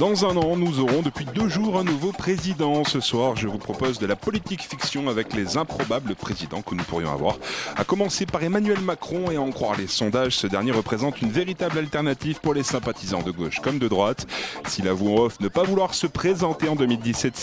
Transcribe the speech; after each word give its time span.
Dans 0.00 0.24
un 0.24 0.34
an, 0.38 0.56
nous 0.56 0.80
aurons 0.80 1.02
depuis 1.02 1.26
deux 1.26 1.50
jours 1.50 1.78
un 1.78 1.84
nouveau 1.84 2.10
président. 2.10 2.84
Ce 2.84 3.00
soir, 3.00 3.36
je 3.36 3.46
vous 3.46 3.58
propose 3.58 3.98
de 3.98 4.06
la 4.06 4.16
politique 4.16 4.62
fiction 4.62 5.10
avec 5.10 5.34
les 5.34 5.58
improbables 5.58 6.14
présidents 6.14 6.62
que 6.62 6.74
nous 6.74 6.84
pourrions 6.84 7.12
avoir. 7.12 7.36
À 7.76 7.84
commencer 7.84 8.24
par 8.24 8.42
Emmanuel 8.42 8.80
Macron 8.80 9.30
et 9.30 9.36
à 9.36 9.42
en 9.42 9.50
croire 9.50 9.76
les 9.76 9.88
sondages, 9.88 10.38
ce 10.38 10.46
dernier 10.46 10.70
représente 10.70 11.20
une 11.20 11.28
véritable 11.28 11.76
alternative 11.76 12.40
pour 12.40 12.54
les 12.54 12.62
sympathisants 12.62 13.20
de 13.20 13.30
gauche 13.30 13.60
comme 13.60 13.78
de 13.78 13.88
droite. 13.88 14.26
S'il 14.66 14.88
avoue 14.88 15.18
en 15.18 15.24
off 15.24 15.38
ne 15.38 15.48
pas 15.48 15.64
vouloir 15.64 15.92
se 15.92 16.06
présenter 16.06 16.70
en 16.70 16.76
2017 16.76 17.36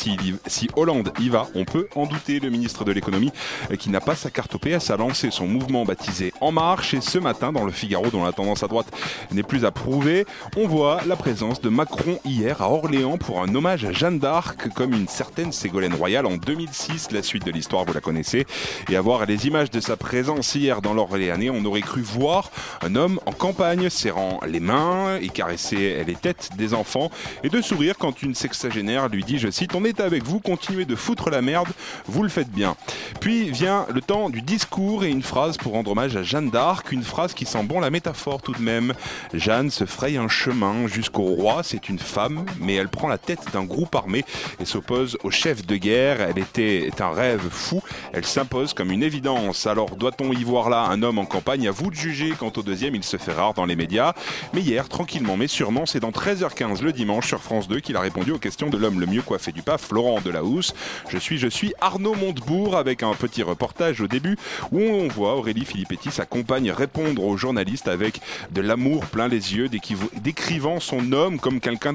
si, 0.48 0.68
Hollande 0.76 1.14
y 1.20 1.30
va, 1.30 1.46
on 1.54 1.64
peut 1.64 1.88
en 1.94 2.08
douter. 2.08 2.40
Le 2.40 2.50
ministre 2.50 2.84
de 2.86 2.92
l'économie, 2.92 3.32
euh, 3.70 3.76
qui 3.76 3.92
n'a 3.92 4.02
pas 4.02 4.16
sa 4.16 4.32
carte 4.32 4.56
au 4.56 4.58
PS, 4.58 4.90
a 4.90 4.98
lancé 4.98 5.30
son 5.30 5.46
mouvement 5.46 5.86
baptisé 5.86 6.34
En 6.42 6.52
Marche 6.52 6.96
et 6.96 7.02
ce 7.02 7.20
matin, 7.20 7.52
dans 7.52 7.66
le 7.66 7.72
Figaro, 7.72 8.08
dont 8.08 8.24
la 8.24 8.32
tendance 8.32 8.64
à 8.64 8.68
droite 8.68 8.88
n'est 9.32 9.44
plus 9.44 9.64
à 9.64 9.70
prouver, 9.70 10.26
on 10.56 10.68
voit 10.68 11.02
la 11.06 11.16
présence 11.16 11.62
de 11.62 11.70
Macron 11.70 12.20
hier 12.26 12.47
à 12.50 12.70
Orléans 12.70 13.18
pour 13.18 13.42
un 13.42 13.54
hommage 13.54 13.84
à 13.84 13.92
Jeanne 13.92 14.20
d'Arc, 14.20 14.70
comme 14.74 14.94
une 14.94 15.08
certaine 15.08 15.52
Ségolène 15.52 15.94
Royal 15.94 16.26
en 16.26 16.38
2006. 16.38 17.12
La 17.12 17.22
suite 17.22 17.46
de 17.46 17.52
l'histoire, 17.52 17.84
vous 17.84 17.94
la 17.94 18.00
connaissez. 18.00 18.46
Et 18.90 18.96
à 18.96 19.02
voir 19.02 19.26
les 19.26 19.48
images 19.48 19.70
de 19.70 19.82
sa 19.82 19.98
présence 19.98 20.56
hier 20.56 20.82
dans 20.82 20.94
l'Orléanais, 20.94 21.50
on 21.50 21.66
aurait 21.66 21.82
cru 21.82 22.02
voir 22.02 22.50
un 22.82 22.96
homme 22.96 23.20
en 23.26 23.34
campagne 23.34 23.90
serrant 23.90 24.40
les 24.48 24.62
mains 24.62 25.18
et 25.18 25.28
caresser 25.28 26.04
les 26.06 26.16
têtes 26.16 26.52
des 26.58 26.74
enfants 26.74 27.12
et 27.44 27.50
de 27.50 27.62
sourire 27.62 27.96
quand 27.98 28.22
une 28.22 28.34
sexagénaire 28.34 29.10
lui 29.10 29.24
dit, 29.24 29.40
je 29.40 29.50
cite, 29.50 29.76
on 29.76 29.84
est 29.84 30.00
avec 30.00 30.24
vous, 30.24 30.40
continuez 30.40 30.86
de 30.86 30.96
foutre 30.96 31.30
la 31.30 31.42
merde, 31.42 31.68
vous 32.06 32.24
le 32.24 32.30
faites 32.30 32.52
bien. 32.52 32.78
Puis 33.20 33.50
vient 33.52 33.86
le 33.94 34.02
temps 34.02 34.30
du 34.30 34.42
discours 34.42 35.04
et 35.04 35.10
une 35.10 35.24
phrase 35.24 35.58
pour 35.58 35.74
rendre 35.74 35.92
hommage 35.92 36.16
à 36.16 36.24
Jeanne 36.24 36.50
d'Arc, 36.50 36.92
une 36.92 37.04
phrase 37.04 37.34
qui 37.34 37.46
sent 37.46 37.64
bon 37.64 37.82
la 37.82 37.90
métaphore 37.90 38.42
tout 38.42 38.54
de 38.54 38.62
même. 38.62 38.94
Jeanne 39.34 39.70
se 39.70 39.86
fraye 39.86 40.18
un 40.18 40.30
chemin 40.30 40.88
jusqu'au 40.88 41.24
roi, 41.24 41.62
c'est 41.64 41.90
une 41.90 42.00
femme, 42.00 42.37
mais 42.60 42.76
elle 42.76 42.90
prend 42.90 43.08
la 43.08 43.18
tête 43.18 43.40
d'un 43.54 43.64
groupe 43.64 43.96
armé 43.96 44.24
et 44.60 44.66
s'oppose 44.66 45.18
au 45.24 45.32
chef 45.32 45.66
de 45.66 45.76
guerre. 45.76 46.22
Elle 46.22 46.40
était 46.40 46.90
un 47.00 47.12
rêve 47.12 47.48
fou, 47.50 47.82
elle 48.14 48.26
s'impose 48.26 48.74
comme 48.74 48.92
une 48.92 49.04
évidence. 49.04 49.68
Alors 49.68 49.96
doit-on 49.96 50.32
y 50.34 50.44
voir 50.44 50.70
là 50.70 50.88
un 50.90 51.04
homme 51.04 51.20
en 51.20 51.26
campagne? 51.26 51.68
À 51.68 51.72
vous 51.72 51.90
de 51.90 51.96
juger. 51.96 52.34
Quant 52.38 52.52
au 52.56 52.62
deuxième, 52.62 52.96
il 52.96 53.04
se 53.04 53.18
fait 53.18 53.34
rare 53.34 53.54
dans 53.54 53.66
les 53.66 53.76
médias. 53.76 54.14
Mais 54.54 54.62
hier, 54.62 54.90
tranquillement, 54.90 55.38
mais 55.38 55.48
sûrement, 55.48 55.86
c'est 55.86 56.00
dans 56.00 56.12
13h15 56.12 56.82
le 56.82 56.94
dimanche 56.94 57.28
sur 57.28 57.42
France 57.42 57.68
2 57.68 57.80
qu'il 57.80 57.96
a 57.96 58.02
répondu 58.02 58.32
aux 58.32 58.40
questions 58.40 58.70
de 58.70 58.78
l'homme 58.78 59.00
le 59.00 59.06
mieux 59.06 59.22
coiffé 59.22 59.52
du 59.52 59.62
PAF, 59.62 59.82
Florent 59.82 60.22
Delahousse. 60.22 60.74
Je 61.10 61.18
suis, 61.18 61.38
je 61.38 61.48
suis 61.48 61.74
Arnaud 61.82 62.16
Montebourg 62.16 62.76
avec 62.76 63.04
un 63.04 63.14
petit 63.14 63.44
reportage 63.44 64.02
au 64.02 64.08
début 64.08 64.38
où 64.72 64.80
on 64.80 65.08
voit 65.08 65.36
Aurélie 65.36 65.66
Filippetti, 65.66 66.12
sa 66.12 66.26
compagne, 66.26 66.72
répondre 66.72 67.24
aux 67.24 67.38
journalistes 67.38 67.88
avec 67.88 68.22
de 68.52 68.62
l'amour 68.62 69.06
plein 69.06 69.28
les 69.28 69.56
yeux, 69.56 69.70
décrivant 69.70 70.80
son 70.80 71.12
homme 71.12 71.40
comme 71.40 71.60
quelqu'un 71.60 71.94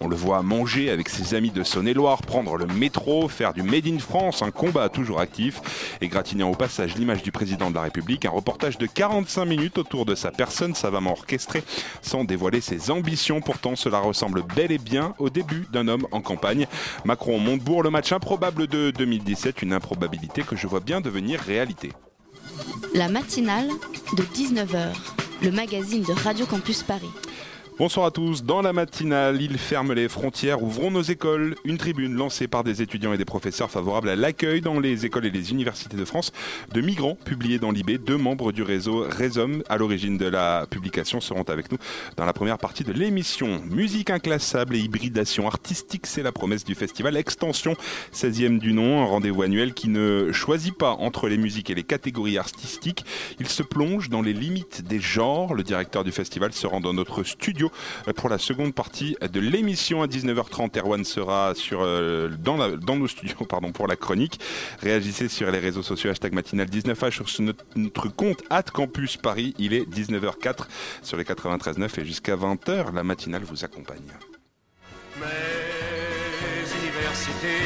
On 0.00 0.08
le 0.08 0.16
voit 0.16 0.42
manger 0.42 0.90
avec 0.90 1.08
ses 1.08 1.34
amis 1.34 1.50
de 1.50 1.62
Saône-et-Loire, 1.62 2.22
prendre 2.22 2.56
le 2.56 2.66
métro, 2.66 3.28
faire 3.28 3.52
du 3.52 3.62
Made 3.62 3.86
in 3.86 3.98
France, 3.98 4.42
un 4.42 4.50
combat 4.50 4.88
toujours 4.88 5.20
actif, 5.20 5.60
et 6.00 6.08
gratinant 6.08 6.50
au 6.50 6.54
passage 6.54 6.96
l'image 6.96 7.22
du 7.22 7.32
président 7.32 7.70
de 7.70 7.76
la 7.76 7.82
République, 7.82 8.24
un 8.24 8.30
reportage 8.30 8.78
de 8.78 8.86
45 8.86 9.44
minutes 9.44 9.78
autour 9.78 10.06
de 10.06 10.14
sa 10.14 10.30
personne 10.30 10.74
savamment 10.74 11.12
orchestré, 11.12 11.62
sans 12.02 12.24
dévoiler 12.24 12.60
ses 12.60 12.90
ambitions. 12.90 13.40
Pourtant, 13.40 13.76
cela 13.76 13.98
ressemble 13.98 14.42
bel 14.42 14.72
et 14.72 14.78
bien 14.78 15.14
au 15.18 15.30
début 15.30 15.66
d'un 15.72 15.88
homme 15.88 16.06
en 16.10 16.20
campagne. 16.20 16.66
Macron-Montebourg, 17.04 17.82
le 17.82 17.90
match 17.90 18.12
improbable 18.12 18.66
de 18.66 18.90
2017, 18.90 19.62
une 19.62 19.72
improbabilité 19.72 20.42
que 20.42 20.56
je 20.56 20.66
vois 20.66 20.80
bien 20.80 21.00
devenir 21.00 21.40
réalité. 21.40 21.92
La 22.94 23.08
matinale 23.08 23.68
de 24.16 24.22
19h, 24.22 24.94
le 25.42 25.50
magazine 25.50 26.02
de 26.02 26.12
Radio 26.12 26.46
Campus 26.46 26.82
Paris. 26.82 27.10
Bonsoir 27.78 28.06
à 28.06 28.10
tous. 28.10 28.42
Dans 28.42 28.62
la 28.62 28.72
matinale, 28.72 29.42
il 29.42 29.58
ferme 29.58 29.92
les 29.92 30.08
frontières, 30.08 30.62
ouvrons 30.62 30.90
nos 30.90 31.02
écoles. 31.02 31.56
Une 31.66 31.76
tribune 31.76 32.14
lancée 32.14 32.48
par 32.48 32.64
des 32.64 32.80
étudiants 32.80 33.12
et 33.12 33.18
des 33.18 33.26
professeurs 33.26 33.70
favorables 33.70 34.08
à 34.08 34.16
l'accueil 34.16 34.62
dans 34.62 34.80
les 34.80 35.04
écoles 35.04 35.26
et 35.26 35.30
les 35.30 35.50
universités 35.50 35.98
de 35.98 36.04
France 36.06 36.32
de 36.72 36.80
migrants 36.80 37.16
publiés 37.16 37.58
dans 37.58 37.70
l'IB. 37.70 38.02
Deux 38.02 38.16
membres 38.16 38.50
du 38.50 38.62
réseau 38.62 39.04
Résum 39.06 39.62
à 39.68 39.76
l'origine 39.76 40.16
de 40.16 40.24
la 40.24 40.66
publication 40.70 41.20
seront 41.20 41.42
avec 41.42 41.70
nous 41.70 41.76
dans 42.16 42.24
la 42.24 42.32
première 42.32 42.56
partie 42.56 42.82
de 42.82 42.94
l'émission. 42.94 43.60
Musique 43.70 44.08
inclassable 44.08 44.74
et 44.74 44.78
hybridation 44.78 45.46
artistique, 45.46 46.06
c'est 46.06 46.22
la 46.22 46.32
promesse 46.32 46.64
du 46.64 46.74
festival 46.74 47.14
Extension, 47.14 47.76
16e 48.14 48.58
du 48.58 48.72
nom, 48.72 49.02
un 49.02 49.06
rendez-vous 49.06 49.42
annuel 49.42 49.74
qui 49.74 49.88
ne 49.88 50.30
choisit 50.32 50.74
pas 50.74 50.92
entre 50.92 51.28
les 51.28 51.36
musiques 51.36 51.68
et 51.68 51.74
les 51.74 51.84
catégories 51.84 52.38
artistiques. 52.38 53.04
Il 53.38 53.48
se 53.48 53.62
plonge 53.62 54.08
dans 54.08 54.22
les 54.22 54.32
limites 54.32 54.80
des 54.80 54.98
genres. 54.98 55.52
Le 55.52 55.62
directeur 55.62 56.04
du 56.04 56.10
festival 56.12 56.54
se 56.54 56.66
rend 56.66 56.80
dans 56.80 56.94
notre 56.94 57.22
studio 57.22 57.65
pour 58.16 58.28
la 58.28 58.38
seconde 58.38 58.74
partie 58.74 59.16
de 59.20 59.40
l'émission 59.40 60.02
à 60.02 60.06
19h30. 60.06 60.78
Erwan 60.78 61.04
sera 61.04 61.54
sur, 61.54 61.80
euh, 61.82 62.28
dans, 62.38 62.56
nos 62.96 63.08
studios 63.08 63.44
pardon, 63.48 63.72
pour 63.72 63.86
la 63.86 63.96
chronique. 63.96 64.40
Réagissez 64.80 65.28
sur 65.28 65.50
les 65.50 65.58
réseaux 65.58 65.82
sociaux 65.82 66.10
hashtag 66.10 66.32
matinale 66.32 66.68
19H 66.68 67.10
sur 67.26 67.54
notre, 67.76 68.08
compte 68.08 68.42
at 68.50 68.64
Campus 68.64 69.16
Paris. 69.16 69.54
Il 69.58 69.72
est 69.72 69.88
19h04 69.88 70.66
sur 71.02 71.16
les 71.16 71.24
93.9 71.24 72.00
et 72.00 72.04
jusqu'à 72.04 72.36
20h, 72.36 72.94
la 72.94 73.02
matinale 73.02 73.42
vous 73.44 73.64
accompagne. 73.64 74.12
Mes 75.18 75.26
universités, 76.82 77.62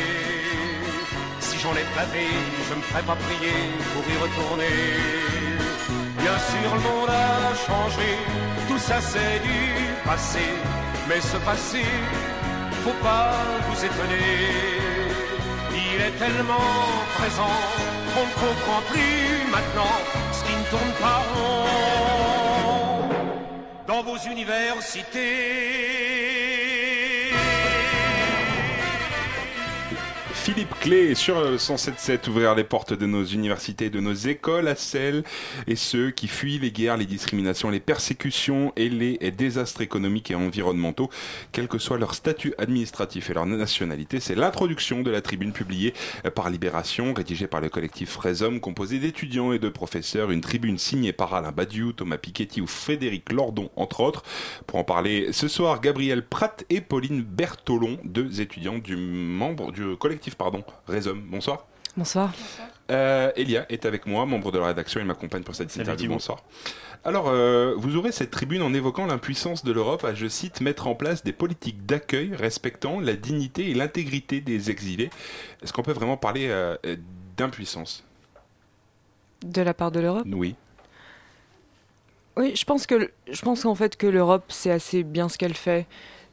si 1.40 1.58
je 1.58 1.66
me 1.66 2.80
ferai 2.82 3.02
pas 3.02 3.16
prier 3.16 3.52
pour 3.92 4.04
y 4.08 4.16
retourner. 4.16 5.39
Bien 6.20 6.38
sûr, 6.50 6.74
le 6.74 6.80
monde 6.80 7.08
a 7.08 7.54
changé, 7.66 8.10
tout 8.68 8.78
ça 8.78 9.00
c'est 9.00 9.38
du 9.42 9.60
passé, 10.04 10.46
mais 11.08 11.20
ce 11.20 11.38
passé, 11.38 11.82
faut 12.84 12.98
pas 13.02 13.32
vous 13.66 13.84
étonner. 13.84 14.50
Il 15.72 16.00
est 16.02 16.16
tellement 16.18 16.76
présent 17.18 17.56
qu'on 18.12 18.26
ne 18.30 18.34
comprend 18.44 18.80
plus 18.90 19.50
maintenant 19.50 19.96
ce 20.32 20.40
qui 20.44 20.54
ne 20.60 20.64
tourne 20.70 20.94
pas 21.00 21.20
rond 21.32 21.60
dans 23.86 24.02
vos 24.02 24.18
universités. 24.30 26.19
Philippe 30.52 30.80
Clé 30.80 31.14
sur 31.14 31.40
le 31.40 31.58
107.7, 31.58 32.28
ouvrir 32.28 32.56
les 32.56 32.64
portes 32.64 32.92
de 32.92 33.06
nos 33.06 33.24
universités, 33.24 33.88
de 33.88 34.00
nos 34.00 34.14
écoles 34.14 34.66
à 34.66 34.74
celles 34.74 35.22
et 35.68 35.76
ceux 35.76 36.10
qui 36.10 36.26
fuient 36.26 36.58
les 36.58 36.72
guerres, 36.72 36.96
les 36.96 37.06
discriminations, 37.06 37.70
les 37.70 37.78
persécutions 37.78 38.72
et 38.74 38.88
les 38.88 39.16
désastres 39.30 39.80
économiques 39.80 40.32
et 40.32 40.34
environnementaux, 40.34 41.08
quel 41.52 41.68
que 41.68 41.78
soit 41.78 41.98
leur 41.98 42.16
statut 42.16 42.52
administratif 42.58 43.30
et 43.30 43.34
leur 43.34 43.46
nationalité. 43.46 44.18
C'est 44.18 44.34
l'introduction 44.34 45.02
de 45.02 45.12
la 45.12 45.20
tribune 45.20 45.52
publiée 45.52 45.94
par 46.34 46.50
Libération, 46.50 47.14
rédigée 47.14 47.46
par 47.46 47.60
le 47.60 47.68
collectif 47.68 48.10
Fraisum, 48.10 48.58
composé 48.58 48.98
d'étudiants 48.98 49.52
et 49.52 49.60
de 49.60 49.68
professeurs, 49.68 50.32
une 50.32 50.40
tribune 50.40 50.78
signée 50.78 51.12
par 51.12 51.32
Alain 51.32 51.52
Badiou, 51.52 51.92
Thomas 51.92 52.18
Piketty 52.18 52.60
ou 52.60 52.66
Frédéric 52.66 53.30
Lordon, 53.30 53.70
entre 53.76 54.00
autres. 54.00 54.24
Pour 54.66 54.80
en 54.80 54.84
parler 54.84 55.28
ce 55.30 55.46
soir, 55.46 55.80
Gabriel 55.80 56.26
Pratt 56.26 56.64
et 56.70 56.80
Pauline 56.80 57.22
Bertolon, 57.22 57.98
deux 58.02 58.40
étudiants 58.40 58.78
du 58.78 58.96
membre 58.96 59.70
du 59.70 59.96
collectif 59.96 60.34
pardon, 60.40 60.64
Résum. 60.88 61.20
Bonsoir. 61.20 61.66
Bonsoir. 61.98 62.32
Euh, 62.90 63.30
Elia 63.36 63.66
est 63.68 63.84
avec 63.84 64.06
moi, 64.06 64.24
membre 64.24 64.50
de 64.52 64.58
la 64.58 64.68
rédaction, 64.68 64.98
il 64.98 65.04
m'accompagne 65.04 65.42
pour 65.42 65.54
cette 65.54 65.76
interview. 65.76 66.08
Bonsoir. 66.08 66.42
Alors, 67.04 67.28
euh, 67.28 67.74
vous 67.76 67.96
aurez 67.96 68.10
cette 68.10 68.30
tribune 68.30 68.62
en 68.62 68.72
évoquant 68.72 69.04
l'impuissance 69.04 69.64
de 69.64 69.72
l'Europe 69.72 70.02
à, 70.02 70.14
je 70.14 70.26
cite, 70.28 70.62
mettre 70.62 70.86
en 70.86 70.94
place 70.94 71.22
des 71.24 71.34
politiques 71.34 71.84
d'accueil 71.84 72.34
respectant 72.34 73.00
la 73.00 73.16
dignité 73.16 73.70
et 73.70 73.74
l'intégrité 73.74 74.40
des 74.40 74.70
exilés. 74.70 75.10
Est-ce 75.62 75.74
qu'on 75.74 75.82
peut 75.82 75.92
vraiment 75.92 76.16
parler 76.16 76.48
euh, 76.48 76.74
euh, 76.86 76.96
d'impuissance? 77.36 78.02
De 79.44 79.60
la 79.60 79.74
part 79.74 79.90
de 79.90 80.00
l'Europe? 80.00 80.26
Oui. 80.26 80.54
Oui, 82.38 82.56
je 82.56 82.64
pense 82.64 82.86
que 82.86 83.10
je 83.30 83.42
pense 83.42 83.64
qu'en 83.64 83.74
fait 83.74 83.96
que 83.98 84.06
l'Europe 84.06 84.50
sait 84.50 84.70
assez 84.70 85.02
bien 85.02 85.28
ce 85.28 85.36
qu'elle 85.36 85.54
fait. 85.56 85.86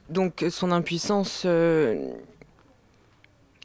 Donc 0.08 0.46
son 0.48 0.70
impuissance 0.70 1.42
euh, 1.44 2.12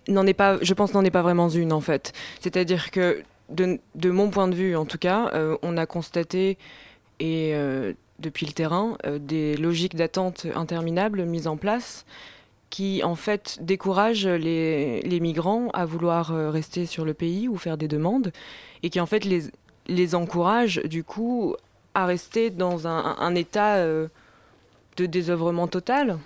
n'en 0.08 0.26
est 0.26 0.34
pas, 0.34 0.58
je 0.62 0.74
pense, 0.74 0.94
n'en 0.94 1.04
est 1.04 1.12
pas 1.12 1.22
vraiment 1.22 1.50
une 1.50 1.74
en 1.74 1.82
fait. 1.82 2.14
C'est-à-dire 2.40 2.92
que 2.92 3.24
de, 3.50 3.80
de 3.96 4.12
mon 4.12 4.30
point 4.30 4.48
de 4.48 4.56
vue, 4.56 4.76
en 4.76 4.86
tout 4.86 4.98
cas, 4.98 5.32
euh, 5.34 5.58
on 5.62 5.78
a 5.78 5.86
constaté 5.86 6.58
et 7.20 7.52
euh, 7.54 7.94
depuis 8.20 8.46
le 8.46 8.54
terrain 8.54 8.98
euh, 9.06 9.20
des 9.20 9.56
logiques 9.58 9.96
d'attente 9.96 10.48
interminables 10.56 11.26
mises 11.26 11.48
en 11.48 11.58
place 11.58 12.06
qui 12.70 13.04
en 13.04 13.16
fait 13.16 13.60
découragent 13.62 14.28
les, 14.28 15.02
les 15.02 15.20
migrants 15.20 15.70
à 15.74 15.86
vouloir 15.86 16.30
rester 16.52 16.88
sur 16.88 17.06
le 17.06 17.14
pays 17.14 17.48
ou 17.48 17.56
faire 17.56 17.78
des 17.78 17.88
demandes 17.88 18.32
et 18.82 18.90
qui 18.90 19.00
en 19.00 19.06
fait 19.06 19.26
les, 19.26 19.44
les 19.86 20.16
encouragent 20.16 20.82
du 20.86 21.04
coup 21.04 21.56
à 21.94 22.08
rester 22.08 22.50
dans 22.50 22.88
un, 22.88 23.16
un 23.20 23.36
état 23.36 23.86
de 23.86 24.10
désœuvrement 25.06 25.68
total. 25.68 26.18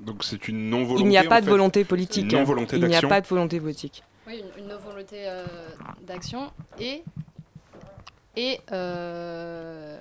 Donc 0.00 0.24
c'est 0.24 0.48
une 0.48 0.68
non-volonté. 0.70 1.04
Il 1.04 1.08
n'y 1.08 1.16
a 1.18 1.24
pas 1.24 1.40
de 1.40 1.46
fait. 1.46 1.50
volonté 1.50 1.84
politique. 1.84 2.30
Une 2.30 2.38
non-volonté 2.38 2.76
Il 2.76 2.86
n'y 2.86 2.94
a 2.96 3.02
pas 3.02 3.20
de 3.20 3.26
volonté 3.26 3.60
politique. 3.60 4.02
Oui, 4.26 4.42
une, 4.58 4.64
une 4.64 4.74
volonté 4.74 5.28
euh, 5.28 5.46
d'action 6.06 6.50
et, 6.80 7.02
et, 8.36 8.60
euh, 8.72 9.96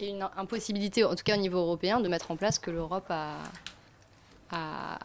et 0.00 0.08
une 0.10 0.26
impossibilité, 0.36 1.04
en 1.04 1.14
tout 1.14 1.22
cas 1.24 1.36
au 1.36 1.40
niveau 1.40 1.58
européen, 1.58 2.00
de 2.00 2.08
mettre 2.08 2.30
en 2.30 2.36
place 2.36 2.56
ce 2.56 2.60
que 2.60 2.70
l'Europe 2.70 3.06
a, 3.08 3.36
a, 4.50 4.98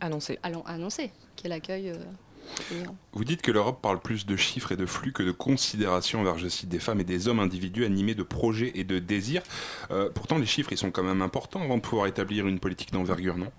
Annoncé. 0.00 0.38
a 0.42 0.48
annoncé, 0.70 1.10
qui 1.36 1.46
est 1.46 1.50
l'accueil 1.50 1.90
euh. 1.90 1.96
Vous 3.12 3.24
dites 3.24 3.42
que 3.42 3.50
l'Europe 3.50 3.80
parle 3.80 4.00
plus 4.00 4.26
de 4.26 4.36
chiffres 4.36 4.72
et 4.72 4.76
de 4.76 4.86
flux 4.86 5.12
que 5.12 5.22
de 5.22 5.32
considération 5.32 6.20
envers, 6.20 6.38
je 6.38 6.48
cite, 6.48 6.68
des 6.68 6.78
femmes 6.78 7.00
et 7.00 7.04
des 7.04 7.28
hommes 7.28 7.40
individus 7.40 7.84
animés 7.84 8.14
de 8.14 8.22
projets 8.22 8.72
et 8.74 8.84
de 8.84 8.98
désirs. 8.98 9.42
Euh, 9.90 10.10
pourtant, 10.12 10.38
les 10.38 10.46
chiffres, 10.46 10.72
ils 10.72 10.78
sont 10.78 10.90
quand 10.90 11.02
même 11.02 11.22
importants 11.22 11.62
avant 11.62 11.76
de 11.76 11.82
pouvoir 11.82 12.06
établir 12.06 12.46
une 12.46 12.58
politique 12.58 12.92
d'envergure, 12.92 13.36
non? 13.36 13.50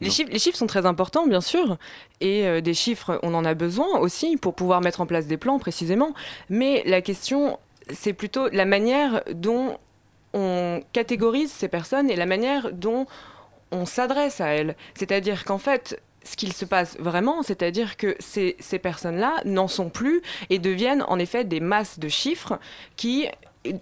Les 0.00 0.10
chiffres, 0.10 0.30
les 0.32 0.38
chiffres 0.38 0.56
sont 0.56 0.66
très 0.66 0.86
importants, 0.86 1.26
bien 1.26 1.40
sûr, 1.40 1.76
et 2.20 2.46
euh, 2.46 2.60
des 2.60 2.74
chiffres, 2.74 3.20
on 3.22 3.34
en 3.34 3.44
a 3.44 3.54
besoin 3.54 3.98
aussi 3.98 4.36
pour 4.36 4.54
pouvoir 4.54 4.80
mettre 4.80 5.00
en 5.00 5.06
place 5.06 5.26
des 5.26 5.36
plans 5.36 5.58
précisément. 5.58 6.14
Mais 6.48 6.82
la 6.86 7.02
question, 7.02 7.58
c'est 7.90 8.12
plutôt 8.12 8.48
la 8.48 8.64
manière 8.64 9.22
dont 9.32 9.78
on 10.34 10.82
catégorise 10.92 11.52
ces 11.52 11.68
personnes 11.68 12.10
et 12.10 12.16
la 12.16 12.26
manière 12.26 12.72
dont 12.72 13.06
on 13.72 13.86
s'adresse 13.86 14.40
à 14.40 14.48
elles. 14.48 14.76
C'est-à-dire 14.94 15.44
qu'en 15.44 15.58
fait, 15.58 16.00
ce 16.24 16.36
qu'il 16.36 16.52
se 16.52 16.64
passe 16.64 16.96
vraiment, 16.98 17.42
c'est-à-dire 17.42 17.96
que 17.96 18.14
ces, 18.20 18.54
personnes-là 18.80 19.40
n'en 19.44 19.66
sont 19.66 19.90
plus 19.90 20.22
et 20.50 20.58
deviennent 20.58 21.04
en 21.08 21.18
effet 21.18 21.44
des 21.44 21.58
masses 21.60 21.98
de 21.98 22.08
chiffres 22.08 22.58
qui 22.96 23.26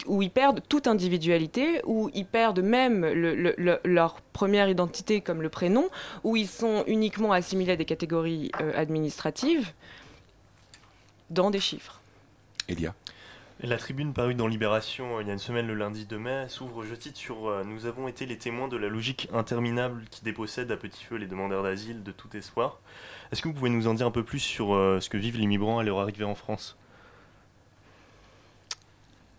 où 0.06 0.20
ils 0.20 0.30
perdent 0.30 0.60
toute 0.68 0.86
individualité, 0.86 1.80
où 1.86 2.10
ils 2.12 2.26
perdent 2.26 2.60
même 2.60 3.00
le- 3.00 3.34
le- 3.34 3.54
le- 3.56 3.80
leur 3.84 4.20
première 4.34 4.68
identité 4.68 5.22
comme 5.22 5.40
le 5.40 5.48
prénom, 5.48 5.88
où 6.22 6.36
ils 6.36 6.48
sont 6.48 6.84
uniquement 6.86 7.32
assimilés 7.32 7.72
à 7.72 7.76
des 7.76 7.86
catégories 7.86 8.50
euh, 8.60 8.72
administratives 8.76 9.72
dans 11.30 11.50
des 11.50 11.60
chiffres. 11.60 12.00
Elia 12.68 12.94
La 13.62 13.76
tribune 13.76 14.14
parue 14.14 14.34
dans 14.34 14.46
Libération 14.46 15.18
euh, 15.18 15.22
il 15.22 15.26
y 15.26 15.30
a 15.30 15.34
une 15.34 15.38
semaine 15.38 15.66
le 15.66 15.74
lundi 15.74 16.06
2 16.06 16.18
mai 16.18 16.46
s'ouvre, 16.48 16.82
je 16.82 16.94
cite, 16.94 17.18
sur 17.18 17.46
euh, 17.46 17.62
Nous 17.62 17.84
avons 17.84 18.08
été 18.08 18.24
les 18.24 18.38
témoins 18.38 18.68
de 18.68 18.78
la 18.78 18.88
logique 18.88 19.28
interminable 19.34 20.04
qui 20.10 20.24
dépossède 20.24 20.72
à 20.72 20.78
petit 20.78 21.04
feu 21.04 21.16
les 21.16 21.26
demandeurs 21.26 21.62
d'asile 21.62 22.02
de 22.02 22.10
tout 22.10 22.34
espoir. 22.34 22.80
Est-ce 23.30 23.42
que 23.42 23.48
vous 23.48 23.54
pouvez 23.54 23.68
nous 23.68 23.86
en 23.86 23.92
dire 23.92 24.06
un 24.06 24.10
peu 24.10 24.24
plus 24.24 24.38
sur 24.38 24.74
euh, 24.74 24.98
ce 25.00 25.10
que 25.10 25.18
vivent 25.18 25.36
les 25.36 25.46
migrants 25.46 25.78
à 25.78 25.82
leur 25.82 26.00
arrivée 26.00 26.24
en 26.24 26.34
France? 26.34 26.78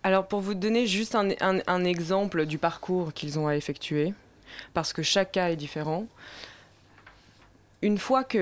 Alors 0.04 0.28
pour 0.28 0.40
vous 0.40 0.54
donner 0.54 0.86
juste 0.86 1.16
un, 1.16 1.84
exemple 1.84 2.46
du 2.46 2.60
parcours 2.60 3.14
qu'ils 3.14 3.40
ont 3.40 3.48
à 3.48 3.56
effectuer, 3.56 4.14
parce 4.76 4.94
que 4.94 5.02
chaque 5.02 5.32
cas 5.32 5.50
est 5.50 5.56
différent, 5.56 6.06
une 7.82 7.98
fois 7.98 8.24
que 8.24 8.38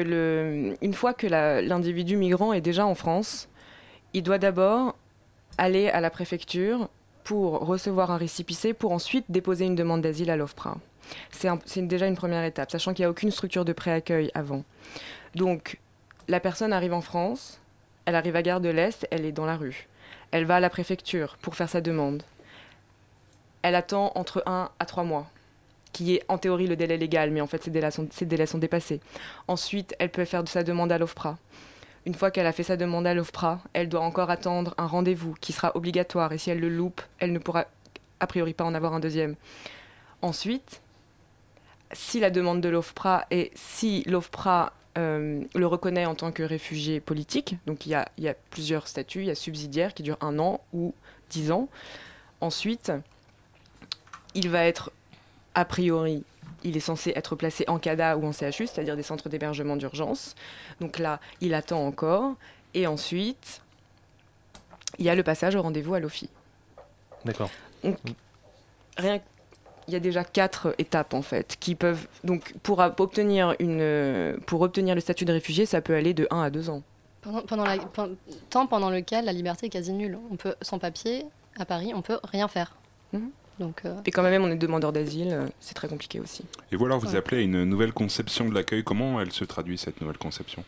l'individu 1.62 2.18
migrant 2.18 2.52
est 2.52 2.62
déjà 2.62 2.86
en 2.86 2.96
France, 2.96 3.48
il 4.14 4.24
doit 4.24 4.40
d'abord 4.40 4.96
aller 5.59 5.89
à 5.89 6.01
la 6.01 6.09
préfecture 6.09 6.89
pour 7.23 7.59
recevoir 7.59 8.09
un 8.11 8.17
récipicé, 8.17 8.73
pour 8.73 8.91
ensuite 8.91 9.25
déposer 9.29 9.65
une 9.65 9.75
demande 9.75 10.01
d'asile 10.01 10.31
à 10.31 10.38
l'OFPRA. 10.38 10.77
C'est 11.31 11.88
déjà 11.88 12.07
une 12.07 12.15
première 12.15 12.44
étape, 12.44 12.71
sachant 12.71 12.94
qu'il 12.94 13.03
n'y 13.03 13.07
a 13.07 13.09
aucune 13.09 13.31
structure 13.31 13.65
de 13.65 13.73
préaccueil 13.73 14.31
avant. 14.33 14.63
Donc, 15.35 15.79
la 16.27 16.39
personne 16.39 16.73
arrive 16.73 16.94
en 16.94 17.01
France, 17.01 17.59
elle 18.06 18.15
arrive 18.15 18.35
à 18.35 18.41
Gare 18.41 18.61
de 18.61 18.69
l'Est, 18.69 19.07
elle 19.11 19.25
est 19.25 19.31
dans 19.31 19.45
la 19.45 19.57
rue. 19.57 19.88
Elle 20.31 20.45
va 20.45 20.56
à 20.56 20.59
la 20.59 20.69
préfecture 20.69 21.38
pour 21.41 21.56
faire 21.56 21.69
sa 21.69 21.81
demande. 21.81 22.23
Elle 23.61 23.75
attend 23.75 24.11
entre 24.15 24.41
1 24.45 24.69
à 24.79 24.85
3 24.85 25.03
mois, 25.03 25.29
qui 25.91 26.15
est 26.15 26.23
en 26.29 26.38
théorie 26.38 26.67
le 26.67 26.75
délai 26.75 26.97
légal, 26.97 27.31
mais 27.31 27.41
en 27.41 27.47
fait 27.47 27.63
ces 27.63 27.71
délais 27.71 27.91
sont, 27.91 28.07
ces 28.11 28.25
délais 28.25 28.45
sont 28.45 28.59
dépassés. 28.59 29.01
Ensuite, 29.47 29.95
elle 30.00 30.09
peut 30.09 30.25
faire 30.25 30.44
de 30.44 30.50
sa 30.50 30.63
demande 30.63 30.91
à 30.91 30.97
l'OFPRA. 30.97 31.38
Une 32.09 32.15
fois 32.15 32.31
qu'elle 32.31 32.47
a 32.47 32.51
fait 32.51 32.63
sa 32.63 32.75
demande 32.75 33.06
à 33.06 33.13
l'OFPRA, 33.13 33.61
elle 33.73 33.88
doit 33.88 34.01
encore 34.01 34.31
attendre 34.31 34.73
un 34.79 34.88
rendez-vous 34.88 35.35
qui 35.39 35.53
sera 35.53 35.75
obligatoire, 35.75 36.33
et 36.33 36.39
si 36.39 36.50
elle 36.50 36.59
le 36.59 36.67
loupe, 36.67 37.03
elle 37.19 37.31
ne 37.31 37.38
pourra 37.38 37.65
a 38.19 38.25
priori 38.25 38.56
pas 38.56 38.63
en 38.63 38.73
avoir 38.73 38.95
un 38.95 39.00
deuxième. 39.00 39.35
Ensuite, 40.23 40.81
si 41.91 42.19
la 42.19 42.31
demande 42.31 42.61
de 42.61 42.69
l'OFPRA 42.69 43.27
et 43.29 43.51
si 43.53 44.01
l'OFPRA 44.07 44.73
euh, 44.97 45.44
le 45.53 45.67
reconnaît 45.67 46.07
en 46.07 46.15
tant 46.15 46.31
que 46.31 46.41
réfugié 46.41 47.00
politique, 47.00 47.57
donc 47.67 47.85
il 47.85 47.89
y, 47.89 47.94
a, 47.94 48.09
y 48.17 48.27
a 48.27 48.33
plusieurs 48.50 48.88
statuts, 48.88 49.19
il 49.19 49.27
y 49.27 49.29
a 49.29 49.35
subsidiaire 49.35 49.94
qui 49.94 50.01
dure 50.01 50.17
un 50.19 50.39
an 50.39 50.61
ou 50.73 50.95
dix 51.29 51.51
ans. 51.51 51.69
Ensuite, 52.41 52.91
il 54.33 54.50
va 54.50 54.65
être, 54.65 54.91
a 55.53 55.63
priori, 55.63 56.23
il 56.63 56.77
est 56.77 56.81
censé 56.81 57.13
être 57.15 57.35
placé 57.35 57.65
en 57.67 57.79
CADA 57.79 58.17
ou 58.17 58.25
en 58.25 58.31
CHU, 58.31 58.67
c'est-à-dire 58.67 58.95
des 58.95 59.03
centres 59.03 59.29
d'hébergement 59.29 59.75
d'urgence. 59.75 60.35
Donc 60.81 61.00
là, 61.00 61.19
il 61.41 61.53
attend 61.53 61.85
encore. 61.85 62.33
Et 62.73 62.88
ensuite, 62.88 63.61
il 64.97 65.06
y 65.06 65.09
a 65.09 65.15
le 65.15 65.23
passage 65.23 65.56
au 65.56 65.61
rendez-vous 65.61 65.94
à 65.94 66.00
l'OFI. 66.00 66.29
D'accord. 67.25 67.50
Rien 68.97 69.19
il 69.88 69.94
y 69.94 69.95
a 69.95 70.00
déjà 70.00 70.23
quatre 70.23 70.75
étapes 70.77 71.15
en 71.15 71.23
fait 71.23 71.57
qui 71.59 71.73
peuvent 71.73 72.07
donc 72.23 72.53
pour 72.61 72.77
obtenir 72.77 73.56
une 73.57 74.38
pour 74.45 74.61
obtenir 74.61 74.94
le 74.94 75.01
statut 75.01 75.25
de 75.25 75.31
réfugié 75.31 75.65
ça 75.65 75.81
peut 75.81 75.95
aller 75.95 76.13
de 76.13 76.27
1 76.29 76.44
à 76.44 76.50
2 76.51 76.69
ans. 76.69 76.83
Pendant, 77.21 77.41
pendant 77.41 77.65
la, 77.65 77.77
temps 78.50 78.67
pendant 78.67 78.89
lequel 78.89 79.25
la 79.25 79.33
liberté 79.33 79.65
est 79.65 79.69
quasi 79.69 79.91
nulle. 79.91 80.17
On 80.31 80.38
peut, 80.38 80.56
sans 80.61 80.79
papier, 80.79 81.25
à 81.57 81.65
Paris, 81.65 81.91
on 81.94 82.01
peut 82.01 82.19
rien 82.23 82.47
faire. 82.47 82.77
Mhm. 83.11 83.31
Donc, 83.59 83.81
euh, 83.85 83.94
Et 84.06 84.11
quand 84.11 84.23
même 84.23 84.44
on 84.44 84.50
est 84.51 84.56
demandeur 84.56 84.91
d'asile, 84.94 85.31
euh, 85.33 85.45
c'est 85.59 85.73
très 85.73 85.88
compliqué 85.88 86.19
aussi. 86.19 86.45
Et 86.71 86.75
voilà, 86.75 86.95
vous 86.97 87.11
Ouais. 87.11 87.15
appelez 87.17 87.38
à 87.38 87.41
une 87.41 87.63
nouvelle 87.65 87.91
conception 87.94 88.47
de 88.47 88.53
l'accueil. 88.53 88.83
Comment 88.83 89.19
elle 89.19 89.31
se 89.31 89.44
traduit, 89.44 89.77
cette 89.77 90.00
nouvelle 90.00 90.17
conception? 90.17 90.63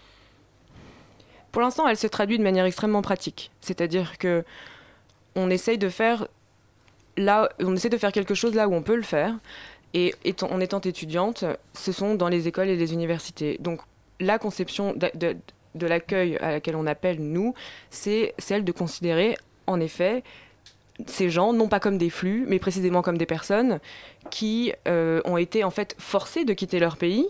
Pour 1.52 1.62
l'instant, 1.62 1.88
elle 1.88 1.98
se 1.98 2.08
traduit 2.08 2.38
de 2.38 2.44
manière 2.44 2.66
extrêmement 2.66 3.02
pratique, 3.02 3.52
c'est-à-dire 3.62 4.18
que 4.18 4.44
on 5.36 5.50
essaye 5.50 5.78
de 5.78 5.90
faire 5.90 6.28
là 7.18 7.50
on 7.60 7.76
essaie 7.76 7.90
de 7.90 7.98
faire 7.98 8.12
quelque 8.12 8.34
chose 8.34 8.54
là 8.56 8.68
où 8.68 8.74
on 8.74 8.82
peut 8.84 8.96
le 8.96 9.02
faire 9.02 9.36
et 9.94 10.14
étant- 10.24 10.50
en 10.50 10.60
étant 10.62 10.80
étudiante, 10.80 11.44
ce 11.74 11.92
sont 11.92 12.16
dans 12.16 12.30
les 12.30 12.48
écoles 12.48 12.70
et 12.70 12.78
les 12.78 12.94
universités. 12.94 13.58
Donc 13.60 13.82
la 14.22 14.40
conception 14.40 14.94
de, 14.94 15.10
de- 15.16 15.36
de 15.76 15.88
l'accueil 15.88 16.38
à 16.38 16.52
laquelle 16.52 16.76
on 16.78 16.86
appelle 16.88 17.20
nous, 17.22 17.54
c'est 17.90 18.34
celle 18.38 18.64
de 18.64 18.72
considérer 18.72 19.38
en 19.68 19.80
effet 19.80 20.24
ces 21.08 21.30
gens 21.30 21.54
non 21.54 21.68
pas 21.68 21.80
comme 21.80 21.98
des 21.98 22.10
flux, 22.10 22.46
mais 22.48 22.60
précisément 22.60 23.02
comme 23.02 23.18
des 23.18 23.26
personnes 23.26 23.80
qui 24.30 24.74
euh, 24.88 25.22
ont 25.26 25.38
été 25.38 25.64
en 25.64 25.72
fait 25.72 25.96
forcées 25.98 26.46
de 26.46 26.54
quitter 26.54 26.80
leur 26.80 26.98
pays 26.98 27.28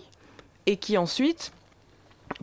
et 0.66 0.76
qui 0.76 0.96
ensuite 0.98 1.52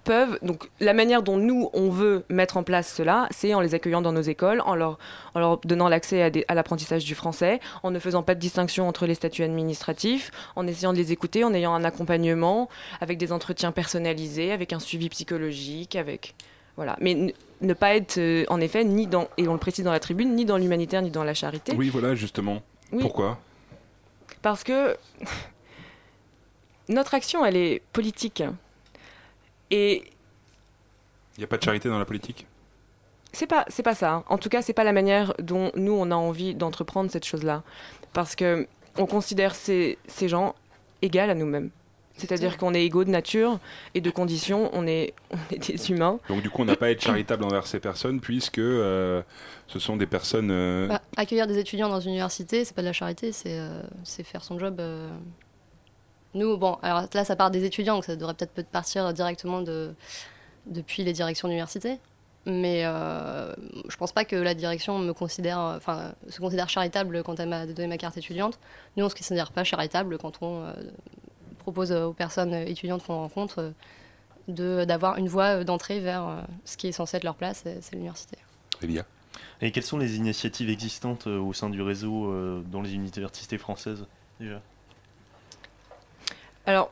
peuvent 0.03 0.38
donc 0.41 0.69
la 0.79 0.93
manière 0.93 1.24
dont 1.24 1.38
nous 1.38 1.69
on 1.74 1.89
veut 1.89 2.24
mettre 2.29 2.57
en 2.57 2.63
place 2.63 2.93
cela, 2.93 3.27
c'est 3.31 3.53
en 3.53 3.59
les 3.59 3.74
accueillant 3.75 4.01
dans 4.01 4.12
nos 4.12 4.21
écoles, 4.21 4.62
en 4.62 4.75
leur, 4.75 5.00
en 5.33 5.39
leur 5.39 5.57
donnant 5.59 5.89
l'accès 5.89 6.21
à, 6.21 6.29
à 6.48 6.55
l'apprentissage 6.55 7.05
du 7.05 7.15
français, 7.15 7.59
en 7.83 7.91
ne 7.91 8.00
faisant 8.00 8.24
pas 8.24 8.36
de 8.36 8.39
distinction 8.39 8.88
entre 8.88 9.05
les 9.05 9.15
statuts 9.15 9.43
administratifs, 9.43 10.31
en 10.55 10.67
essayant 10.67 10.93
de 10.93 10.98
les 10.98 11.12
écouter, 11.12 11.43
en 11.43 11.53
ayant 11.53 11.74
un 11.74 11.83
accompagnement 11.83 12.69
avec 13.01 13.17
des 13.17 13.31
entretiens 13.31 13.71
personnalisés, 13.71 14.51
avec 14.51 14.74
un 14.74 14.79
suivi 14.79 15.09
psychologique, 15.09 15.95
avec 15.95 16.36
voilà. 16.75 16.95
Mais 17.01 17.33
ne 17.61 17.73
pas 17.73 17.95
être 17.95 18.17
euh, 18.17 18.45
en 18.49 18.59
effet 18.61 18.83
ni 18.83 19.07
dans 19.07 19.27
et 19.37 19.47
on 19.47 19.53
le 19.53 19.59
précise 19.59 19.83
dans 19.85 19.91
la 19.91 19.99
tribune, 19.99 20.35
ni 20.35 20.45
dans 20.45 20.57
l'humanitaire 20.57 21.01
ni 21.01 21.11
dans 21.11 21.23
la 21.23 21.33
charité. 21.33 21.73
Oui, 21.75 21.89
voilà, 21.89 22.15
justement. 22.15 22.61
Oui. 22.91 23.01
Pourquoi? 23.01 23.37
Parce 24.41 24.63
que 24.63 24.97
notre 26.89 27.13
action, 27.13 27.45
elle 27.45 27.55
est 27.57 27.81
politique. 27.93 28.43
Et 29.71 30.03
Il 31.37 31.39
n'y 31.39 31.43
a 31.43 31.47
pas 31.47 31.57
de 31.57 31.63
charité 31.63 31.89
dans 31.89 31.99
la 31.99 32.05
politique? 32.05 32.47
C'est 33.31 33.45
pas, 33.47 33.63
c'est 33.67 33.83
pas 33.83 33.93
ça. 33.93 34.11
hein. 34.13 34.23
En 34.27 34.37
tout 34.39 34.49
cas, 34.49 34.61
c'est 34.63 34.73
pas 34.73 34.83
la 34.83 34.91
manière 34.93 35.33
dont 35.39 35.71
nous, 35.75 35.91
on 35.93 36.09
a 36.09 36.15
envie 36.15 36.55
d'entreprendre 36.55 37.11
cette 37.11 37.25
chose-là. 37.25 37.61
Parce 38.13 38.35
que 38.35 38.67
on 38.97 39.05
considère 39.05 39.53
ces, 39.53 39.99
ces 40.07 40.27
gens 40.27 40.55
égaux 41.03 41.19
à 41.19 41.35
nous-mêmes. 41.35 41.69
C'est-à-dire 42.19 42.57
qu'on 42.57 42.73
est 42.73 42.83
égaux 42.83 43.03
de 43.03 43.09
nature 43.09 43.59
et 43.95 44.01
de 44.01 44.09
conditions, 44.09 44.69
on 44.73 44.85
est, 44.88 45.13
on 45.31 45.38
est 45.55 45.71
des 45.71 45.91
humains. 45.91 46.19
Donc 46.29 46.41
du 46.41 46.49
coup, 46.49 46.61
on 46.61 46.65
n'a 46.65 46.75
pas 46.75 46.88
à 46.88 46.89
être 46.89 47.01
charitable 47.01 47.43
envers 47.43 47.65
ces 47.67 47.79
personnes 47.79 48.19
puisque 48.19 48.59
euh, 48.59 49.21
ce 49.67 49.79
sont 49.79 49.97
des 49.97 50.07
personnes... 50.07 50.51
euh, 50.51 50.88
bah, 50.88 51.01
accueillir 51.17 51.47
des 51.47 51.57
étudiants 51.57 51.89
dans 51.89 51.99
une 51.99 52.11
université, 52.11 52.65
c'est 52.65 52.75
pas 52.75 52.81
de 52.81 52.88
la 52.88 52.93
charité, 52.93 53.31
c'est 53.31 53.59
euh, 53.59 53.81
faire 54.23 54.43
son 54.43 54.59
job. 54.59 54.77
euh. 54.79 55.09
Nous, 56.35 56.57
bon, 56.57 56.77
alors 56.83 57.05
là, 57.13 57.25
ça 57.25 57.35
part 57.35 57.49
des 57.49 57.63
étudiants, 57.65 57.95
donc 57.95 58.05
ça 58.05 58.15
devrait 58.15 58.35
peut-être 58.35 58.51
peut 58.53 58.63
partir 58.63 59.11
directement 59.13 59.61
de, 59.61 59.93
depuis 60.67 61.03
les 61.03 61.13
directions 61.13 61.47
d'université. 61.47 61.97
Mais 62.45 62.83
euh, 62.85 63.53
je 63.89 63.97
pense 63.97 64.11
pas 64.11 64.25
que 64.25 64.35
la 64.35 64.53
direction 64.53 64.97
me 64.97 65.11
considère, 65.13 65.59
enfin, 65.59 66.13
se 66.29 66.39
considère 66.39 66.69
charitable 66.69 67.21
quand 67.23 67.39
elle 67.39 67.49
m'a 67.49 67.65
donné 67.65 67.88
ma 67.88 67.97
carte 67.97 68.17
étudiante. 68.17 68.59
Nous, 68.95 69.03
on 69.05 69.09
se 69.09 69.15
considère 69.15 69.51
pas 69.51 69.63
charitable 69.63 70.17
quand 70.17 70.38
on 70.41 70.63
euh, 70.63 70.73
propose 71.71 71.91
aux 71.91 72.13
personnes 72.13 72.53
étudiantes 72.53 73.05
qu'on 73.05 73.17
rencontre 73.17 73.73
de 74.47 74.85
d'avoir 74.85 75.17
une 75.17 75.27
voie 75.27 75.63
d'entrée 75.63 75.99
vers 75.99 76.27
euh, 76.27 76.41
ce 76.65 76.77
qui 76.77 76.88
est 76.88 76.91
censé 76.91 77.17
être 77.17 77.23
leur 77.23 77.35
place, 77.35 77.61
c'est 77.63 77.81
c'est 77.81 77.93
l'université. 77.93 78.38
Elia 78.81 79.05
Et 79.61 79.71
quelles 79.71 79.83
sont 79.83 79.97
les 79.97 80.15
initiatives 80.15 80.69
existantes 80.69 81.27
euh, 81.27 81.39
au 81.39 81.53
sein 81.53 81.69
du 81.69 81.81
réseau 81.81 82.31
euh, 82.31 82.63
dans 82.71 82.81
les 82.81 82.95
universités 82.95 83.57
françaises 83.57 84.05
déjà? 84.39 84.61
Alors, 86.65 86.91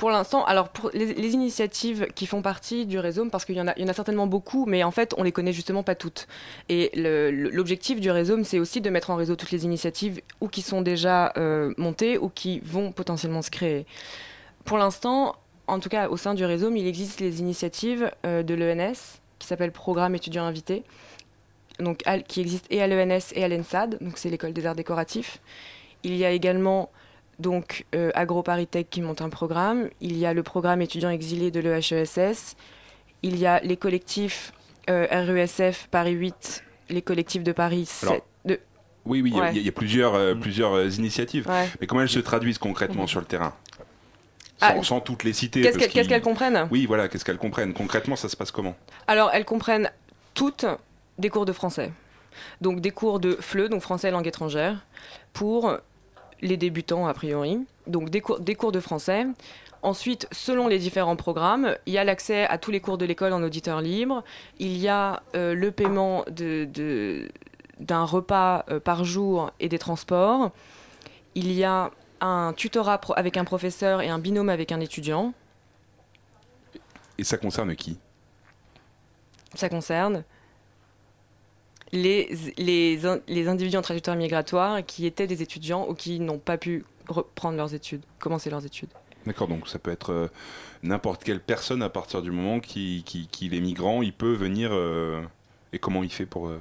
pour 0.00 0.10
l'instant, 0.10 0.46
alors 0.46 0.70
les, 0.94 1.34
initiatives 1.34 2.06
qui 2.14 2.24
font 2.24 2.40
partie 2.40 2.86
du 2.86 2.98
réseau, 2.98 3.28
parce 3.28 3.44
qu'il 3.44 3.54
y 3.54 3.60
en 3.60 3.66
a, 3.66 3.92
certainement 3.92 4.26
beaucoup, 4.26 4.64
mais 4.64 4.82
en 4.82 4.90
fait, 4.90 5.12
on 5.18 5.22
les 5.22 5.30
connaît 5.30 5.52
justement 5.52 5.82
pas 5.82 5.94
toutes. 5.94 6.26
Et 6.70 6.90
l'objectif 6.94 8.00
du 8.00 8.10
réseau, 8.10 8.42
c'est 8.42 8.58
aussi 8.58 8.80
de 8.80 8.88
mettre 8.88 9.10
en 9.10 9.16
réseau 9.16 9.36
toutes 9.36 9.50
les 9.50 9.66
initiatives 9.66 10.22
ou 10.40 10.48
qui 10.48 10.62
sont 10.62 10.80
déjà 10.80 11.34
euh, 11.36 11.74
montées 11.76 12.16
ou 12.16 12.30
qui 12.30 12.60
vont 12.60 12.92
potentiellement 12.92 13.42
se 13.42 13.50
créer. 13.50 13.84
Pour 14.64 14.78
l'instant, 14.78 15.36
en 15.66 15.80
tout 15.80 15.90
cas 15.90 16.08
au 16.08 16.16
sein 16.16 16.32
du 16.32 16.46
réseau, 16.46 16.74
il 16.74 16.86
existe 16.86 17.20
les 17.20 17.40
initiatives 17.40 18.10
euh, 18.24 18.42
de 18.42 18.54
l'ENS 18.54 19.20
qui 19.38 19.46
s'appelle 19.46 19.70
Programme 19.70 20.14
étudiant 20.14 20.44
invité, 20.44 20.82
donc 21.78 22.04
qui 22.26 22.40
existe 22.40 22.64
et 22.70 22.80
à 22.80 22.86
l'ENS 22.86 23.34
et 23.34 23.44
à 23.44 23.48
l'ENSAD, 23.48 23.98
donc 24.00 24.16
c'est 24.16 24.30
l'école 24.30 24.54
des 24.54 24.64
arts 24.64 24.76
décoratifs. 24.76 25.40
Il 26.04 26.16
y 26.16 26.24
a 26.24 26.30
également 26.30 26.88
donc 27.40 27.84
euh, 27.94 28.10
AgroParisTech 28.14 28.88
qui 28.90 29.02
monte 29.02 29.22
un 29.22 29.28
programme. 29.28 29.88
Il 30.00 30.16
y 30.16 30.26
a 30.26 30.34
le 30.34 30.42
programme 30.42 30.82
étudiant 30.82 31.10
exilé 31.10 31.50
de 31.50 31.60
l'EHESS. 31.60 32.56
Il 33.22 33.38
y 33.38 33.46
a 33.46 33.60
les 33.60 33.76
collectifs 33.76 34.52
euh, 34.88 35.06
RESF 35.10 35.88
Paris 35.90 36.12
8, 36.12 36.64
les 36.90 37.02
collectifs 37.02 37.42
de 37.42 37.52
Paris 37.52 37.86
7. 37.86 38.08
Alors, 38.08 38.22
de... 38.44 38.60
Oui, 39.04 39.22
oui, 39.22 39.30
il 39.30 39.36
y 39.36 39.40
a- 39.40 39.42
Ouais. 39.42 39.52
il 39.54 39.62
y, 39.62 39.68
a 39.68 39.72
plusieurs, 39.72 40.14
euh, 40.14 40.34
plusieurs 40.34 40.98
initiatives. 40.98 41.48
Ouais. 41.48 41.68
Mais 41.80 41.86
comment 41.86 42.02
elles 42.02 42.08
se 42.08 42.18
traduisent 42.18 42.58
concrètement 42.58 43.06
sur 43.06 43.20
le 43.20 43.26
terrain? 43.26 43.54
Ah, 44.62 44.74
sans, 44.82 45.00
toutes 45.00 45.24
les 45.24 45.32
citer. 45.32 45.62
Qu'est-ce 45.62 46.08
qu'elles 46.08 46.20
comprennent? 46.20 46.68
Oui, 46.70 46.84
voilà, 46.84 47.08
qu'est-ce 47.08 47.24
qu'elles 47.24 47.38
comprennent? 47.38 47.72
Concrètement, 47.72 48.16
ça 48.16 48.28
se 48.28 48.36
passe 48.36 48.50
comment? 48.50 48.76
Alors, 49.06 49.30
elles 49.32 49.46
comprennent 49.46 49.90
toutes 50.34 50.66
des 51.18 51.30
cours 51.30 51.46
de 51.46 51.52
français. 51.52 51.92
Donc, 52.60 52.80
des 52.80 52.90
cours 52.90 53.20
de 53.20 53.36
FLE, 53.40 53.68
donc 53.70 53.80
français 53.80 54.10
langue 54.10 54.26
étrangère, 54.26 54.84
pour 55.32 55.78
les 56.40 56.56
débutants, 56.56 57.06
a 57.06 57.14
priori. 57.14 57.58
Donc, 57.86 58.10
des 58.10 58.20
cours, 58.20 58.40
des 58.40 58.54
cours 58.54 58.72
de 58.72 58.80
français. 58.80 59.26
Ensuite, 59.82 60.28
selon 60.30 60.68
les 60.68 60.78
différents 60.78 61.16
programmes, 61.16 61.74
il 61.86 61.94
y 61.94 61.98
a 61.98 62.04
l'accès 62.04 62.46
à 62.46 62.58
tous 62.58 62.70
les 62.70 62.80
cours 62.80 62.98
de 62.98 63.06
l'école 63.06 63.32
en 63.32 63.42
auditeur 63.42 63.80
libre. 63.80 64.22
Il 64.58 64.76
y 64.76 64.88
a 64.88 65.22
euh, 65.34 65.54
le 65.54 65.70
paiement 65.70 66.24
de- 66.30 66.66
de- 66.66 67.28
d'un 67.78 68.04
repas 68.04 68.64
euh, 68.68 68.78
par 68.78 69.04
jour 69.04 69.50
et 69.58 69.70
des 69.70 69.78
transports. 69.78 70.50
Il 71.34 71.50
y 71.52 71.64
a 71.64 71.90
un 72.20 72.52
tutorat 72.54 72.98
pro- 72.98 73.14
avec 73.16 73.38
un 73.38 73.44
professeur 73.44 74.02
et 74.02 74.10
un 74.10 74.18
binôme 74.18 74.50
avec 74.50 74.70
un 74.72 74.80
étudiant. 74.80 75.32
Et 77.16 77.24
ça 77.24 77.38
concerne 77.38 77.74
qui? 77.74 77.98
Ça 79.54 79.68
concerne 79.70 80.24
les, 81.92 82.28
les, 82.56 82.98
les 83.28 83.48
individus 83.48 83.76
en 83.76 83.82
trajectoire 83.82 84.16
migratoire 84.16 84.84
qui 84.86 85.06
étaient 85.06 85.26
des 85.26 85.42
étudiants 85.42 85.86
ou 85.88 85.94
qui 85.94 86.20
n'ont 86.20 86.38
pas 86.38 86.56
pu 86.58 86.84
reprendre 87.08 87.56
leurs 87.56 87.74
études, 87.74 88.02
commencer 88.18 88.50
leurs 88.50 88.64
études. 88.64 88.90
D'accord, 89.26 89.48
donc 89.48 89.68
ça 89.68 89.78
peut 89.78 89.90
être 89.90 90.12
euh, 90.12 90.28
n'importe 90.82 91.24
quelle 91.24 91.40
personne 91.40 91.82
à 91.82 91.90
partir 91.90 92.22
du 92.22 92.30
moment 92.30 92.60
qui- 92.60 93.02
qui- 93.04 93.26
qu'il 93.26 93.52
est 93.54 93.60
migrant, 93.60 94.02
il 94.02 94.12
peut 94.12 94.32
venir. 94.32 94.70
euh, 94.72 95.22
et 95.72 95.78
comment 95.78 96.02
il 96.02 96.10
fait 96.10 96.26
pour. 96.26 96.48
euh, 96.48 96.60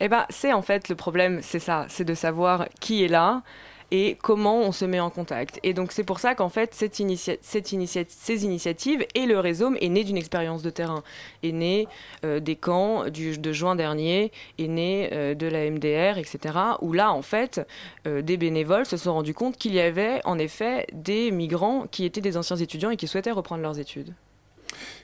Eh 0.00 0.08
ben, 0.08 0.26
c'est 0.30 0.52
en 0.52 0.62
fait 0.62 0.88
le 0.88 0.94
problème, 0.94 1.40
c'est 1.42 1.58
ça, 1.58 1.86
c'est 1.88 2.04
de 2.04 2.14
savoir 2.14 2.68
qui 2.80 3.02
est 3.04 3.08
là 3.08 3.42
et 3.90 4.16
comment 4.22 4.60
on 4.60 4.72
se 4.72 4.84
met 4.84 5.00
en 5.00 5.10
contact. 5.10 5.60
Et 5.62 5.74
donc 5.74 5.92
c'est 5.92 6.04
pour 6.04 6.20
ça 6.20 6.34
qu'en 6.34 6.48
fait 6.48 6.74
cette 6.74 6.96
cette 7.42 7.66
ces 8.10 8.44
initiatives 8.44 9.06
et 9.14 9.26
le 9.26 9.38
réseau 9.38 9.74
est 9.80 9.88
né 9.88 10.04
d'une 10.04 10.16
expérience 10.16 10.62
de 10.62 10.70
terrain, 10.70 11.02
est 11.42 11.52
né 11.52 11.88
euh, 12.24 12.40
des 12.40 12.56
camps 12.56 13.04
de 13.04 13.52
juin 13.52 13.76
dernier, 13.76 14.32
est 14.58 14.68
né 14.68 15.10
euh, 15.12 15.34
de 15.34 15.46
la 15.46 15.70
MDR, 15.70 16.18
etc. 16.18 16.58
Où 16.80 16.92
là 16.92 17.12
en 17.12 17.22
fait 17.22 17.60
euh, 18.06 18.22
des 18.22 18.36
bénévoles 18.36 18.86
se 18.86 18.96
sont 18.96 19.14
rendus 19.14 19.34
compte 19.34 19.56
qu'il 19.56 19.74
y 19.74 19.80
avait 19.80 20.20
en 20.24 20.38
effet 20.38 20.86
des 20.92 21.30
migrants 21.30 21.86
qui 21.90 22.04
étaient 22.04 22.20
des 22.20 22.36
anciens 22.36 22.56
étudiants 22.56 22.90
et 22.90 22.96
qui 22.96 23.06
souhaitaient 23.06 23.30
reprendre 23.30 23.62
leurs 23.62 23.78
études. 23.78 24.14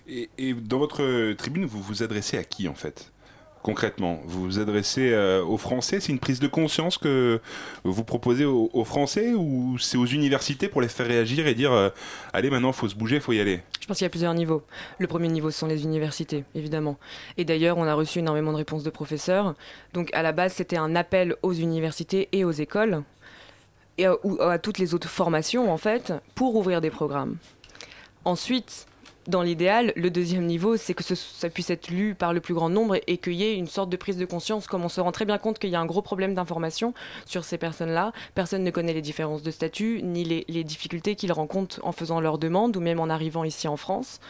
Et 0.09 0.55
dans 0.55 0.79
votre 0.79 1.33
tribune, 1.35 1.65
vous 1.65 1.81
vous 1.81 2.03
adressez 2.03 2.37
à 2.37 2.43
qui 2.43 2.69
en 2.69 2.75
fait? 2.75 3.12
Concrètement, 3.62 4.21
vous 4.25 4.42
vous 4.42 4.59
adressez 4.59 5.12
euh, 5.12 5.45
aux 5.45 5.57
Français 5.57 6.00
C'est 6.00 6.11
une 6.11 6.19
prise 6.19 6.40
de 6.40 6.49
conscience 6.49 6.99
que 6.99 7.40
vous 7.85 8.02
proposez 8.02 8.45
aux, 8.45 8.85
Français 8.85 9.35
ou 9.35 9.78
c'est 9.78 9.97
aux 9.97 10.07
universités 10.07 10.66
pour 10.69 10.81
les 10.81 10.88
faire 10.88 11.07
réagir 11.07 11.47
et 11.47 11.54
dire 11.54 11.73
euh, 11.73 11.88
allez 12.33 12.50
maintenant 12.50 12.73
faut 12.73 12.88
se 12.88 12.97
bouger, 12.97 13.21
faut 13.21 13.33
y 13.33 13.40
aller? 13.40 13.61
Je 13.81 13.87
pense 13.87 13.99
qu'il 13.99 14.04
y 14.04 14.07
a 14.07 14.11
plusieurs 14.11 14.35
niveaux. 14.35 14.62
Le 14.99 15.07
premier 15.07 15.28
niveau, 15.28 15.52
ce 15.52 15.61
sont 15.61 15.69
les 15.69 15.85
universités, 15.85 16.45
évidemment. 16.57 16.99
Et 17.37 17.45
d'ailleurs, 17.45 17.78
on 17.78 17.85
a 17.85 17.95
reçu 17.95 18.19
énormément 18.19 18.50
de 18.50 18.57
réponses 18.57 18.83
de 18.83 18.90
professeurs. 18.90 19.54
Donc, 19.92 20.11
à 20.12 20.23
la 20.23 20.33
base, 20.33 20.54
c'était 20.54 20.76
un 20.76 20.97
appel 20.97 21.37
aux 21.42 21.52
universités 21.52 22.28
et 22.33 22.45
aux 22.45 22.52
écoles, 22.52 23.02
et 23.99 24.07
ou 24.09 24.40
à 24.40 24.59
toutes 24.59 24.78
les 24.78 24.95
autres 24.95 25.09
formations, 25.09 25.73
en 25.73 25.78
fait, 25.78 26.12
pour 26.35 26.57
ouvrir 26.57 26.81
des 26.81 26.90
programmes. 26.90 27.37
Ensuite, 28.25 28.87
dans 29.29 29.43
l'idéal, 29.43 29.93
le 29.95 30.11
deuxième 30.11 30.47
niveau, 30.47 30.76
c'est 30.76 30.95
que 30.95 31.02
ça 31.02 31.49
puisse 31.49 31.71
être 31.71 31.88
lu 31.88 32.14
par 32.14 32.33
le 32.33 32.41
plus 32.41 32.55
grand 32.55 32.69
nombre 32.69 32.97
et, 33.07 33.19
qu'il 33.19 33.35
y 33.35 33.45
ait 33.45 33.55
une 33.55 33.69
sorte 33.69 33.88
de 33.88 33.97
prise 33.97 34.17
de 34.17 34.25
conscience, 34.25 34.67
comme 34.67 34.85
on 34.85 34.88
se 34.88 35.00
rend 35.00 35.12
très 35.12 35.25
bien 35.25 35.38
compte 35.38 35.59
qu'il 35.59 35.71
y 35.71 35.76
a 35.76 35.81
un 35.81 35.87
gros 35.87 36.02
problème 36.02 36.35
d'information 36.35 36.93
sur 37.25 37.45
ces 37.45 37.59
personnes-là. 37.59 38.12
Personne 38.35 38.64
ne 38.64 38.71
connaît 38.71 38.93
les 38.93 39.02
différences 39.02 39.43
de 39.43 39.50
statut, 39.50 40.00
ni 40.02 40.25
les, 40.25 40.64
difficultés 40.64 41.17
qu'ils 41.17 41.33
rencontrent 41.33 41.81
en 41.83 41.93
faisant 41.93 42.21
leurs 42.21 42.38
demandes 42.38 42.76
ou 42.76 42.81
même 42.81 43.00
en 43.00 43.09
arrivant 43.09 43.45
ici 43.45 43.69
en 43.69 43.76
France. 43.76 44.21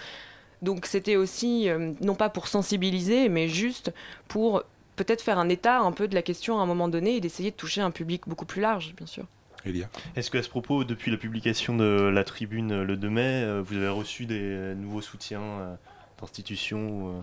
Donc 0.60 0.86
c'était 0.86 1.16
aussi, 1.16 1.68
euh, 1.68 1.92
non 2.00 2.14
pas 2.14 2.28
pour 2.28 2.48
sensibiliser, 2.48 3.28
mais 3.28 3.48
juste 3.48 3.92
pour 4.28 4.62
peut-être 4.96 5.22
faire 5.22 5.38
un 5.38 5.48
état 5.48 5.80
un 5.80 5.92
peu 5.92 6.06
de 6.06 6.14
la 6.14 6.22
question 6.22 6.58
à 6.58 6.62
un 6.62 6.66
moment 6.66 6.88
donné 6.88 7.16
et 7.16 7.20
d'essayer 7.20 7.50
de 7.50 7.56
toucher 7.56 7.80
un 7.80 7.90
public 7.90 8.22
beaucoup 8.26 8.46
plus 8.46 8.60
large, 8.60 8.94
bien 8.96 9.06
sûr. 9.06 9.24
Elia 9.64 9.88
Est-ce 10.16 10.30
qu'à 10.30 10.42
ce 10.42 10.48
propos, 10.48 10.84
depuis 10.84 11.10
la 11.10 11.16
publication 11.16 11.76
de 11.76 12.10
la 12.12 12.24
tribune 12.24 12.82
le 12.82 12.96
2 12.96 13.10
mai, 13.10 13.42
euh, 13.44 13.62
vous 13.64 13.76
avez 13.76 13.88
reçu 13.88 14.26
des 14.26 14.74
nouveaux 14.76 15.02
soutiens 15.02 15.40
euh, 15.42 15.74
d'institutions 16.20 16.88
ou 16.88 17.08
euh, 17.08 17.20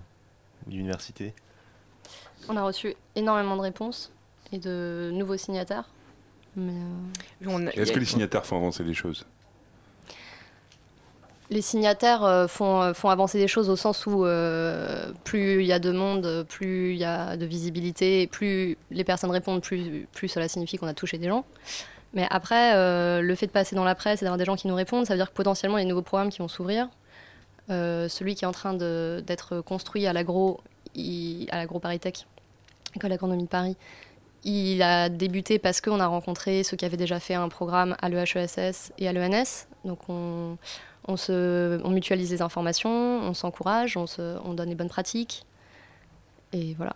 d'universités? 0.67 1.33
On 2.47 2.57
a 2.57 2.63
reçu 2.63 2.93
énormément 3.15 3.55
de 3.55 3.61
réponses 3.61 4.11
et 4.51 4.57
de 4.57 5.11
nouveaux 5.13 5.37
signataires. 5.37 5.89
Mais, 6.55 6.73
euh, 7.45 7.71
Est-ce 7.73 7.91
que 7.91 7.99
les 7.99 8.05
signataires 8.05 8.45
font 8.45 8.57
avancer 8.57 8.83
les 8.83 8.93
choses? 8.93 9.25
Les 11.51 11.61
signataires 11.63 12.45
font, 12.47 12.93
font 12.93 13.09
avancer 13.09 13.39
des 13.39 13.47
choses 13.47 13.71
au 13.71 13.75
sens 13.75 14.05
où 14.05 14.23
euh, 14.23 15.11
plus 15.23 15.61
il 15.61 15.65
y 15.65 15.73
a 15.73 15.79
de 15.79 15.91
monde, 15.91 16.45
plus 16.47 16.91
il 16.91 16.97
y 16.97 17.03
a 17.05 17.37
de 17.37 17.45
visibilité, 17.45 18.27
plus 18.27 18.77
les 18.91 19.03
personnes 19.03 19.31
répondent, 19.31 19.61
plus, 19.61 20.07
plus 20.13 20.27
cela 20.27 20.47
signifie 20.47 20.77
qu'on 20.77 20.87
a 20.87 20.93
touché 20.93 21.17
des 21.17 21.27
gens. 21.27 21.45
Mais 22.13 22.27
après, 22.29 22.75
euh, 22.75 23.21
le 23.21 23.35
fait 23.35 23.45
de 23.47 23.51
passer 23.51 23.75
dans 23.75 23.83
la 23.83 23.95
presse 23.95 24.21
et 24.21 24.25
d'avoir 24.25 24.37
des 24.37 24.45
gens 24.45 24.55
qui 24.55 24.67
nous 24.67 24.75
répondent, 24.75 25.05
ça 25.05 25.13
veut 25.13 25.19
dire 25.19 25.29
que 25.29 25.35
potentiellement 25.35 25.77
il 25.77 25.81
y 25.81 25.83
a 25.83 25.85
de 25.85 25.89
nouveaux 25.89 26.01
programmes 26.01 26.29
qui 26.29 26.39
vont 26.39 26.47
s'ouvrir. 26.47 26.87
Euh, 27.69 28.09
celui 28.09 28.33
qui 28.33 28.45
est 28.45 28.47
en 28.47 28.51
train 28.51 28.73
d'être 28.73 29.61
construit 29.61 30.07
à 30.07 30.13
l'agro, 30.13 30.59
à 30.97 31.57
l'agro 31.57 31.79
Paritech, 31.79 32.25
école 32.95 33.11
d'agronomie 33.11 33.43
de 33.43 33.47
Paris, 33.47 33.77
il 34.43 34.81
a 34.81 35.09
débuté 35.09 35.59
parce 35.59 35.81
qu'on 35.81 35.99
a 35.99 36.07
rencontré 36.07 36.63
ceux 36.63 36.77
qui 36.77 36.85
avaient 36.85 36.97
déjà 36.97 37.19
fait 37.19 37.35
un 37.35 37.49
programme 37.49 37.95
à 38.01 38.09
l'EHESS 38.09 38.93
et 38.97 39.07
à 39.07 39.13
l'ENS. 39.13 39.67
Donc 39.85 39.99
on, 40.09 40.57
se, 41.15 41.79
on 41.83 41.89
mutualise 41.89 42.31
les 42.31 42.41
informations, 42.41 42.89
on 42.89 43.33
s'encourage, 43.33 43.97
on, 43.97 44.05
on 44.17 44.53
donne 44.53 44.69
les 44.69 44.75
bonnes 44.75 44.89
pratiques. 44.89 45.45
Et 46.53 46.73
voilà. 46.73 46.95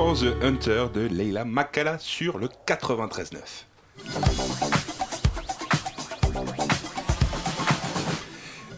For 0.00 0.16
the 0.16 0.32
Hunter 0.42 0.86
de 0.94 1.02
Leila 1.02 1.44
Makala 1.44 1.98
sur 1.98 2.38
le 2.38 2.48
93.9. 2.66 3.36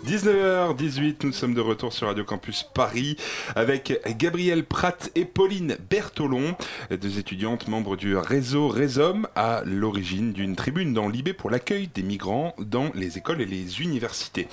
«19h18, 0.04 1.18
nous 1.22 1.32
sommes 1.32 1.54
de 1.54 1.61
retour 1.61 1.92
sur 1.92 2.08
Radio 2.08 2.24
Campus 2.24 2.64
Paris 2.74 3.16
avec 3.54 4.00
Gabrielle 4.18 4.64
Pratt 4.64 5.12
et 5.14 5.24
Pauline 5.24 5.76
Bertolon, 5.88 6.56
deux 6.90 7.20
étudiantes 7.20 7.68
membres 7.68 7.94
du 7.94 8.16
réseau 8.16 8.66
Résum, 8.66 9.28
à 9.37 9.62
l'origine 9.64 10.32
d'une 10.32 10.56
tribune 10.56 10.92
dans 10.92 11.08
l'IB 11.08 11.35
pour 11.35 11.50
l'accueil 11.50 11.87
des 11.87 12.02
migrants 12.02 12.52
dans 12.58 12.90
les 12.96 13.16
écoles 13.16 13.40
et 13.40 13.46
les 13.46 13.80
universités. 13.80 14.48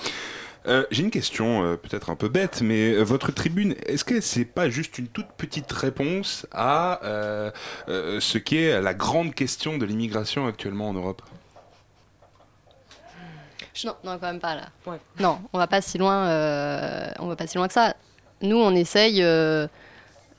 Euh, 0.66 0.84
J'ai 0.90 1.02
une 1.02 1.10
question 1.10 1.64
euh, 1.64 1.76
peut-être 1.76 2.10
un 2.10 2.16
peu 2.16 2.28
bête, 2.28 2.60
mais 2.60 2.92
euh, 2.92 3.02
votre 3.02 3.32
tribune, 3.32 3.74
est-ce 3.86 4.04
que 4.04 4.20
c'est 4.20 4.44
pas 4.44 4.68
juste 4.68 4.98
une 4.98 5.08
toute 5.08 5.28
petite 5.38 5.72
réponse 5.72 6.46
à 6.52 7.02
euh, 7.04 7.50
euh, 7.88 8.20
ce 8.20 8.36
qui 8.38 8.58
est 8.58 8.80
la 8.80 8.92
grande 8.92 9.34
question 9.34 9.78
de 9.78 9.86
l'immigration 9.86 10.46
actuellement 10.46 10.90
en 10.90 10.92
Europe? 10.92 11.22
Non, 13.84 13.96
non, 14.04 14.18
quand 14.18 14.26
même 14.26 14.40
pas 14.40 14.56
là. 14.56 14.68
Non, 15.18 15.40
on 15.54 15.58
va 15.58 15.66
pas 15.66 15.80
si 15.80 15.96
loin. 15.96 16.28
euh, 16.28 17.10
on 17.18 17.26
va 17.28 17.36
pas 17.36 17.46
si 17.46 17.56
loin 17.56 17.66
que 17.66 17.72
ça. 17.72 17.94
Nous, 18.42 18.56
on 18.58 18.74
essaye 18.74 19.22
euh, 19.22 19.66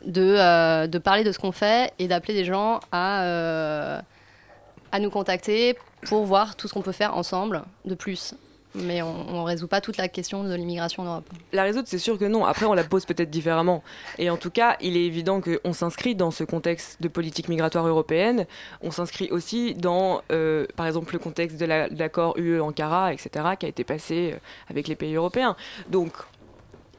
de, 0.06 0.36
euh, 0.38 0.86
de 0.86 0.98
parler 1.00 1.24
de 1.24 1.32
ce 1.32 1.40
qu'on 1.40 1.52
fait 1.52 1.92
et 1.98 2.08
d'appeler 2.08 2.36
des 2.36 2.46
gens 2.46 2.80
à, 2.92 3.24
euh, 3.24 4.02
à 4.92 5.00
nous 5.00 5.10
contacter 5.10 5.76
pour 6.04 6.26
voir 6.26 6.56
tout 6.56 6.68
ce 6.68 6.74
qu'on 6.74 6.84
peut 6.84 6.92
faire 6.92 7.18
ensemble 7.18 7.64
de 7.86 7.96
plus. 7.96 8.36
Mais 8.74 9.02
on 9.02 9.42
ne 9.42 9.44
résout 9.44 9.68
pas 9.68 9.82
toute 9.82 9.98
la 9.98 10.08
question 10.08 10.44
de 10.46 10.54
l'immigration 10.56 11.04
en 11.04 11.06
Europe. 11.06 11.30
La 11.52 11.64
résoudre, 11.64 11.88
c'est 11.90 11.98
sûr 11.98 12.18
que 12.18 12.24
non. 12.26 12.46
Après, 12.46 12.66
on 12.66 12.74
la 12.74 12.86
pose 12.86 13.06
peut-être 13.06 13.30
différemment. 13.30 13.84
Et 14.18 14.30
en 14.30 14.38
tout 14.38 14.50
cas, 14.50 14.78
il 14.80 14.96
est 14.96 15.04
évident 15.06 15.42
qu'on 15.42 15.74
s'inscrit 15.74 16.16
dans 16.16 16.32
ce 16.32 16.46
contexte 16.46 17.02
de 17.02 17.10
politique 17.10 17.50
migratoire 17.50 17.86
européenne. 17.86 18.46
On 18.82 18.92
s'inscrit 18.92 19.30
aussi 19.32 19.74
dans, 19.74 20.22
euh, 20.32 20.66
par 20.78 20.88
exemple, 20.88 21.12
le 21.14 21.20
contexte 21.20 21.58
de 21.58 21.66
la- 21.66 21.90
de 21.90 22.00
l'accord 22.00 22.36
UE-Ankara, 22.38 23.12
etc., 23.14 23.30
qui 23.60 23.66
a 23.66 23.70
été 23.70 23.84
passé 23.84 24.32
euh, 24.34 24.38
avec 24.70 24.88
les 24.88 24.96
pays 24.96 25.16
européens. 25.16 25.58
Donc, 25.90 26.14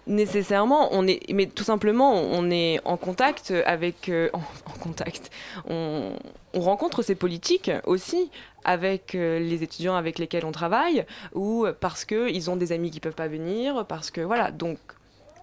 nécessairement, 0.07 0.89
on 0.93 1.07
est, 1.07 1.21
mais 1.33 1.47
tout 1.47 1.65
simplement, 1.65 2.13
on 2.15 2.51
est 2.51 2.81
en 2.85 2.97
contact 2.97 3.53
avec, 3.67 4.09
euh, 4.09 4.29
en, 4.33 4.41
contact, 4.81 5.31
on, 5.69 6.13
on 6.55 6.61
rencontre 6.61 7.03
ces 7.03 7.15
politiques 7.15 7.71
aussi 7.87 8.31
avec 8.65 9.15
euh, 9.15 9.39
les 9.39 9.63
étudiants 9.63 9.97
avec 9.97 10.19
lesquels 10.19 10.45
on 10.45 10.53
travaille, 10.53 11.05
ou 11.35 11.67
parce 11.81 12.05
qu'ils 12.05 12.51
ont 12.51 12.57
des 12.57 12.73
amis 12.73 12.91
qui 12.91 13.01
peuvent 13.01 13.15
pas 13.15 13.29
venir, 13.29 13.87
parce 13.87 14.11
que 14.11 14.21
voilà, 14.21 14.51
donc 14.51 14.79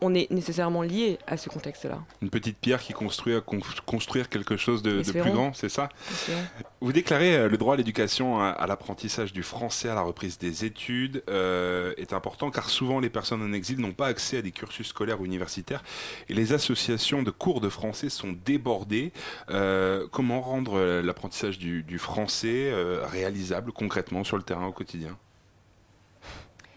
on 0.02 0.14
est 0.16 0.30
nécessairement 0.32 0.82
lié 0.82 1.20
à 1.28 1.38
ce 1.38 1.50
contexte-là. 1.50 2.00
Une 2.22 2.30
petite 2.30 2.58
pierre 2.58 2.82
qui 2.82 2.94
construit 2.94 3.36
à 3.36 3.42
con- 3.42 3.60
construire 3.86 4.30
quelque 4.30 4.58
chose 4.58 4.82
de, 4.82 5.02
de 5.02 5.12
plus 5.12 5.32
grand, 5.32 5.54
c'est 5.54 5.70
ça 5.70 5.90
Espérons. 6.12 6.42
Vous 6.82 6.94
déclarez 6.94 7.36
euh, 7.36 7.50
le 7.50 7.58
droit 7.58 7.74
à 7.74 7.78
l'éducation, 7.78 8.40
à, 8.40 8.48
à 8.50 8.68
l'apprentissage 8.68 9.34
du 9.34 9.44
français, 9.44 9.90
à 9.90 9.96
la 9.96 10.02
reprise 10.02 10.38
des 10.38 10.66
études 10.66 11.24
euh, 11.30 11.94
est 11.98 12.14
important 12.14 12.52
car 12.52 12.70
souvent 12.70 13.00
les 13.00 13.10
personnes 13.10 13.42
en 13.42 13.52
exil 13.54 13.80
n'ont 13.80 13.92
pas 13.94 14.08
accès 14.08 14.38
à 14.38 14.42
des 14.42 14.52
cursus 14.52 14.88
scolaires 14.88 15.20
ou 15.22 15.26
universitaires 15.26 15.84
et 16.30 16.34
les 16.34 16.54
associations 16.54 17.24
de 17.24 17.32
cours 17.32 17.60
de 17.62 17.70
français 17.70 18.10
sont 18.10 18.36
débordées. 18.46 19.12
Euh, 19.50 20.08
comment 20.12 20.42
rendre 20.42 21.02
l'apprentissage 21.02 21.60
du, 21.60 21.84
du 21.84 22.00
français 22.00 22.72
euh, 22.72 23.06
réalisable 23.06 23.72
concrètement 23.72 24.24
sur 24.24 24.38
le 24.38 24.44
terrain 24.44 24.66
au 24.68 24.72
quotidien? 24.72 25.18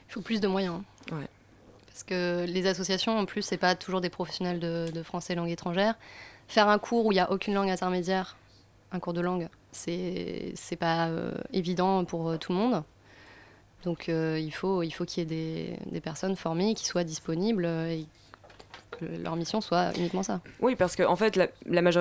Il 0.09 0.13
faut 0.13 0.21
plus 0.21 0.41
de 0.41 0.49
moyens. 0.49 0.83
Ouais. 1.11 1.27
Parce 2.03 2.19
que 2.19 2.47
les 2.51 2.67
associations, 2.67 3.17
en 3.17 3.27
plus, 3.27 3.43
c'est 3.43 3.57
pas 3.57 3.77
toujours 3.77 4.01
des 4.01 4.11
professionnels 4.11 4.59
de, 4.59 4.91
de 4.93 5.03
français 5.05 5.37
langue 5.37 5.51
étrangère. 5.51 5.95
Faire 6.49 6.69
un 6.69 6.79
cours 6.79 7.07
où 7.07 7.13
il 7.13 7.15
n'y 7.15 7.21
a 7.21 7.31
aucune 7.31 7.55
langue 7.55 7.71
intermédiaire, 7.71 8.37
un 8.91 8.99
cours 8.99 9.13
de 9.13 9.21
langue, 9.21 9.49
c'est 9.71 10.53
pas 10.81 11.07
euh, 11.07 11.33
évident 11.53 12.05
pour 12.05 12.29
euh, 12.29 12.39
tout 12.39 12.51
le 12.51 12.59
monde. 12.59 12.83
Donc 13.85 14.09
euh, 14.09 14.37
il 14.41 14.53
faut 14.53 14.83
il 14.83 14.91
faut 14.91 15.05
qu'il 15.05 15.21
y 15.21 15.23
ait 15.23 15.27
des, 15.27 15.79
des 15.93 16.01
personnes 16.01 16.35
formées 16.35 16.75
qui 16.75 16.87
soient 16.87 17.05
disponibles 17.05 17.67
et 17.67 18.07
que 18.99 19.05
leur 19.05 19.37
mission 19.37 19.61
soit 19.61 19.97
uniquement 19.97 20.25
ça. 20.25 20.41
Oui, 20.61 20.75
parce 20.75 20.97
qu'en 20.97 21.13
en 21.13 21.17
fait, 21.17 21.37
la, 21.37 21.47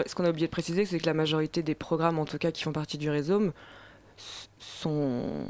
ce 0.07 0.15
qu'on 0.15 0.25
a 0.25 0.31
oublié 0.31 0.47
de 0.47 0.51
préciser, 0.51 0.85
c'est 0.87 0.97
que 0.97 1.05
la 1.05 1.13
majorité 1.13 1.61
des 1.61 1.75
programmes, 1.75 2.17
en 2.17 2.25
tout 2.25 2.39
cas, 2.39 2.49
qui 2.49 2.63
font 2.63 2.73
partie 2.73 2.97
du 2.97 3.11
réseau, 3.11 3.53
sont... 4.57 5.45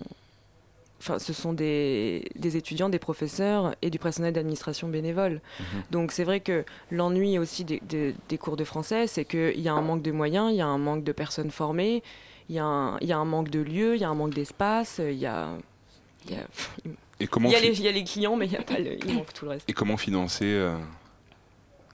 Enfin, 1.04 1.18
ce 1.18 1.34
sont 1.34 1.52
des, 1.52 2.26
des 2.36 2.58
étudiants, 2.58 2.88
des 2.88 3.00
professeurs 3.00 3.74
et 3.82 3.90
du 3.90 3.98
personnel 3.98 4.34
d'administration 4.34 4.88
bénévole. 4.88 5.42
Donc 5.90 6.12
c'est 6.12 6.24
vrai 6.24 6.42
que 6.42 6.64
l'ennui 6.92 7.40
aussi 7.40 7.64
des, 7.66 7.82
des- 7.82 8.14
des 8.30 8.38
cours 8.38 8.56
de 8.56 8.64
français, 8.64 9.08
c'est 9.08 9.26
qu'il 9.26 9.60
y 9.60 9.68
a 9.68 9.74
un 9.74 9.82
manque 9.82 10.04
de 10.04 10.12
moyens, 10.12 10.52
il 10.52 10.58
y 10.58 10.62
a 10.62 10.68
un 10.68 10.78
manque 10.78 11.04
de 11.04 11.12
personnes 11.12 11.50
formées, 11.50 12.04
il 12.50 12.56
y, 12.56 12.60
a 12.60 12.66
un- 12.66 13.00
il 13.00 13.08
y 13.08 13.14
a 13.14 13.18
un 13.18 13.26
manque 13.26 13.50
de 13.50 13.62
lieux, 13.62 13.96
il 13.96 14.02
y 14.02 14.04
a 14.04 14.10
un 14.10 14.14
manque 14.16 14.36
d'espace, 14.36 15.02
il 15.04 15.18
y 15.18 15.26
a, 15.26 15.50
il 16.28 16.36
y 16.36 16.36
a, 16.36 16.44
Et 17.20 17.26
comment, 17.26 17.50
il 17.50 17.54
y 17.54 17.56
a 17.56 17.60
les, 17.62 17.70
il 17.80 17.84
y 17.84 17.88
a 17.88 17.92
les 17.92 18.04
clients, 18.04 18.36
mais 18.36 18.46
il, 18.46 18.52
y 18.54 18.58
a 18.58 18.62
pas 18.62 18.78
le- 18.78 19.04
il 19.04 19.16
manque 19.16 19.34
tout 19.34 19.46
le 19.46 19.52
reste. 19.52 19.68
et 19.68 19.74
comment 19.74 19.98
financer 19.98 20.46
euh, 20.46 20.78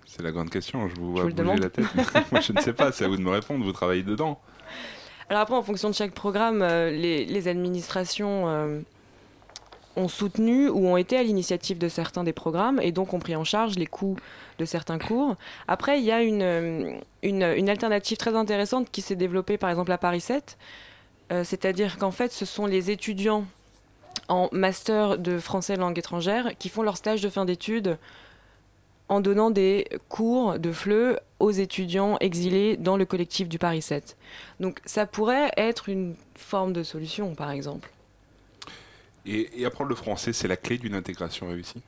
C'est 0.06 0.22
la 0.22 0.32
grande 0.32 0.50
question. 0.50 0.89
Je 0.89 0.96
vous 0.96 1.12
vois 1.13 1.22
vous 1.22 1.28
le 1.30 1.34
bouger 1.34 1.43
demande 1.43 1.60
la 1.60 1.70
tête. 1.70 1.86
Moi, 2.34 2.41
je 2.41 2.52
ne 2.52 2.60
sais 2.60 2.74
pas. 2.74 2.91
C'est 2.91 3.06
à 3.06 3.08
vous 3.08 3.15
de 3.17 3.22
me 3.22 3.30
répondre. 3.30 3.63
Vous 3.63 3.72
travaillez 3.72 4.04
dedans. 4.04 4.39
Alors 5.30 5.41
après, 5.41 5.56
en 5.56 5.63
fonction 5.63 5.89
de 5.89 5.93
chaque 5.96 6.13
programme, 6.13 6.62
euh, 6.62 6.89
les, 6.89 7.26
les 7.26 7.48
administrations 7.50 8.48
euh, 8.48 8.80
ont 9.97 10.07
soutenu 10.07 10.69
ou 10.69 10.88
ont 10.88 10.95
été 10.95 11.17
à 11.17 11.23
l'initiative 11.23 11.77
de 11.77 11.89
certains 11.89 12.23
des 12.23 12.33
programmes 12.33 12.79
et 12.81 12.91
donc 12.91 13.13
ont 13.13 13.19
pris 13.19 13.36
en 13.36 13.43
charge 13.43 13.75
les 13.75 13.88
coûts 13.88 14.15
de 14.60 14.65
certains 14.65 14.99
cours. 14.99 15.36
Après, 15.67 15.99
il 15.99 16.05
y 16.05 16.12
a 16.12 16.21
une, 16.21 16.41
euh, 16.43 16.99
une, 17.23 17.69
alternative 17.69 18.17
très 18.17 18.36
intéressante 18.36 18.89
qui 18.91 19.01
s'est 19.01 19.15
développée 19.15 19.57
par 19.57 19.69
exemple 19.69 19.91
à 19.91 19.97
Paris 19.97 20.21
7, 20.21 20.57
euh, 21.31 21.43
c'est-à-dire 21.43 21.97
qu'en 21.97 22.12
fait, 22.12 22.31
ce 22.31 22.45
sont 22.45 22.67
les 22.67 22.91
étudiants 22.91 23.45
en 24.29 24.49
master 24.51 25.17
de 25.17 25.39
français 25.39 25.75
langue 25.75 25.97
étrangère 25.97 26.57
qui 26.57 26.69
font 26.69 26.83
leur 26.83 26.97
stage 26.97 27.21
de 27.21 27.29
fin 27.29 27.45
d'études 27.45 27.97
en 29.10 29.21
donnant 29.21 29.51
des 29.51 29.88
cours 30.10 30.60
de 30.60 30.71
FLE 30.71 31.19
aux 31.39 31.51
étudiants 31.51 32.17
exilés 32.19 32.77
dans 32.77 32.97
le 32.97 33.05
collectif 33.05 33.47
du 33.47 33.57
Paris 33.57 33.81
7. 33.81 34.17
Donc 34.60 34.79
ça 34.86 35.05
pourrait 35.05 35.51
être 35.55 35.89
une 35.89 36.15
forme 36.36 36.73
de 36.73 36.83
solution, 36.83 37.33
par 37.36 37.51
exemple. 37.51 37.89
Et, 39.27 39.61
et 39.61 39.65
apprendre 39.65 39.89
le 39.89 39.95
français, 39.95 40.33
c'est 40.33 40.47
la 40.47 40.57
clé 40.57 40.77
d'une 40.77 40.95
intégration 40.95 41.49
réussie. 41.49 41.81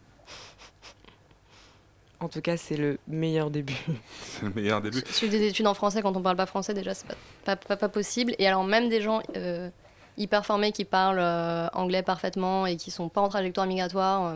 En 2.22 2.28
tout 2.28 2.42
cas, 2.42 2.58
c'est 2.58 2.76
le 2.76 2.98
meilleur 3.08 3.50
début. 3.50 3.78
C'est 4.22 4.44
le 4.44 4.52
meilleur 4.54 4.82
début. 4.82 5.02
Suivre 5.10 5.32
des 5.32 5.48
études 5.48 5.68
en 5.68 5.74
français 5.74 6.02
quand 6.02 6.16
on 6.18 6.22
parle 6.22 6.36
pas 6.36 6.46
français, 6.46 6.74
déjà, 6.74 6.94
c'est 6.94 7.08
pas, 7.08 7.16
pas, 7.46 7.56
pas, 7.56 7.78
pas 7.78 7.90
possible. 7.90 8.36
Et 8.40 8.48
alors, 8.48 8.66
même 8.66 8.90
des 8.90 9.02
gens 9.02 9.22
euh, 9.38 9.70
hyper 10.18 10.46
formés 10.46 10.72
qui 10.72 10.86
parlent 10.86 11.18
euh, 11.20 11.68
anglais 11.74 12.04
parfaitement 12.04 12.66
et 12.66 12.76
qui 12.76 12.92
sont 12.92 13.10
pas 13.10 13.22
en 13.22 13.30
trajectoire 13.30 13.66
migratoire 13.66 14.26
euh, 14.26 14.36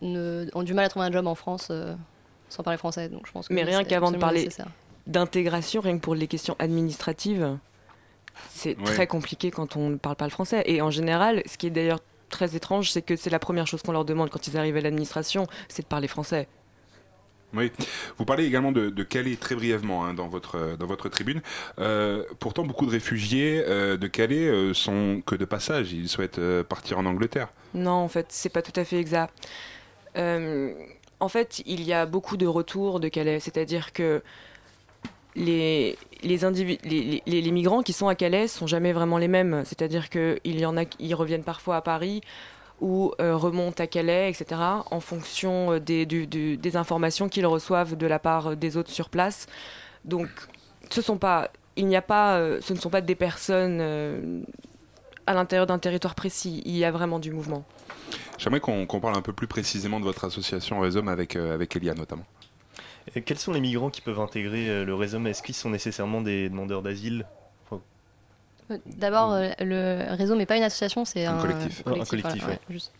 ne, 0.00 0.46
ont 0.54 0.62
du 0.62 0.74
mal 0.74 0.86
à 0.86 0.88
trouver 0.88 1.06
un 1.06 1.12
job 1.12 1.26
en 1.26 1.34
France 1.34 1.68
euh, 1.70 1.94
sans 2.48 2.62
parler 2.62 2.78
français. 2.78 3.08
Donc, 3.10 3.26
je 3.26 3.32
pense 3.32 3.48
que 3.48 3.54
Mais 3.54 3.64
rien 3.64 3.84
qu'avant 3.84 4.10
de 4.10 4.16
parler 4.16 4.48
d'intégration, 5.06 5.80
rien 5.82 5.96
que 5.98 6.02
pour 6.02 6.14
les 6.14 6.26
questions 6.26 6.56
administratives, 6.58 7.58
c'est 8.50 8.76
Ouais. 8.78 8.84
très 8.84 9.06
compliqué 9.06 9.50
quand 9.50 9.76
on 9.76 9.90
ne 9.90 9.96
parle 9.96 10.16
pas 10.16 10.24
le 10.26 10.30
français. 10.30 10.62
Et 10.66 10.80
en 10.82 10.90
général, 10.90 11.42
ce 11.46 11.56
qui 11.58 11.66
est 11.66 11.70
d'ailleurs 11.70 12.00
très 12.30 12.54
étrange, 12.56 12.90
c'est 12.90 13.02
que 13.02 13.16
c'est 13.16 13.30
la 13.30 13.38
première 13.38 13.66
chose 13.66 13.82
qu'on 13.82 13.92
leur 13.92 14.04
demande 14.04 14.30
quand 14.30 14.46
ils 14.46 14.56
arrivent 14.56 14.76
à 14.76 14.80
l'administration, 14.80 15.46
c'est 15.68 15.82
de 15.82 15.86
parler 15.88 16.08
français. 16.08 16.46
Oui. 17.54 17.72
Vous 18.18 18.26
parlez 18.26 18.44
également 18.44 18.72
de, 18.72 18.90
de 18.90 19.02
Calais 19.02 19.36
très 19.36 19.54
brièvement 19.54 20.04
hein, 20.04 20.12
dans, 20.12 20.28
votre, 20.28 20.76
dans 20.78 20.84
votre 20.86 21.08
tribune. 21.08 21.40
Euh, 21.78 22.22
pourtant, 22.38 22.64
beaucoup 22.64 22.84
de 22.84 22.90
réfugiés 22.90 23.64
euh, 23.66 23.96
de 23.96 24.06
Calais 24.06 24.46
euh, 24.46 24.74
sont 24.74 25.22
que 25.24 25.34
de 25.34 25.46
passage. 25.46 25.92
Ils 25.94 26.10
souhaitent 26.10 26.38
euh, 26.38 26.62
partir 26.62 26.98
en 26.98 27.06
Angleterre. 27.06 27.48
Non, 27.72 27.92
en 27.92 28.08
fait, 28.08 28.26
c'est 28.28 28.50
pas 28.50 28.60
tout 28.60 28.78
à 28.78 28.84
fait 28.84 28.98
exact. 28.98 29.32
Euh, 30.18 30.74
en 31.20 31.28
fait, 31.30 31.62
il 31.64 31.82
y 31.84 31.94
a 31.94 32.04
beaucoup 32.04 32.36
de 32.36 32.46
retours 32.46 33.00
de 33.00 33.08
Calais, 33.08 33.40
c'est-à-dire 33.40 33.94
que 33.94 34.22
les, 35.38 37.52
migrants 37.52 37.82
qui 37.82 37.92
sont 37.92 38.08
à 38.08 38.14
Calais 38.14 38.48
sont 38.48 38.66
jamais 38.66 38.92
vraiment 38.92 39.18
les 39.18 39.28
mêmes. 39.28 39.62
C'est-à-dire 39.64 40.10
qu'il 40.10 40.40
y 40.44 40.66
en 40.66 40.76
a 40.76 40.84
reviennent 41.14 41.44
parfois 41.44 41.76
à 41.76 41.80
Paris 41.80 42.20
ou 42.80 43.12
euh, 43.20 43.36
remontent 43.36 43.82
à 43.82 43.86
Calais, 43.86 44.30
etc., 44.30 44.60
en 44.90 45.00
fonction 45.00 45.72
euh, 45.72 45.80
des, 45.80 46.76
informations 46.76 47.28
qu'ils 47.28 47.46
reçoivent 47.46 47.96
de 47.96 48.06
la 48.06 48.18
part 48.18 48.56
des 48.56 48.76
autres 48.76 48.90
sur 48.90 49.08
place. 49.08 49.46
Donc, 50.04 50.28
ce 50.90 51.02
sont 51.02 51.18
pas, 51.18 51.50
il 51.76 51.86
n'y 51.86 51.96
a 51.96 52.02
pas, 52.02 52.36
euh, 52.36 52.60
ce 52.60 52.72
ne 52.72 52.78
sont 52.78 52.90
pas 52.90 53.00
des 53.00 53.16
personnes 53.16 54.44
à 55.26 55.34
l'intérieur 55.34 55.66
d'un 55.66 55.78
territoire 55.78 56.14
précis. 56.14 56.62
Il 56.64 56.76
y 56.76 56.84
a 56.84 56.90
vraiment 56.90 57.18
du 57.18 57.32
mouvement. 57.32 57.64
J'aimerais 58.38 58.60
qu'on 58.60 58.86
parle 58.86 59.16
un 59.16 59.22
peu 59.22 59.32
plus 59.32 59.48
précisément 59.48 59.98
de 59.98 60.04
votre 60.04 60.24
association 60.24 60.80
Rhizome 60.80 61.08
avec 61.08 61.36
Elia 61.36 61.94
notamment. 61.94 62.24
Et 63.14 63.22
quels 63.22 63.38
sont 63.38 63.52
les 63.52 63.60
migrants 63.60 63.90
qui 63.90 64.00
peuvent 64.00 64.20
intégrer 64.20 64.68
euh, 64.68 64.84
le 64.84 64.94
réseau? 64.94 65.24
Est-ce 65.26 65.42
qu'ils 65.42 65.54
sont 65.54 65.70
nécessairement 65.70 66.20
des 66.20 66.48
demandeurs 66.48 66.82
d'asile? 66.82 67.26
Euh, 68.70 68.78
D'abord, 68.84 69.32
euh, 69.32 69.50
le 69.60 70.14
réseau, 70.14 70.36
mais 70.36 70.46
pas 70.46 70.56
une 70.56 70.62
association, 70.62 71.04
c'est 71.04 71.24
Un 71.24 71.38
un, 71.38 71.40
collectif. 71.40 71.80
Un 71.80 71.90
collectif, 71.90 72.18
voilà, 72.20 72.34
ouais. 72.34 72.52
ouais, 72.52 72.58
juste. 72.68 72.92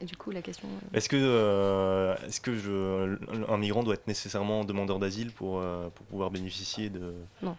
Et 0.00 0.06
du 0.06 0.16
coup, 0.16 0.30
la 0.30 0.40
question. 0.40 0.66
Est-ce 0.94 1.10
que, 1.10 1.16
euh, 1.20 2.16
est-ce 2.26 2.40
que 2.40 2.54
je, 2.54 3.18
un 3.52 3.58
migrant 3.58 3.82
doit 3.82 3.94
être 3.94 4.06
nécessairement 4.06 4.64
demandeur 4.64 4.98
d'asile 4.98 5.30
pour, 5.30 5.58
euh, 5.60 5.90
pour 5.94 6.06
pouvoir 6.06 6.30
bénéficier 6.30 6.88
de... 6.88 7.12
Non. 7.42 7.54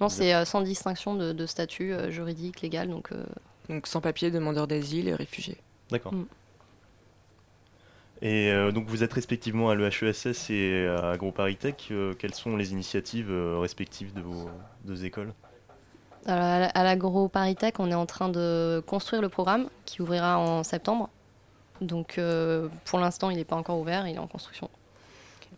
Non, 0.00 0.08
c'est 0.08 0.32
euh, 0.34 0.44
sans 0.44 0.60
distinction 0.60 1.16
de, 1.16 1.32
de 1.32 1.46
statut 1.46 1.92
euh, 1.92 2.10
juridique, 2.10 2.60
légal. 2.60 2.88
Donc, 2.88 3.10
euh, 3.10 3.24
Donc 3.68 3.88
sans 3.88 4.00
papier, 4.00 4.30
demandeur 4.30 4.68
d'asile 4.68 5.08
et 5.08 5.14
réfugié. 5.14 5.56
D'accord. 5.90 6.12
Mm. 6.14 6.26
Et 8.22 8.50
euh, 8.50 8.72
donc 8.72 8.86
vous 8.86 9.02
êtes 9.02 9.12
respectivement 9.12 9.68
à 9.68 9.74
l'EHESS 9.74 10.50
et 10.50 10.86
à 10.86 11.10
AgroParisTech. 11.10 11.88
Euh, 11.90 12.14
quelles 12.18 12.34
sont 12.34 12.56
les 12.56 12.72
initiatives 12.72 13.30
euh, 13.30 13.58
respectives 13.58 14.14
de 14.14 14.22
vos 14.22 14.48
deux 14.84 15.04
écoles? 15.04 15.32
Alors, 16.26 16.44
à 16.44 16.58
la- 16.58 16.66
à 16.68 16.82
l'agro-paritech, 16.82 17.78
on 17.78 17.90
est 17.90 17.94
en 17.94 18.06
train 18.06 18.28
de 18.28 18.82
construire 18.86 19.22
le 19.22 19.28
programme 19.28 19.68
qui 19.84 20.02
ouvrira 20.02 20.38
en 20.38 20.64
septembre. 20.64 21.08
Donc, 21.80 22.18
euh, 22.18 22.68
pour 22.86 22.98
l'instant, 22.98 23.30
il 23.30 23.36
n'est 23.36 23.44
pas 23.44 23.54
encore 23.54 23.78
ouvert, 23.78 24.08
il 24.08 24.16
est 24.16 24.18
en 24.18 24.26
construction. 24.26 24.70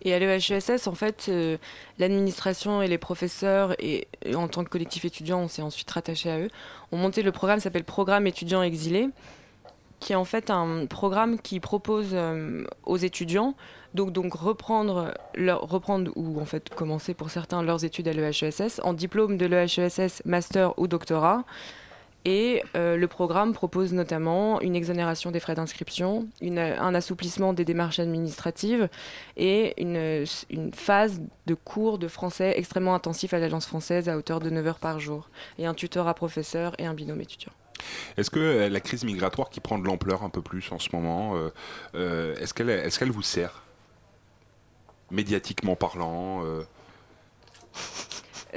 Et 0.02 0.12
à 0.12 0.18
l'EHESS, 0.18 0.86
en 0.86 0.94
fait, 0.94 1.26
euh, 1.28 1.56
l'administration 1.98 2.82
et 2.82 2.88
les 2.88 2.98
professeurs, 2.98 3.74
et, 3.78 4.08
et 4.24 4.34
en 4.34 4.46
tant 4.48 4.62
que 4.62 4.68
collectif 4.68 5.04
étudiant, 5.04 5.40
on 5.40 5.48
s'est 5.48 5.62
ensuite 5.62 5.90
rattaché 5.90 6.30
à 6.30 6.38
eux, 6.38 6.50
ont 6.92 6.98
monté 6.98 7.22
le 7.22 7.32
programme 7.32 7.58
qui 7.58 7.62
s'appelle 7.62 7.84
Programme 7.84 8.26
étudiants 8.26 8.62
exilés, 8.62 9.08
qui 10.00 10.12
est 10.12 10.16
en 10.16 10.24
fait 10.24 10.50
un 10.50 10.86
programme 10.86 11.38
qui 11.38 11.60
propose 11.60 12.10
euh, 12.12 12.64
aux 12.84 12.96
étudiants 12.96 13.54
donc, 13.94 14.34
reprendre, 14.34 15.14
leur, 15.34 15.66
ou 16.14 16.40
en 16.40 16.44
fait 16.44 16.68
commencer 16.68 17.14
pour 17.14 17.30
certains 17.30 17.62
leurs 17.62 17.84
études 17.84 18.08
à 18.08 18.12
l'EHESS 18.12 18.80
en 18.84 18.92
diplôme 18.92 19.36
de 19.36 19.46
l'EHESS, 19.46 20.22
master 20.24 20.78
ou 20.78 20.86
doctorat. 20.86 21.44
Et 22.24 22.62
euh, 22.76 22.96
le 22.96 23.08
programme 23.08 23.54
propose 23.54 23.92
notamment 23.92 24.60
une 24.60 24.76
exonération 24.76 25.30
des 25.30 25.40
frais 25.40 25.54
d'inscription, 25.54 26.28
un 26.42 26.94
assouplissement 26.94 27.52
des 27.52 27.64
démarches 27.64 28.00
administratives 28.00 28.88
et 29.36 29.80
une, 29.80 30.26
phase 30.74 31.22
de 31.46 31.54
cours 31.54 31.98
de 31.98 32.08
français 32.08 32.54
extrêmement 32.56 32.94
intensif 32.94 33.32
à 33.32 33.38
l'Alliance 33.38 33.66
française 33.66 34.08
à 34.08 34.16
hauteur 34.16 34.40
de 34.40 34.50
9 34.50 34.66
heures 34.66 34.78
par 34.78 35.00
jour, 35.00 35.30
et 35.58 35.66
un 35.66 35.74
tuteur 35.74 36.08
à 36.08 36.14
professeur 36.14 36.74
et 36.78 36.86
un 36.86 36.92
binôme 36.92 37.20
étudiant. 37.20 37.52
Est-ce 38.16 38.30
que 38.30 38.38
euh, 38.38 38.68
la 38.68 38.80
crise 38.80 39.04
migratoire 39.04 39.50
qui 39.50 39.60
prend 39.60 39.78
de 39.78 39.86
l'ampleur 39.86 40.22
un 40.22 40.30
peu 40.30 40.42
plus 40.42 40.70
en 40.72 40.78
ce 40.78 40.88
moment, 40.92 41.36
euh, 41.36 41.50
euh, 41.94 42.36
est-ce 42.36 42.54
qu'elle 42.54 42.70
est 42.70 43.04
vous 43.10 43.22
sert 43.22 43.62
Médiatiquement 45.10 45.74
parlant 45.74 46.44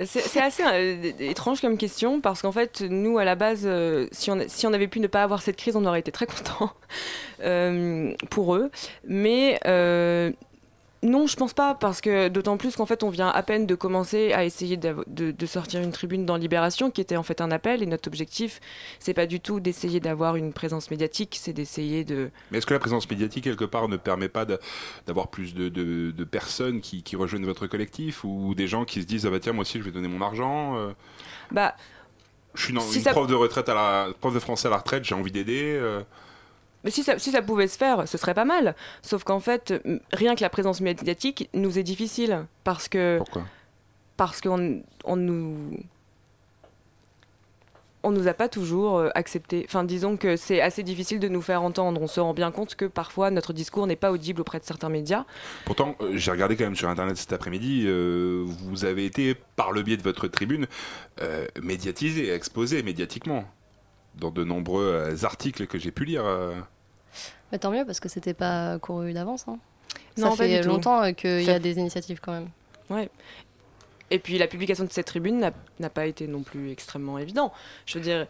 C'est 0.06 0.42
assez 0.42 0.64
étrange 1.20 1.62
comme 1.62 1.78
question 1.78 2.20
parce 2.20 2.42
qu'en 2.42 2.52
fait, 2.52 2.82
nous, 2.82 3.18
à 3.20 3.26
la 3.26 3.36
base, 3.36 3.68
si, 4.12 4.30
on, 4.32 4.74
avait 4.74 4.90
pu 4.90 5.00
ne 5.00 5.08
pas 5.08 5.24
avoir 5.24 5.42
cette 5.42 5.56
crise, 5.56 5.78
on 5.78 5.86
aurait 5.86 6.02
été 6.02 6.12
très 6.12 6.26
contents 6.26 6.74
pour 8.30 8.56
eux. 8.56 8.70
Mais 9.08 9.60
non, 11.04 11.26
je 11.26 11.36
pense 11.36 11.54
pas 11.54 11.74
parce 11.74 12.00
que 12.00 12.28
d'autant 12.28 12.58
plus 12.58 12.76
qu'en 12.76 12.86
fait, 12.86 13.02
on 13.04 13.10
vient 13.10 13.30
à 13.30 13.42
peine 13.42 13.66
de 13.66 13.74
commencer 13.74 14.34
à 14.34 14.46
essayer 14.46 14.78
de, 14.78 15.04
de 15.08 15.46
sortir 15.48 15.82
une 15.82 15.92
tribune 15.92 16.28
dans 16.28 16.38
Libération 16.38 16.92
qui 16.92 17.02
était 17.02 17.16
en 17.18 17.24
fait 17.24 17.42
un 17.42 17.50
appel 17.50 17.82
et 17.82 17.88
notre 17.88 18.08
objectif, 18.08 18.60
c'est 19.00 19.16
pas 19.16 19.26
du 19.26 19.40
tout 19.40 19.60
d'essayer 19.60 20.00
d'avoir 20.00 20.36
une 20.36 20.54
présence 20.54 20.92
médiatique, 20.92 21.38
c'est 21.42 21.54
d'essayer 21.54 22.04
de. 22.04 22.30
Mais 22.52 22.60
est-ce 22.60 22.68
que 22.68 22.74
la 22.76 22.80
présence 22.80 23.10
médiatique, 23.10 23.44
quelque 23.46 23.66
part, 23.66 23.88
ne 23.88 23.98
permet 23.98 24.30
pas 24.30 24.46
d'avoir 25.08 25.30
plus 25.30 25.56
de, 25.56 26.24
personnes 26.24 26.82
qui, 26.82 27.02
qui 27.02 27.16
rejoignent 27.16 27.46
votre 27.46 27.66
collectif 27.66 28.24
ou 28.24 28.54
des 28.54 28.68
gens 28.68 28.86
qui 28.86 29.02
se 29.02 29.08
disent 29.08 29.26
Ah 29.26 29.32
bah 29.32 29.40
tiens, 29.40 29.54
moi 29.54 29.64
aussi, 29.64 29.80
je 29.80 29.84
vais 29.84 29.92
donner 29.92 30.08
mon 30.08 30.22
argent 30.22 30.76
euh, 30.78 30.92
Bah, 31.52 31.76
Je 32.54 32.64
suis 32.66 32.80
Si 32.80 32.98
une 32.98 33.04
ça- 33.04 33.12
prof 33.12 33.26
de 33.26 33.34
retraite 33.34 33.68
à 33.70 33.74
la 33.74 34.08
prof 34.20 34.34
de 34.36 34.40
français 34.40 34.68
à 34.68 34.72
la 34.72 34.78
retraite, 34.78 35.04
j'ai 35.04 35.16
envie 35.16 35.32
d'aider. 35.32 35.78
euh. 35.82 36.02
Mais 36.84 36.92
si 36.92 37.04
ça, 37.04 37.20
si 37.20 37.32
ça 37.32 37.42
pouvait 37.42 37.68
se 37.68 37.78
faire, 37.78 38.08
ce 38.08 38.18
serait 38.18 38.34
pas 38.34 38.46
mal. 38.46 38.76
Sauf 39.02 39.24
qu'en 39.24 39.40
fait, 39.40 39.74
rien 40.12 40.36
que 40.36 40.42
la 40.42 40.50
présence 40.50 40.82
médiatique 40.82 41.50
nous 41.54 41.78
est 41.78 41.84
difficile. 41.84 42.46
Parce 42.64 42.88
que. 42.88 43.18
Pourquoi? 43.18 43.44
Parce 44.18 44.42
qu'on 44.42 44.82
on 45.04 45.16
nous. 45.16 45.78
On 48.04 48.10
nous 48.10 48.28
a 48.28 48.34
pas 48.34 48.50
toujours 48.50 48.98
euh, 48.98 49.10
accepté. 49.14 49.64
Enfin, 49.68 49.84
disons 49.84 50.18
que 50.18 50.36
c'est 50.36 50.60
assez 50.60 50.82
difficile 50.82 51.20
de 51.20 51.28
nous 51.28 51.42
faire 51.42 51.62
entendre. 51.62 52.02
On 52.02 52.08
se 52.08 52.20
rend 52.20 52.34
bien 52.34 52.50
compte 52.50 52.74
que 52.74 52.86
parfois 52.86 53.30
notre 53.30 53.54
discours 53.54 53.86
n'est 53.86 53.96
pas 53.96 54.12
audible 54.12 54.42
auprès 54.42 54.60
de 54.60 54.64
certains 54.64 54.90
médias. 54.90 55.26
Pourtant, 55.66 55.96
euh, 56.02 56.14
j'ai 56.16 56.32
regardé 56.32 56.56
quand 56.56 56.64
même 56.64 56.76
sur 56.76 56.90
Internet 56.90 57.16
cet 57.18 57.32
après-midi, 57.32 57.84
euh, 57.86 58.44
vous 58.44 58.86
avez 58.86 59.06
été, 59.06 59.36
par 59.56 59.72
le 59.72 59.84
biais 59.84 59.98
de 59.98 60.02
votre 60.02 60.28
tribune, 60.28 60.66
euh, 61.22 61.46
médiatisé, 61.62 62.34
exposé 62.34 62.82
médiatiquement 62.82 63.46
dans 64.16 64.32
de 64.32 64.44
nombreux 64.44 64.84
euh, 64.84 65.16
articles 65.26 65.68
que 65.68 65.78
j'ai 65.80 65.92
pu 65.92 66.06
lire. 66.06 66.24
euh. 66.26 66.54
Mais 67.52 67.60
tant 67.60 67.72
mieux, 67.72 67.86
parce 67.86 68.00
que 68.00 68.10
c'était 68.10 68.34
pas 68.34 68.80
couru 68.80 69.14
d'avance. 69.14 69.46
hein. 69.48 69.58
Non, 70.18 70.32
Ça 70.32 70.38
pas 70.38 70.48
fait 70.48 70.62
du 70.62 70.68
longtemps 70.68 71.04
euh, 71.04 71.12
qu'il 71.12 71.42
y 71.44 71.50
a 71.50 71.60
des 71.60 71.78
initiatives 71.78 72.20
quand 72.22 72.32
même. 72.34 72.50
Ouais. 72.90 73.10
Et 74.10 74.20
puis 74.20 74.38
la 74.38 74.48
publication 74.48 74.84
de 74.84 74.92
cette 74.92 75.08
tribune 75.08 75.40
n'a- 75.80 75.90
pas 75.90 76.06
été 76.06 76.28
non 76.28 76.44
plus 76.44 76.70
extrêmement 76.72 77.18
évident. 77.18 77.54
Je 77.86 77.98
veux 77.98 78.04
dire, 78.04 78.28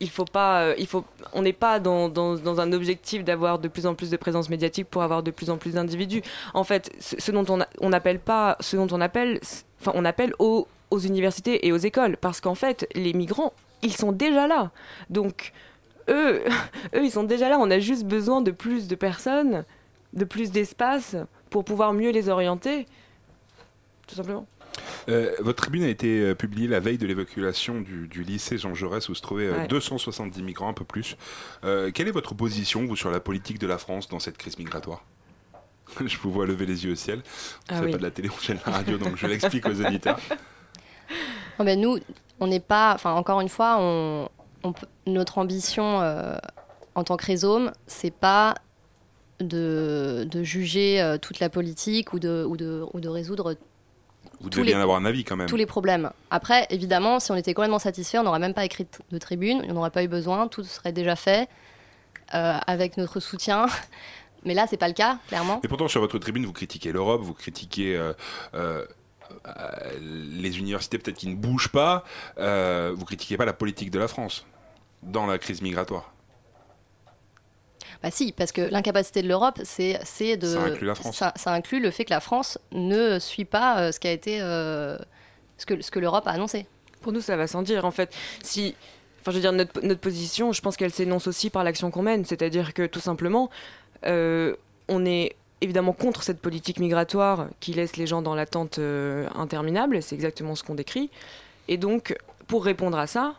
il 0.00 0.08
faut 0.10 0.24
pas, 0.24 0.74
il 0.78 0.86
faut, 0.86 1.04
on 1.32 1.42
n'est 1.42 1.52
pas 1.52 1.80
dans, 1.80 2.08
dans, 2.08 2.34
dans 2.36 2.60
un 2.60 2.72
objectif 2.72 3.24
d'avoir 3.24 3.58
de 3.58 3.68
plus 3.68 3.84
en 3.84 3.94
plus 3.94 4.10
de 4.10 4.16
présence 4.16 4.48
médiatique 4.48 4.88
pour 4.88 5.02
avoir 5.02 5.22
de 5.22 5.30
plus 5.30 5.50
en 5.50 5.56
plus 5.58 5.74
d'individus. 5.74 6.22
En 6.54 6.64
fait, 6.64 6.90
ce, 7.00 7.16
ce 7.20 7.30
dont 7.32 7.44
on, 7.48 7.60
a- 7.60 7.68
on 7.80 7.92
appelle 7.92 8.20
pas, 8.20 8.56
ce 8.60 8.76
dont 8.76 8.86
on 8.90 9.00
appelle, 9.00 9.40
enfin, 9.80 9.92
on 9.94 10.04
appelle 10.04 10.32
aux, 10.38 10.66
aux 10.90 10.98
universités 11.00 11.66
et 11.66 11.72
aux 11.72 11.76
écoles, 11.78 12.16
parce 12.16 12.40
qu'en 12.40 12.54
fait, 12.54 12.88
les 12.94 13.12
migrants, 13.12 13.52
ils 13.82 13.94
sont 13.94 14.12
déjà 14.12 14.46
là. 14.46 14.70
Donc, 15.10 15.52
eux, 16.08 16.42
eux, 16.94 17.04
ils 17.04 17.10
sont 17.10 17.24
déjà 17.24 17.48
là. 17.48 17.58
On 17.58 17.70
a 17.70 17.78
juste 17.78 18.04
besoin 18.04 18.40
de 18.40 18.50
plus 18.50 18.88
de 18.88 18.94
personnes, 18.94 19.64
de 20.12 20.24
plus 20.24 20.50
d'espace 20.50 21.16
pour 21.50 21.64
pouvoir 21.64 21.92
mieux 21.92 22.10
les 22.10 22.28
orienter, 22.28 22.86
tout 24.06 24.14
simplement. 24.14 24.46
Euh, 25.08 25.32
votre 25.40 25.62
tribune 25.62 25.82
a 25.82 25.88
été 25.88 26.20
euh, 26.20 26.34
publiée 26.34 26.68
la 26.68 26.80
veille 26.80 26.98
de 26.98 27.06
l'évacuation 27.06 27.80
du, 27.80 28.06
du 28.08 28.22
lycée 28.22 28.58
Jean 28.58 28.74
Jaurès 28.74 29.08
où 29.08 29.14
se 29.14 29.22
trouvaient 29.22 29.46
euh, 29.48 29.58
Ouais. 29.60 29.66
270 29.66 30.42
migrants, 30.42 30.68
un 30.68 30.74
peu 30.74 30.84
plus. 30.84 31.16
Euh, 31.64 31.90
quelle 31.90 32.08
est 32.08 32.12
votre 32.12 32.34
position, 32.34 32.84
vous, 32.86 32.94
sur 32.94 33.10
la 33.10 33.18
politique 33.20 33.58
de 33.58 33.66
la 33.66 33.78
France 33.78 34.08
dans 34.08 34.18
cette 34.20 34.36
crise 34.36 34.58
migratoire? 34.58 35.04
Je 36.04 36.18
vous 36.18 36.30
vois 36.30 36.46
lever 36.46 36.66
les 36.66 36.84
yeux 36.84 36.92
au 36.92 36.96
ciel. 36.96 37.22
Ah 37.68 37.76
C'est 37.78 37.84
oui. 37.86 37.92
pas 37.92 37.98
de 37.98 38.02
la 38.02 38.10
télé, 38.10 38.28
on 38.28 38.36
fait 38.36 38.54
de 38.54 38.60
la 38.66 38.72
radio, 38.72 38.98
donc 38.98 39.16
je 39.16 39.26
l'explique 39.26 39.66
aux 39.66 39.80
auditeurs. 39.84 40.20
Nous, 41.64 41.98
on 42.40 42.46
n'est 42.46 42.60
pas. 42.60 42.92
Enfin, 42.94 43.12
encore 43.14 43.40
une 43.40 43.48
fois, 43.48 43.76
on, 43.80 44.28
on 44.64 44.72
peut- 44.72 44.86
notre 45.06 45.38
ambition 45.38 46.00
euh, 46.00 46.36
en 46.94 47.04
tant 47.04 47.16
que 47.16 47.26
rhizome, 47.26 47.72
c'est 47.86 48.12
pas 48.12 48.54
de, 49.40 50.26
de 50.30 50.42
juger 50.42 51.00
euh, 51.00 51.16
toute 51.18 51.40
la 51.40 51.48
politique 51.48 52.12
ou 52.12 52.18
de, 52.18 52.44
ou 52.48 52.56
de, 52.56 52.84
ou 52.92 53.00
de 53.00 53.08
résoudre 53.08 53.54
Vous 54.40 54.50
devez 54.50 54.64
les- 54.64 54.72
bien 54.72 54.80
avoir 54.80 54.96
un 54.98 55.04
avis 55.04 55.24
quand 55.24 55.36
même. 55.36 55.46
tous 55.48 55.56
les 55.56 55.66
problèmes. 55.66 56.10
Après, 56.30 56.66
évidemment, 56.70 57.20
si 57.20 57.30
on 57.30 57.36
était 57.36 57.54
complètement 57.54 57.78
satisfait, 57.78 58.18
on 58.18 58.24
n'aurait 58.24 58.40
même 58.40 58.54
pas 58.54 58.64
écrit 58.64 58.86
de 59.10 59.18
tribune, 59.18 59.64
on 59.68 59.74
n'aurait 59.74 59.90
pas 59.90 60.02
eu 60.02 60.08
besoin, 60.08 60.48
tout 60.48 60.64
serait 60.64 60.92
déjà 60.92 61.14
fait 61.16 61.48
euh, 62.34 62.58
avec 62.66 62.96
notre 62.96 63.20
soutien. 63.20 63.66
Mais 64.44 64.54
là, 64.54 64.66
c'est 64.68 64.76
pas 64.76 64.86
le 64.88 64.94
cas, 64.94 65.18
clairement. 65.28 65.60
Et 65.64 65.68
pourtant, 65.68 65.88
sur 65.88 66.00
votre 66.00 66.16
tribune, 66.18 66.46
vous 66.46 66.52
critiquez 66.52 66.92
l'Europe, 66.92 67.20
vous 67.22 67.34
critiquez 67.34 67.96
euh, 67.96 68.12
euh, 68.54 68.84
euh, 68.84 68.86
les 70.00 70.58
universités 70.58 70.98
peut-être 70.98 71.16
qui 71.16 71.28
ne 71.28 71.36
bougent 71.36 71.72
pas, 71.72 72.04
euh, 72.38 72.92
vous 72.96 73.04
critiquez 73.04 73.36
pas 73.36 73.44
la 73.44 73.52
politique 73.52 73.90
de 73.90 73.98
la 73.98 74.08
France 74.08 74.46
dans 75.02 75.26
la 75.26 75.38
crise 75.38 75.62
migratoire? 75.62 76.12
Bah 78.02 78.10
si, 78.12 78.32
parce 78.32 78.52
que 78.52 78.60
l'incapacité 78.60 79.22
de 79.22 79.28
l'Europe, 79.28 79.58
c'est 79.64 79.98
c'est 80.04 80.36
de. 80.36 80.46
Ça 80.46 80.62
inclut 80.62 80.86
la 80.86 80.94
France. 80.94 81.16
Ça, 81.16 81.32
ça 81.34 81.52
inclut 81.52 81.80
le 81.80 81.90
fait 81.90 82.04
que 82.04 82.10
la 82.10 82.20
France 82.20 82.58
ne 82.70 83.18
suit 83.18 83.44
pas 83.44 83.80
euh, 83.80 83.92
ce 83.92 83.98
qui 83.98 84.06
a 84.06 84.12
été. 84.12 84.40
euh, 84.40 84.96
ce 85.56 85.66
que, 85.66 85.82
ce 85.82 85.90
que 85.90 85.98
l'Europe 85.98 86.26
a 86.26 86.30
annoncé. 86.30 86.66
Pour 87.02 87.12
nous, 87.12 87.20
ça 87.20 87.36
va 87.36 87.46
sans 87.46 87.62
dire. 87.62 87.84
En 87.84 87.90
fait, 87.90 88.14
si. 88.42 88.76
Enfin, 89.20 89.32
je 89.32 89.36
veux 89.36 89.42
dire, 89.42 89.52
notre, 89.52 89.80
notre 89.80 90.00
position, 90.00 90.52
je 90.52 90.62
pense 90.62 90.76
qu'elle 90.76 90.92
s'énonce 90.92 91.26
aussi 91.26 91.50
par 91.50 91.64
l'action 91.64 91.90
qu'on 91.90 92.02
mène. 92.02 92.24
C'est-à-dire 92.24 92.72
que, 92.72 92.86
tout 92.86 93.00
simplement, 93.00 93.50
euh, 94.06 94.54
on 94.86 95.04
est 95.04 95.34
évidemment 95.60 95.92
contre 95.92 96.22
cette 96.22 96.40
politique 96.40 96.78
migratoire 96.78 97.48
qui 97.60 97.72
laisse 97.72 97.96
les 97.96 98.06
gens 98.06 98.22
dans 98.22 98.34
l'attente 98.34 98.78
euh, 98.78 99.28
interminable. 99.34 100.02
C'est 100.02 100.14
exactement 100.14 100.54
ce 100.54 100.62
qu'on 100.62 100.74
décrit. 100.74 101.10
Et 101.68 101.76
donc, 101.76 102.16
pour 102.46 102.64
répondre 102.64 102.98
à 102.98 103.06
ça, 103.06 103.34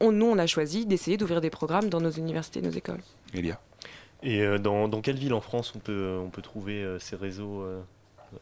on, 0.00 0.12
nous, 0.12 0.26
on 0.26 0.38
a 0.38 0.46
choisi 0.46 0.86
d'essayer 0.86 1.16
d'ouvrir 1.16 1.40
des 1.40 1.50
programmes 1.50 1.88
dans 1.88 2.00
nos 2.00 2.10
universités 2.10 2.58
et 2.58 2.62
nos 2.62 2.70
écoles. 2.70 3.00
Elia 3.32 3.60
Et 4.22 4.40
euh, 4.42 4.58
dans, 4.58 4.88
dans 4.88 5.00
quelle 5.00 5.16
ville 5.16 5.32
en 5.34 5.40
France 5.40 5.72
on 5.74 5.78
peut, 5.78 6.18
on 6.22 6.30
peut 6.30 6.42
trouver 6.42 6.82
euh, 6.82 6.98
ces 6.98 7.16
réseaux 7.16 7.62
euh, 7.62 7.80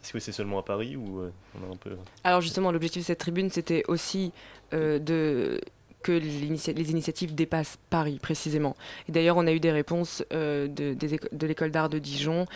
Est-ce 0.03 0.13
que 0.13 0.19
c'est 0.19 0.33
seulement 0.33 0.59
à 0.59 0.63
Paris 0.63 0.97
ou 0.97 1.21
euh, 1.21 1.33
on 1.61 1.71
a 1.71 1.73
un 1.75 1.77
peu... 1.77 1.97
Alors 2.25 2.41
justement, 2.41 2.73
l'objectif 2.73 3.03
de 3.03 3.07
cette 3.07 3.19
tribune, 3.21 3.51
c'était 3.51 3.85
aussi 3.89 4.33
euh, 4.73 4.99
de 4.99 5.61
que 6.03 6.13
les 6.13 6.91
initiatives 6.91 7.35
dépassent 7.35 7.79
Paris 7.91 8.19
précisément. 8.21 8.77
Et 9.09 9.13
d'ailleurs, 9.13 9.37
on 9.37 9.47
a 9.47 9.53
eu 9.53 9.61
des 9.61 9.73
réponses 9.73 10.25
euh, 10.33 10.69
de, 10.69 11.47
l'école 11.47 11.71
d'art 11.71 11.89
de 11.89 11.99
Dijon. 11.99 12.47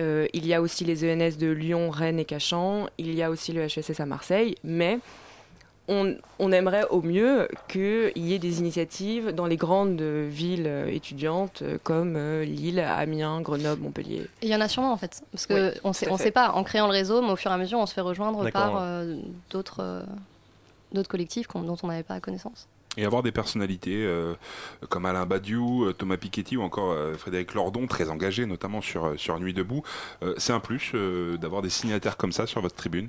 Euh, 0.00 0.26
il 0.32 0.46
y 0.46 0.54
a 0.54 0.60
aussi 0.60 0.84
les 0.84 1.04
ENS 1.04 1.38
de 1.38 1.48
Lyon, 1.48 1.90
Rennes 1.90 2.18
et 2.18 2.24
Cachan. 2.24 2.88
Il 2.98 3.14
y 3.14 3.22
a 3.22 3.30
aussi 3.30 3.52
le 3.52 3.66
HSS 3.66 4.00
à 4.00 4.06
Marseille. 4.06 4.56
Mais 4.64 4.98
on, 5.88 6.16
on 6.38 6.52
aimerait 6.52 6.84
au 6.90 7.00
mieux 7.02 7.48
qu'il 7.68 8.12
y 8.16 8.34
ait 8.34 8.38
des 8.38 8.58
initiatives 8.58 9.30
dans 9.30 9.46
les 9.46 9.56
grandes 9.56 10.00
villes 10.00 10.70
étudiantes 10.88 11.62
euh, 11.62 11.78
comme 11.82 12.18
Lille, 12.42 12.80
Amiens, 12.80 13.40
Grenoble, 13.40 13.82
Montpellier. 13.82 14.26
Et 14.42 14.46
il 14.46 14.48
y 14.48 14.56
en 14.56 14.60
a 14.60 14.68
sûrement 14.68 14.92
en 14.92 14.96
fait. 14.96 15.22
Parce 15.30 15.46
qu'on 15.46 15.54
Oui, 15.54 15.70
on 15.84 15.92
sait, 15.92 16.08
on 16.10 16.18
pas, 16.30 16.50
en 16.52 16.64
créant 16.64 16.86
le 16.86 16.92
réseau, 16.92 17.22
mais 17.22 17.30
au 17.30 17.36
fur 17.36 17.50
et 17.50 17.54
à 17.54 17.58
mesure, 17.58 17.78
on 17.78 17.86
se 17.86 17.94
fait 17.94 18.00
rejoindre 18.00 18.50
par 18.50 18.76
euh, 18.76 19.16
d'autres 19.50 19.80
euh, 19.80 20.02
d'autres 20.92 21.08
collectifs 21.08 21.46
dont 21.54 21.76
on 21.82 21.86
n'avait 21.86 22.02
pas 22.02 22.20
connaissance. 22.20 22.68
Et 22.96 23.04
avoir 23.04 23.22
des 23.22 23.32
personnalités 23.32 24.04
euh, 24.04 24.34
comme 24.88 25.04
Alain 25.06 25.26
Badiou, 25.26 25.84
euh, 25.84 25.92
Thomas 25.92 26.16
Piketty 26.16 26.56
ou 26.56 26.62
encore 26.62 26.92
euh, 26.92 27.14
Frédéric 27.14 27.52
Lordon, 27.54 27.86
très 27.86 28.08
engagés 28.08 28.46
notamment 28.46 28.80
sur, 28.80 29.18
sur 29.18 29.38
Nuit 29.38 29.52
debout, 29.52 29.82
euh, 30.22 30.34
c'est 30.38 30.52
un 30.52 30.60
plus 30.60 30.92
euh, 30.94 31.36
d'avoir 31.36 31.60
des 31.62 31.70
signataires 31.70 32.16
comme 32.16 32.32
ça 32.32 32.46
sur 32.46 32.60
votre 32.62 32.74
tribune 32.76 33.08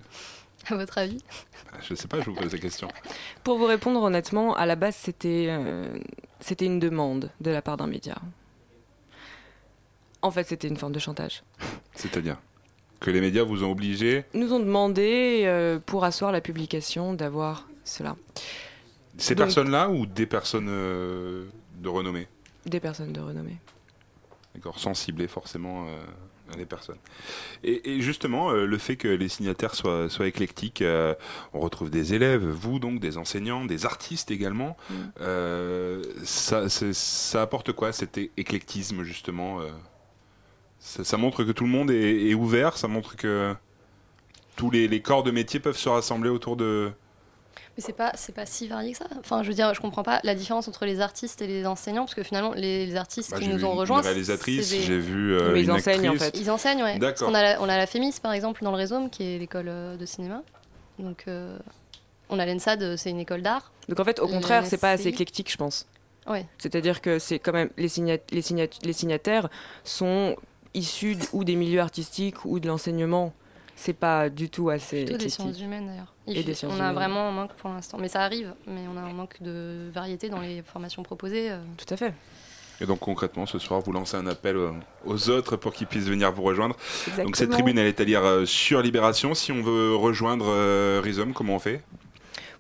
À 0.69 0.76
votre 0.76 0.97
avis? 0.97 1.19
Je 1.88 1.95
sais 1.95 2.08
pas, 2.08 2.19
je 2.19 2.26
vous 2.30 2.36
pose 2.36 2.52
la 2.52 2.60
question. 2.60 2.88
Pour 3.43 3.58
vous 3.58 3.65
répondre 3.65 4.02
honnêtement, 4.02 4.56
à 4.56 4.65
la 4.65 4.76
base, 4.76 4.95
c'était 4.95 5.47
euh, 5.50 5.97
c'était 6.39 6.65
une 6.65 6.80
demande 6.80 7.32
de 7.41 7.52
la 7.52 7.62
part 7.62 7.78
d'un 7.78 7.88
média. 7.88 8.15
En 10.21 10.32
fait, 10.32 10.43
c'était 10.47 10.67
une 10.67 10.78
forme 10.78 10.93
de 10.93 11.00
chantage. 11.00 11.43
C'est-à-dire 11.93 12.38
que 13.00 13.12
les 13.12 13.21
médias 13.21 13.43
vous 13.43 13.63
ont 13.63 13.71
obligé, 13.71 14.26
Ils 14.34 14.39
nous 14.39 14.54
ont 14.54 14.60
demandé, 14.60 15.43
euh, 15.45 15.80
pour 15.86 16.04
asseoir 16.04 16.32
la 16.32 16.41
publication, 16.41 17.13
d'avoir 17.13 17.67
cela. 17.84 18.15
Ces 19.17 19.36
Donc- 19.36 19.45
personnes-là 19.47 19.89
ou 19.89 20.06
des 20.06 20.25
personnes 20.25 20.67
euh, 20.69 21.45
de 21.80 21.89
renommée? 21.89 22.27
Des 22.65 22.80
personnes 22.80 23.13
de 23.13 23.19
renommée. 23.21 23.58
D'accord, 24.56 24.80
sans 24.80 24.93
cibler 24.93 25.27
forcément 25.27 25.88
euh, 25.88 26.03
les 26.58 26.65
personnes. 26.65 26.97
Et, 27.63 27.91
et 27.93 28.01
justement, 28.01 28.49
euh, 28.51 28.65
le 28.65 28.77
fait 28.77 28.95
que 28.95 29.08
les 29.08 29.27
signataires 29.30 29.75
soient, 29.75 30.10
soient 30.10 30.27
éclectiques, 30.27 30.82
euh, 30.82 31.13
on 31.53 31.60
retrouve 31.60 31.89
des 31.89 32.13
élèves, 32.13 32.43
vous 32.45 32.80
donc, 32.80 32.99
des 32.99 33.17
enseignants, 33.17 33.65
des 33.65 33.86
artistes 33.86 34.32
également. 34.32 34.75
Mm. 34.89 34.93
Euh, 35.21 36.03
ça, 36.23 36.69
c'est- 36.69 36.93
ça 36.93 37.41
apporte 37.43 37.71
quoi 37.73 37.91
cet 37.91 38.17
é- 38.17 38.32
éclectisme 38.38 39.03
justement 39.03 39.60
ça, 40.80 41.03
ça 41.03 41.17
montre 41.17 41.43
que 41.43 41.51
tout 41.51 41.63
le 41.63 41.69
monde 41.71 41.89
est, 41.91 42.27
est 42.30 42.34
ouvert, 42.34 42.77
ça 42.77 42.88
montre 42.88 43.15
que 43.15 43.53
tous 44.56 44.69
les, 44.71 44.88
les 44.88 45.01
corps 45.01 45.23
de 45.23 45.32
métier 45.32 45.60
peuvent 45.60 45.77
se 45.77 45.89
rassembler 45.89 46.30
autour 46.30 46.56
de... 46.56 46.91
Mais 47.77 47.83
c'est 47.83 47.93
pas 47.93 48.11
c'est 48.15 48.33
pas 48.33 48.45
si 48.47 48.67
varié 48.67 48.91
que 48.93 48.97
ça. 48.97 49.05
Enfin, 49.19 49.43
je 49.43 49.49
veux 49.49 49.53
dire, 49.53 49.71
je 49.75 49.79
comprends 49.81 50.01
pas 50.03 50.19
la 50.23 50.33
différence 50.33 50.67
entre 50.67 50.85
les 50.85 50.99
artistes 50.99 51.41
et 51.43 51.47
les 51.47 51.65
enseignants, 51.67 52.05
parce 52.05 52.15
que 52.15 52.23
finalement, 52.23 52.53
les, 52.53 52.87
les 52.87 52.95
artistes 52.95 53.29
Bah, 53.31 53.37
qui 53.37 53.45
j'ai 53.45 53.51
nous 53.51 53.57
vu 53.59 53.65
ont 53.65 53.75
rejoints, 53.75 53.99
une 54.01 54.05
réalisatrice, 54.07 54.67
c'est 54.67 54.77
des- 54.77 54.81
j'ai 54.83 54.97
vu 54.99 55.33
euh, 55.35 55.51
Mais 55.53 55.61
ils 55.61 55.65
une 55.65 55.71
enseignent, 55.71 56.09
en 56.09 56.15
fait. 56.15 56.35
Ils 56.37 56.49
enseignent, 56.49 56.81
ouais. 56.83 56.97
Parce 56.99 57.19
D'accord. 57.19 57.27
qu'on 57.29 57.35
a, 57.35 57.43
la- 57.43 57.61
on 57.61 57.69
a 57.69 57.77
la 57.77 57.85
FEMIS, 57.85 58.15
par 58.21 58.33
exemple, 58.33 58.63
dans 58.63 58.71
le 58.71 58.77
Rhizome, 58.77 59.09
qui 59.11 59.23
est 59.23 59.37
l'école 59.37 59.67
euh, 59.69 59.95
de 59.95 60.05
cinéma. 60.07 60.41
Donc, 60.97 61.25
euh, 61.27 61.55
on 62.29 62.39
a 62.39 62.45
l'ENSAD, 62.47 62.95
c'est 62.97 63.11
une 63.11 63.19
école 63.19 63.43
d'art. 63.43 63.71
Donc 63.87 63.99
en 63.99 64.03
fait, 64.03 64.19
au 64.19 64.27
contraire, 64.27 64.65
c'est 64.65 64.77
pas 64.79 64.91
assez 64.91 65.07
éclectique, 65.09 65.51
je 65.51 65.57
pense. 65.57 65.85
Ouais. 66.27 66.45
C'est-à-dire 66.57 66.99
que 66.99 67.19
c'est 67.19 67.37
quand 67.39 67.53
même 67.53 67.69
les, 67.77 67.87
signat- 67.87 68.17
les, 68.31 68.41
signat- 68.41 68.67
les 68.83 68.91
signataires 68.93 69.47
sont 69.85 70.35
issus 70.73 71.15
ou 71.31 71.43
des 71.43 71.55
milieux 71.55 71.79
artistiques 71.79 72.43
ou 72.43 72.59
de 72.59 72.67
l'enseignement. 72.67 73.33
C'est 73.75 73.93
pas 73.93 74.29
du 74.29 74.49
tout 74.49 74.69
assez 74.69 75.03
Plutôt 75.05 75.11
des 75.19 75.25
éclectique. 75.25 75.41
sciences 75.41 75.61
humaines, 75.61 75.87
d'ailleurs. 75.87 76.13
Et 76.27 76.43
des 76.43 76.53
sciences 76.53 76.73
on 76.73 76.79
a 76.79 76.83
humaines. 76.83 76.95
vraiment 76.95 77.27
un 77.29 77.31
manque 77.31 77.53
pour 77.53 77.69
l'instant. 77.69 77.97
Mais 77.99 78.07
ça 78.09 78.21
arrive, 78.21 78.53
mais 78.67 78.81
on 78.93 78.97
a 78.97 79.01
un 79.01 79.13
manque 79.13 79.41
de 79.41 79.89
variété 79.93 80.29
dans 80.29 80.39
les 80.41 80.61
formations 80.61 81.03
proposées. 81.03 81.51
euh. 81.51 81.59
Tout 81.77 81.93
à 81.93 81.97
fait. 81.97 82.13
Et 82.79 82.85
donc 82.85 82.99
concrètement, 82.99 83.45
ce 83.45 83.57
soir, 83.59 83.81
vous 83.81 83.91
lancez 83.91 84.17
un 84.17 84.27
appel 84.27 84.55
euh, 84.55 84.71
aux 85.05 85.29
autres 85.29 85.55
pour 85.55 85.73
qu'ils 85.73 85.87
puissent 85.87 86.07
venir 86.07 86.31
vous 86.31 86.43
rejoindre. 86.43 86.75
Exactement. 86.75 87.25
Donc 87.25 87.35
cette 87.37 87.49
tribune, 87.49 87.77
elle 87.77 87.87
est 87.87 87.99
à 87.99 88.03
lire 88.03 88.23
euh, 88.23 88.45
sur 88.45 88.81
Libération. 88.81 89.33
Si 89.33 89.51
on 89.51 89.61
veut 89.63 89.95
rejoindre 89.95 90.99
Rhizome, 91.01 91.33
comment 91.33 91.55
on 91.55 91.59
fait? 91.59 91.81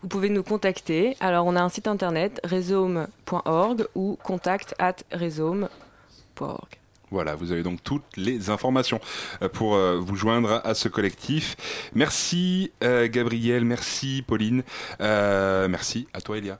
Vous 0.01 0.07
pouvez 0.07 0.29
nous 0.29 0.43
contacter. 0.43 1.17
Alors, 1.19 1.45
on 1.47 1.55
a 1.55 1.61
un 1.61 1.69
site 1.69 1.87
internet, 1.87 2.39
rhizome.org 2.43 3.87
ou 3.95 4.17
contact 4.23 4.75
at 4.79 4.95
rhizome.org. 5.11 6.69
Voilà, 7.11 7.35
vous 7.35 7.51
avez 7.51 7.63
donc 7.63 7.81
toutes 7.83 8.17
les 8.17 8.49
informations 8.49 8.99
euh, 9.41 9.49
pour 9.49 9.75
euh, 9.75 9.97
vous 9.97 10.15
joindre 10.15 10.61
à 10.63 10.73
ce 10.73 10.89
collectif. 10.89 11.55
Merci 11.95 12.71
euh, 12.83 13.07
Gabriel, 13.09 13.63
merci 13.63 14.23
Pauline, 14.27 14.63
merci 14.99 16.07
à 16.13 16.21
toi 16.21 16.37
Elia. 16.37 16.59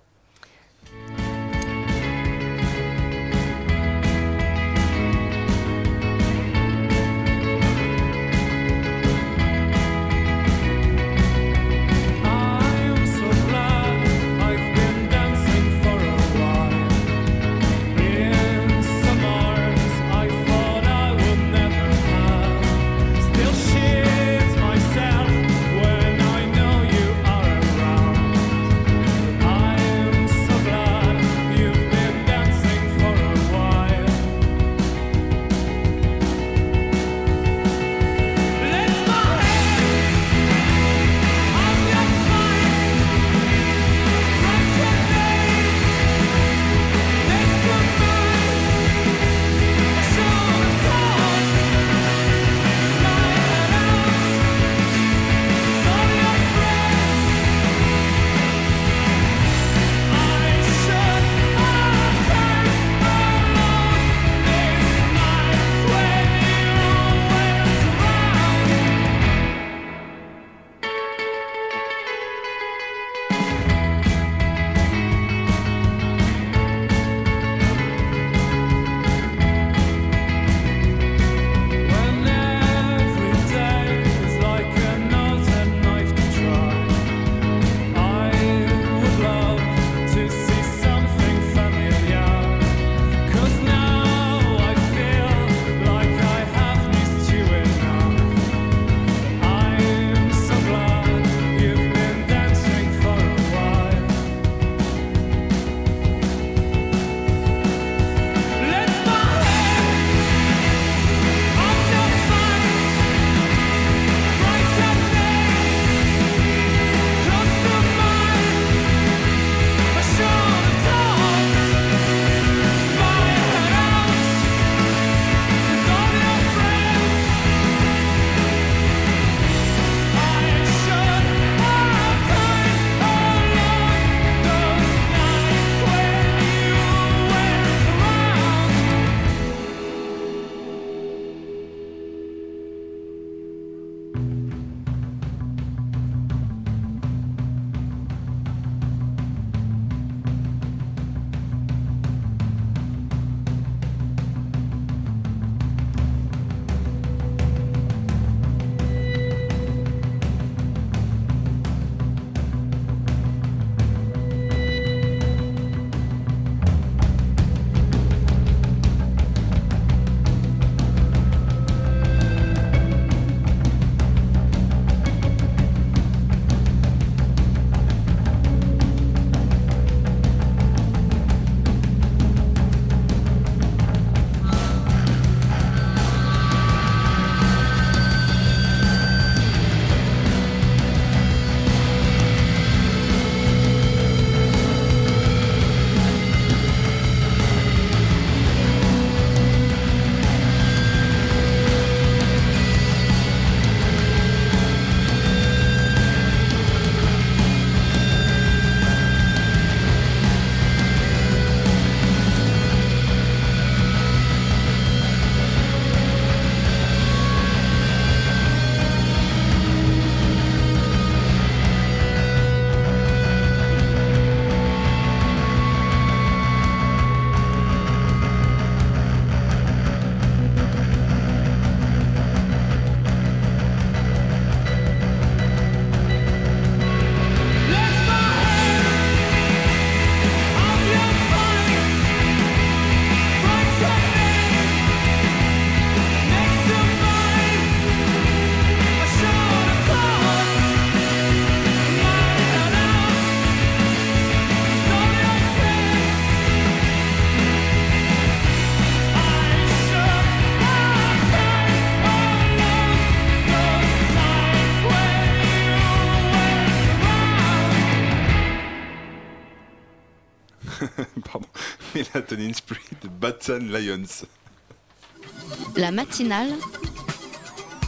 La 275.75 275.91
matinale 275.91 276.53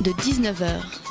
de 0.02 0.12
19h 0.12 1.09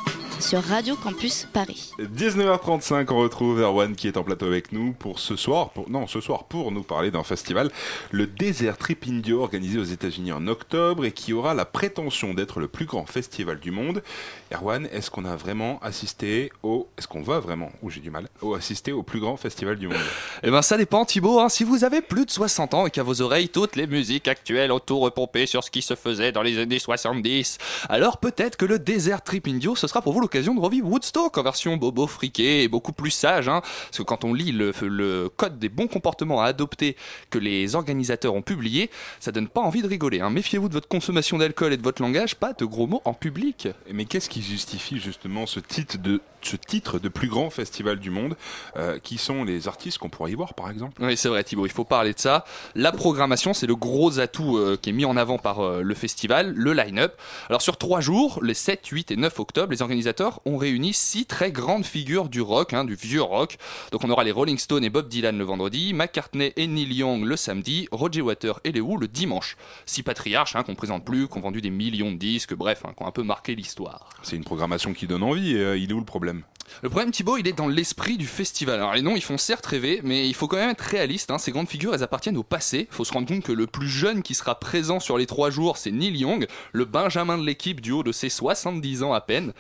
sur 0.49 0.65
Radio 0.65 0.97
Campus 0.97 1.47
Paris. 1.53 1.93
19h35, 1.99 3.13
on 3.13 3.19
retrouve 3.19 3.61
Erwan 3.61 3.95
qui 3.95 4.09
est 4.09 4.17
en 4.17 4.23
plateau 4.23 4.47
avec 4.47 4.73
nous 4.73 4.95
pour 4.95 5.19
ce 5.19 5.37
soir, 5.37 5.69
pour, 5.69 5.91
non, 5.91 6.07
ce 6.07 6.23
soir 6.23 6.45
pour 6.45 6.73
nous 6.73 6.83
parler 6.83 7.11
d'un 7.11 7.23
festival, 7.23 7.71
le 8.13 8.27
Desert 8.27 8.79
Trip 8.79 9.05
Indio, 9.07 9.43
organisé 9.43 9.79
aux 9.79 9.85
États-Unis 9.85 10.33
en 10.33 10.47
octobre 10.47 11.05
et 11.05 11.13
qui 11.13 11.35
aura 11.35 11.53
la 11.53 11.67
prétention 11.67 12.33
d'être 12.33 12.61
le 12.61 12.69
plus 12.69 12.87
grand 12.87 13.05
festival 13.05 13.61
du 13.61 13.71
monde. 13.71 14.03
Erwan, 14.51 14.89
est-ce 14.91 15.11
qu'on 15.11 15.27
a 15.27 15.37
vraiment 15.37 15.81
assisté 15.83 16.51
au, 16.63 16.89
est-ce 16.97 17.07
qu'on 17.07 17.21
va 17.21 17.41
vraiment, 17.41 17.71
ou 17.83 17.91
j'ai 17.91 18.01
du 18.01 18.11
mal, 18.11 18.27
au 18.41 18.55
assister 18.55 18.93
au 18.93 19.03
plus 19.03 19.21
grand 19.21 19.37
festival 19.37 19.77
du 19.77 19.89
monde? 19.89 19.99
Eh 20.45 20.51
ben 20.51 20.63
ça 20.63 20.79
dépend 20.79 21.05
Thibaut, 21.05 21.41
hein. 21.41 21.51
si 21.51 21.63
vous 21.63 21.85
avez 21.85 22.01
plus 22.01 22.25
de 22.25 22.31
60 22.31 22.73
ans 22.73 22.87
et 22.87 22.91
qu'à 22.91 23.03
vos 23.03 23.21
oreilles 23.21 23.51
toutes 23.51 23.77
les 23.77 23.87
musiques 23.87 24.29
actuelles 24.29 24.73
autour 24.73 25.03
repompées 25.03 25.45
sur 25.45 25.63
ce 25.63 25.71
qui 25.71 25.83
se 25.83 25.95
faisait 25.95 26.33
dans 26.33 26.43
les 26.43 26.59
années 26.59 26.79
70, 26.79 27.59
alors 27.91 28.17
peut-être 28.17 28.57
que 28.57 28.65
le 28.65 28.79
Desert 28.79 29.21
Trip 29.21 29.47
Indio 29.47 29.77
ce 29.77 29.87
sera 29.87 30.01
pour 30.01 30.15
vous 30.15 30.21
l'occasion 30.21 30.38
de 30.43 30.61
revivre 30.61 30.89
Woodstock 30.89 31.37
en 31.39 31.43
version 31.43 31.77
bobo 31.77 32.07
friqué 32.07 32.63
et 32.63 32.69
beaucoup 32.69 32.93
plus 32.93 33.11
sage, 33.11 33.49
hein. 33.49 33.61
parce 33.61 33.99
que 33.99 34.03
quand 34.03 34.25
on 34.25 34.35
lit 34.35 34.53
le, 34.53 34.73
le 34.83 35.29
code 35.29 35.59
des 35.59 35.69
bons 35.69 35.87
comportements 35.87 36.41
à 36.41 36.47
adopter 36.47 36.97
que 37.31 37.39
les 37.39 37.75
organisateurs 37.75 38.35
ont 38.35 38.43
publié, 38.43 38.91
ça 39.21 39.33
donne 39.33 39.49
pas 39.49 39.61
envie 39.61 39.83
de 39.83 39.89
rigoler. 39.89 40.21
hein. 40.21 40.31
Méfiez-vous 40.31 40.69
de 40.69 40.75
votre 40.75 40.89
consommation 40.89 41.39
d'alcool 41.39 41.73
et 41.73 41.77
de 41.77 41.83
votre 41.83 42.03
langage, 42.03 42.37
pas 42.37 42.53
de 42.53 42.65
gros 42.65 42.87
mots 42.87 43.03
en 43.05 43.15
public. 43.15 43.69
Mais 43.93 44.05
qu'est-ce 44.05 44.29
qui 44.29 44.43
justifie 44.43 44.99
justement 44.99 45.47
ce 45.47 45.61
titre 45.61 45.99
de, 45.99 46.21
ce 46.43 46.57
titre 46.57 46.99
de 46.99 47.09
plus 47.09 47.29
grand 47.29 47.51
festival 47.51 47.99
du 47.99 48.11
monde 48.11 48.37
Euh, 48.77 48.99
Qui 48.99 49.19
sont 49.19 49.45
les 49.45 49.67
artistes 49.69 49.99
qu'on 49.99 50.09
pourrait 50.09 50.33
y 50.33 50.35
voir 50.35 50.55
par 50.55 50.71
exemple? 50.71 51.03
Oui, 51.03 51.17
c'est 51.17 51.29
vrai, 51.29 51.43
Thibaut, 51.45 51.67
il 51.67 51.73
faut 51.73 51.85
parler 51.85 52.13
de 52.15 52.19
ça. 52.19 52.45
La 52.75 52.93
programmation, 52.93 53.55
c'est 53.55 53.67
le 53.67 53.77
gros 53.77 54.19
atout 54.21 54.57
euh, 54.57 54.77
qui 54.81 54.91
est 54.91 54.93
mis 54.93 55.05
en 55.05 55.17
avant 55.17 55.39
par 55.39 55.61
euh, 55.61 55.83
le 55.83 55.95
festival, 55.95 56.53
le 56.55 56.73
line-up. 56.73 57.15
Alors, 57.49 57.63
sur 57.63 57.77
trois 57.77 58.01
jours, 58.01 58.41
les 58.43 58.55
7, 58.55 58.87
8 58.87 59.11
et 59.13 59.17
9 59.17 59.39
octobre, 59.41 59.73
les 59.73 59.83
organisateurs 59.83 60.28
ont 60.45 60.57
réuni 60.57 60.93
six 60.93 61.27
très 61.27 61.53
grandes 61.53 61.85
figures 61.85 62.29
du 62.29 62.41
rock, 62.41 62.73
hein, 62.73 62.85
du 62.85 62.95
vieux 62.95 63.23
rock. 63.23 63.59
Donc, 63.93 64.05
on 64.05 64.11
aura 64.11 64.25
les 64.25 64.33
Rolling 64.33 64.59
Stones 64.59 64.85
et 64.85 64.91
Bob 64.91 65.09
Dylan 65.09 65.37
le 65.37 65.45
vendredi, 65.45 65.93
McCartney 65.95 66.53
et 66.57 66.67
Neil 66.67 66.93
Young 66.93 67.25
le 67.25 67.37
samedi, 67.37 67.89
Roger 67.93 68.21
Water 68.21 68.61
et 68.65 68.73
les 68.73 68.81
Who 68.81 68.97
le 68.97 69.09
dimanche. 69.09 69.57
Six 69.87 70.03
patriarches 70.03 70.57
hein, 70.57 70.63
qu'on 70.63 70.75
présente 70.75 71.05
plus, 71.05 71.29
qui 71.29 71.39
ont 71.39 71.41
vendu 71.41 71.61
des 71.61 71.71
millions 71.71 72.13
de 72.13 72.17
disques, 72.17 72.55
bref, 72.55 72.83
hein, 72.85 72.93
qui 72.97 73.03
ont 73.03 73.07
un 73.07 73.13
peu 73.13 73.23
marqué 73.23 73.55
l'histoire. 73.55 74.09
C'est 74.23 74.37
une 74.37 74.45
programmation 74.45 74.93
qui 74.95 75.07
donne 75.07 75.23
envie, 75.23 75.53
et, 75.53 75.61
euh, 75.61 75.79
il 75.79 75.91
est 75.91 75.95
où 75.95 76.01
le 76.01 76.05
problème? 76.05 76.43
Le 76.83 76.89
problème, 76.89 77.11
Thibaut, 77.11 77.37
il 77.37 77.47
est 77.49 77.53
dans 77.53 77.69
l'esprit 77.69 78.17
du 78.17 78.27
festival. 78.27 78.77
Alors, 78.77 78.95
les 78.95 79.03
noms, 79.03 79.17
ils 79.17 79.23
font 79.23 79.39
certes 79.39 79.67
rêver, 79.67 80.01
mais 80.05 80.29
il 80.29 80.35
faut 80.35 80.49
quand 80.49 80.57
même 80.57 80.71
être 80.71 80.81
réaliste. 80.81 81.31
hein. 81.31 81.39
Ces 81.39 81.53
grandes 81.53 81.69
figures, 81.69 81.95
elles 81.95 82.03
appartiennent 82.03 82.37
au 82.37 82.43
passé. 82.43 82.89
Il 82.91 82.95
faut 82.95 83.05
se 83.05 83.13
rendre 83.13 83.27
compte 83.29 83.43
que 83.43 83.53
le 83.53 83.67
plus 83.67 83.89
jeune 83.89 84.23
qui 84.23 84.35
sera 84.35 84.59
présent 84.59 85.01
sur 85.01 85.19
les 85.19 85.27
trois 85.27 85.51
jours, 85.51 85.77
c'est 85.77 85.91
Neil 85.91 86.17
Young, 86.17 86.47
le 86.73 86.85
Benjamin 86.85 87.39
de 87.39 87.45
l'équipe 87.45 87.81
du 87.81 87.93
haut 87.93 88.03
de 88.03 88.13
ses 88.13 88.29
70 88.29 89.03
ans 89.03 89.13
à 89.13 89.21
peine. 89.21 89.53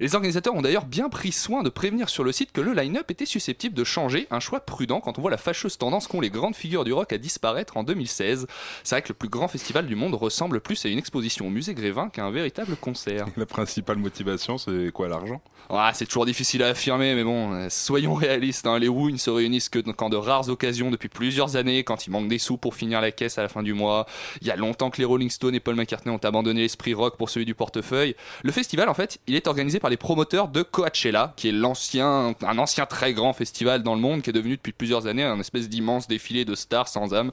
Les 0.00 0.14
organisateurs 0.14 0.54
ont 0.54 0.62
d'ailleurs 0.62 0.86
bien 0.86 1.08
pris 1.08 1.32
soin 1.32 1.62
de 1.62 1.68
prévenir 1.68 2.08
sur 2.08 2.24
le 2.24 2.32
site 2.32 2.52
que 2.52 2.60
le 2.60 2.72
line-up 2.72 3.10
était 3.10 3.26
susceptible 3.26 3.74
de 3.74 3.84
changer. 3.84 4.26
Un 4.30 4.40
choix 4.40 4.60
prudent 4.60 5.00
quand 5.00 5.18
on 5.18 5.22
voit 5.22 5.30
la 5.30 5.36
fâcheuse 5.36 5.78
tendance 5.78 6.06
qu'ont 6.06 6.20
les 6.20 6.30
grandes 6.30 6.56
figures 6.56 6.84
du 6.84 6.92
rock 6.92 7.12
à 7.12 7.18
disparaître 7.18 7.76
en 7.76 7.84
2016. 7.84 8.46
C'est 8.82 8.94
vrai 8.94 9.02
que 9.02 9.08
le 9.08 9.14
plus 9.14 9.28
grand 9.28 9.48
festival 9.48 9.86
du 9.86 9.94
monde 9.94 10.14
ressemble 10.14 10.60
plus 10.60 10.84
à 10.84 10.88
une 10.88 10.98
exposition 10.98 11.46
au 11.46 11.50
musée 11.50 11.74
Grévin 11.74 12.08
qu'à 12.08 12.24
un 12.24 12.30
véritable 12.30 12.76
concert. 12.76 13.26
La 13.36 13.46
principale 13.46 13.98
motivation, 13.98 14.58
c'est 14.58 14.90
quoi 14.92 15.08
l'argent? 15.08 15.40
Ouais, 15.70 15.90
c'est 15.94 16.06
toujours 16.06 16.26
difficile 16.26 16.55
à 16.62 16.68
affirmer, 16.68 17.14
mais 17.14 17.24
bon, 17.24 17.52
euh, 17.52 17.68
soyons 17.70 18.14
réalistes. 18.26 18.66
hein. 18.66 18.78
Les 18.78 18.86
ils 18.86 19.12
ne 19.12 19.16
se 19.18 19.30
réunissent 19.30 19.68
que 19.68 19.78
quand 19.78 20.08
de 20.08 20.16
rares 20.16 20.48
occasions 20.48 20.90
depuis 20.90 21.08
plusieurs 21.08 21.56
années, 21.56 21.84
quand 21.84 22.06
il 22.06 22.10
manque 22.10 22.28
des 22.28 22.38
sous 22.38 22.56
pour 22.56 22.74
finir 22.74 23.00
la 23.00 23.10
caisse 23.10 23.38
à 23.38 23.42
la 23.42 23.48
fin 23.48 23.62
du 23.62 23.74
mois. 23.74 24.06
Il 24.40 24.46
y 24.46 24.50
a 24.50 24.56
longtemps 24.56 24.90
que 24.90 24.98
les 24.98 25.04
Rolling 25.04 25.30
Stones 25.30 25.54
et 25.54 25.60
Paul 25.60 25.74
McCartney 25.74 26.12
ont 26.14 26.18
abandonné 26.18 26.62
l'esprit 26.62 26.94
rock 26.94 27.16
pour 27.16 27.30
celui 27.30 27.46
du 27.46 27.54
portefeuille. 27.54 28.16
Le 28.42 28.52
festival, 28.52 28.88
en 28.88 28.94
fait, 28.94 29.18
il 29.26 29.34
est 29.34 29.46
organisé 29.46 29.80
par 29.80 29.90
les 29.90 29.96
promoteurs 29.96 30.48
de 30.48 30.62
Coachella, 30.62 31.34
qui 31.36 31.48
est 31.48 31.52
l'ancien, 31.52 32.34
un 32.42 32.58
ancien 32.58 32.86
très 32.86 33.12
grand 33.12 33.32
festival 33.32 33.82
dans 33.82 33.94
le 33.94 34.00
monde, 34.00 34.22
qui 34.22 34.30
est 34.30 34.32
devenu 34.32 34.56
depuis 34.56 34.72
plusieurs 34.72 35.06
années 35.06 35.24
un 35.24 35.38
espèce 35.40 35.68
d'immense 35.68 36.08
défilé 36.08 36.44
de 36.44 36.54
stars 36.54 36.88
sans 36.88 37.14
âme. 37.14 37.32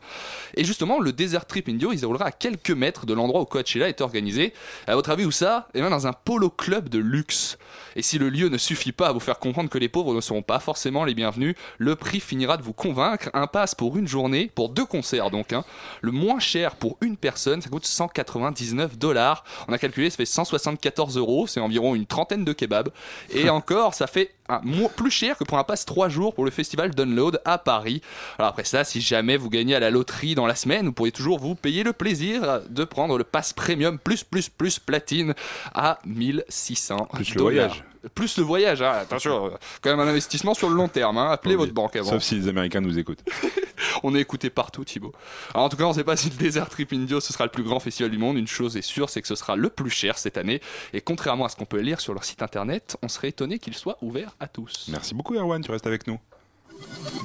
Et 0.55 0.63
justement, 0.63 0.99
le 0.99 1.13
Desert 1.13 1.45
Trip 1.45 1.69
Indio, 1.69 1.91
il 1.91 1.95
se 1.95 2.01
déroulera 2.01 2.25
à 2.25 2.31
quelques 2.31 2.71
mètres 2.71 3.05
de 3.05 3.13
l'endroit 3.13 3.41
où 3.41 3.45
Coachella 3.45 3.89
est 3.89 4.01
organisé. 4.01 4.53
À 4.87 4.95
votre 4.95 5.09
avis, 5.09 5.25
où 5.25 5.31
ça? 5.31 5.67
Eh 5.73 5.79
bien, 5.79 5.89
dans 5.89 6.07
un 6.07 6.13
polo 6.13 6.49
club 6.49 6.89
de 6.89 6.99
luxe. 6.99 7.57
Et 7.95 8.01
si 8.01 8.17
le 8.17 8.29
lieu 8.29 8.49
ne 8.49 8.57
suffit 8.57 8.91
pas 8.91 9.07
à 9.07 9.12
vous 9.13 9.19
faire 9.19 9.39
comprendre 9.39 9.69
que 9.69 9.77
les 9.77 9.89
pauvres 9.89 10.13
ne 10.13 10.21
seront 10.21 10.41
pas 10.41 10.59
forcément 10.59 11.05
les 11.05 11.13
bienvenus, 11.13 11.55
le 11.77 11.95
prix 11.95 12.19
finira 12.19 12.57
de 12.57 12.63
vous 12.63 12.73
convaincre. 12.73 13.29
Un 13.33 13.47
pass 13.47 13.75
pour 13.75 13.97
une 13.97 14.07
journée, 14.07 14.51
pour 14.53 14.69
deux 14.69 14.85
concerts 14.85 15.29
donc. 15.31 15.53
hein. 15.53 15.63
Le 16.01 16.11
moins 16.11 16.39
cher 16.39 16.75
pour 16.75 16.97
une 17.01 17.17
personne, 17.17 17.61
ça 17.61 17.69
coûte 17.69 17.85
199 17.85 18.97
dollars. 18.97 19.43
On 19.67 19.73
a 19.73 19.77
calculé, 19.77 20.09
ça 20.09 20.17
fait 20.17 20.25
174 20.25 21.17
euros, 21.17 21.47
c'est 21.47 21.59
environ 21.59 21.95
une 21.95 22.05
trentaine 22.05 22.43
de 22.43 22.53
kebabs. 22.53 22.89
Et 23.29 23.49
encore, 23.49 23.93
ça 23.93 24.07
fait 24.07 24.31
un, 24.49 24.61
plus 24.95 25.11
cher 25.11 25.37
que 25.37 25.43
pour 25.43 25.57
un 25.57 25.63
pass 25.63 25.85
3 25.85 26.09
jours 26.09 26.33
pour 26.33 26.45
le 26.45 26.51
festival 26.51 26.93
Download 26.93 27.41
à 27.45 27.57
Paris. 27.57 28.01
Alors 28.37 28.49
après 28.49 28.65
ça, 28.65 28.83
si 28.83 29.01
jamais 29.01 29.37
vous 29.37 29.49
gagnez 29.49 29.75
à 29.75 29.79
la 29.79 29.89
loterie 29.89 30.35
dans 30.35 30.47
la 30.47 30.55
semaine, 30.55 30.87
vous 30.87 30.93
pourriez 30.93 31.11
toujours 31.11 31.39
vous 31.39 31.55
payer 31.55 31.83
le 31.83 31.93
plaisir 31.93 32.61
de 32.69 32.83
prendre 32.83 33.17
le 33.17 33.23
pass 33.23 33.53
premium 33.53 33.97
plus 33.99 34.23
plus 34.23 34.49
plus 34.49 34.79
platine 34.79 35.33
à 35.73 35.99
1600 36.05 37.07
Plus 37.13 37.35
le 37.35 37.41
voyage. 37.41 37.83
Plus 38.15 38.37
le 38.37 38.43
voyage, 38.43 38.81
hein, 38.81 38.91
attention, 39.01 39.45
euh, 39.47 39.49
quand 39.81 39.89
même 39.89 39.99
un 39.99 40.07
investissement 40.09 40.53
sur 40.53 40.69
le 40.69 40.75
long 40.75 40.87
terme. 40.87 41.17
hein. 41.17 41.31
Appelez 41.31 41.55
votre 41.55 41.73
banque 41.73 41.95
avant. 41.95 42.09
Sauf 42.11 42.23
si 42.23 42.35
les 42.35 42.47
Américains 42.47 42.81
nous 42.81 42.97
écoutent. 42.99 43.23
On 44.03 44.13
est 44.15 44.19
écouté 44.19 44.49
partout, 44.49 44.83
Thibaut. 44.83 45.13
Alors 45.53 45.65
en 45.65 45.69
tout 45.69 45.77
cas, 45.77 45.83
on 45.85 45.89
ne 45.89 45.93
sait 45.93 46.03
pas 46.03 46.15
si 46.17 46.29
le 46.29 46.35
Desert 46.35 46.67
Trip 46.69 46.91
Indio 46.93 47.19
ce 47.19 47.31
sera 47.31 47.45
le 47.45 47.51
plus 47.51 47.63
grand 47.63 47.79
festival 47.79 48.11
du 48.11 48.17
monde. 48.17 48.37
Une 48.37 48.47
chose 48.47 48.75
est 48.75 48.81
sûre, 48.81 49.09
c'est 49.09 49.21
que 49.21 49.27
ce 49.27 49.35
sera 49.35 49.55
le 49.55 49.69
plus 49.69 49.89
cher 49.89 50.17
cette 50.17 50.37
année. 50.37 50.61
Et 50.93 51.01
contrairement 51.01 51.45
à 51.45 51.49
ce 51.49 51.55
qu'on 51.55 51.65
peut 51.65 51.79
lire 51.79 51.99
sur 52.01 52.13
leur 52.13 52.23
site 52.23 52.41
internet, 52.41 52.97
on 53.01 53.07
serait 53.07 53.29
étonné 53.29 53.59
qu'il 53.59 53.75
soit 53.75 53.97
ouvert 54.01 54.35
à 54.39 54.47
tous. 54.47 54.87
Merci 54.89 55.13
beaucoup 55.15 55.35
Erwan, 55.35 55.63
tu 55.63 55.71
restes 55.71 55.87
avec 55.87 56.07
nous. 56.07 56.19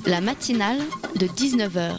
La 0.06 0.20
matinale 0.20 0.78
de 1.16 1.26
19h 1.26 1.96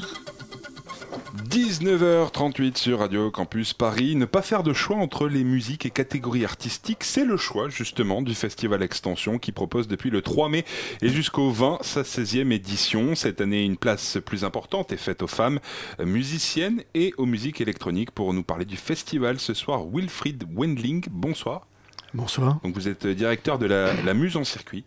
19h38 1.50 2.78
sur 2.78 3.00
Radio 3.00 3.32
Campus 3.32 3.74
Paris. 3.74 4.16
Ne 4.16 4.26
pas 4.26 4.42
faire 4.42 4.64
de 4.64 4.74
choix 4.74 4.98
entre 4.98 5.28
les 5.28 5.44
musiques 5.44 5.86
et 5.86 5.90
catégories 5.90 6.46
artistiques, 6.46 7.04
c'est 7.04 7.26
le 7.26 7.38
choix 7.38 7.70
justement 7.70 8.22
du 8.22 8.36
Festival 8.36 8.84
Extension 8.84 9.40
qui 9.40 9.52
propose 9.52 9.88
depuis 9.88 10.10
le 10.10 10.22
3 10.22 10.50
mai 10.50 10.66
et 11.02 11.10
jusqu'au 11.10 11.52
20 11.52 11.80
sa 11.82 12.02
16e 12.02 12.52
édition. 12.52 13.16
Cette 13.16 13.42
année, 13.42 13.64
une 13.64 13.78
place 13.78 14.18
plus 14.26 14.44
importante 14.44 14.92
est 14.92 14.98
faite 14.98 15.22
aux 15.22 15.28
femmes 15.28 15.60
musiciennes 16.00 16.84
et 16.94 17.14
aux 17.18 17.26
musiques 17.26 17.62
électroniques. 17.62 18.12
Pour 18.12 18.34
nous 18.34 18.44
parler 18.44 18.66
du 18.66 18.78
festival 18.78 19.40
ce 19.40 19.54
soir, 19.54 19.86
Wilfried 19.92 20.46
Wendling, 20.56 21.06
bonsoir. 21.10 21.68
Bonsoir. 22.14 22.60
Donc 22.64 22.74
vous 22.76 22.88
êtes 22.88 23.06
directeur 23.06 23.60
de 23.60 23.68
la, 23.68 23.94
la 24.02 24.14
Muse 24.14 24.38
en 24.38 24.44
circuit. 24.44 24.84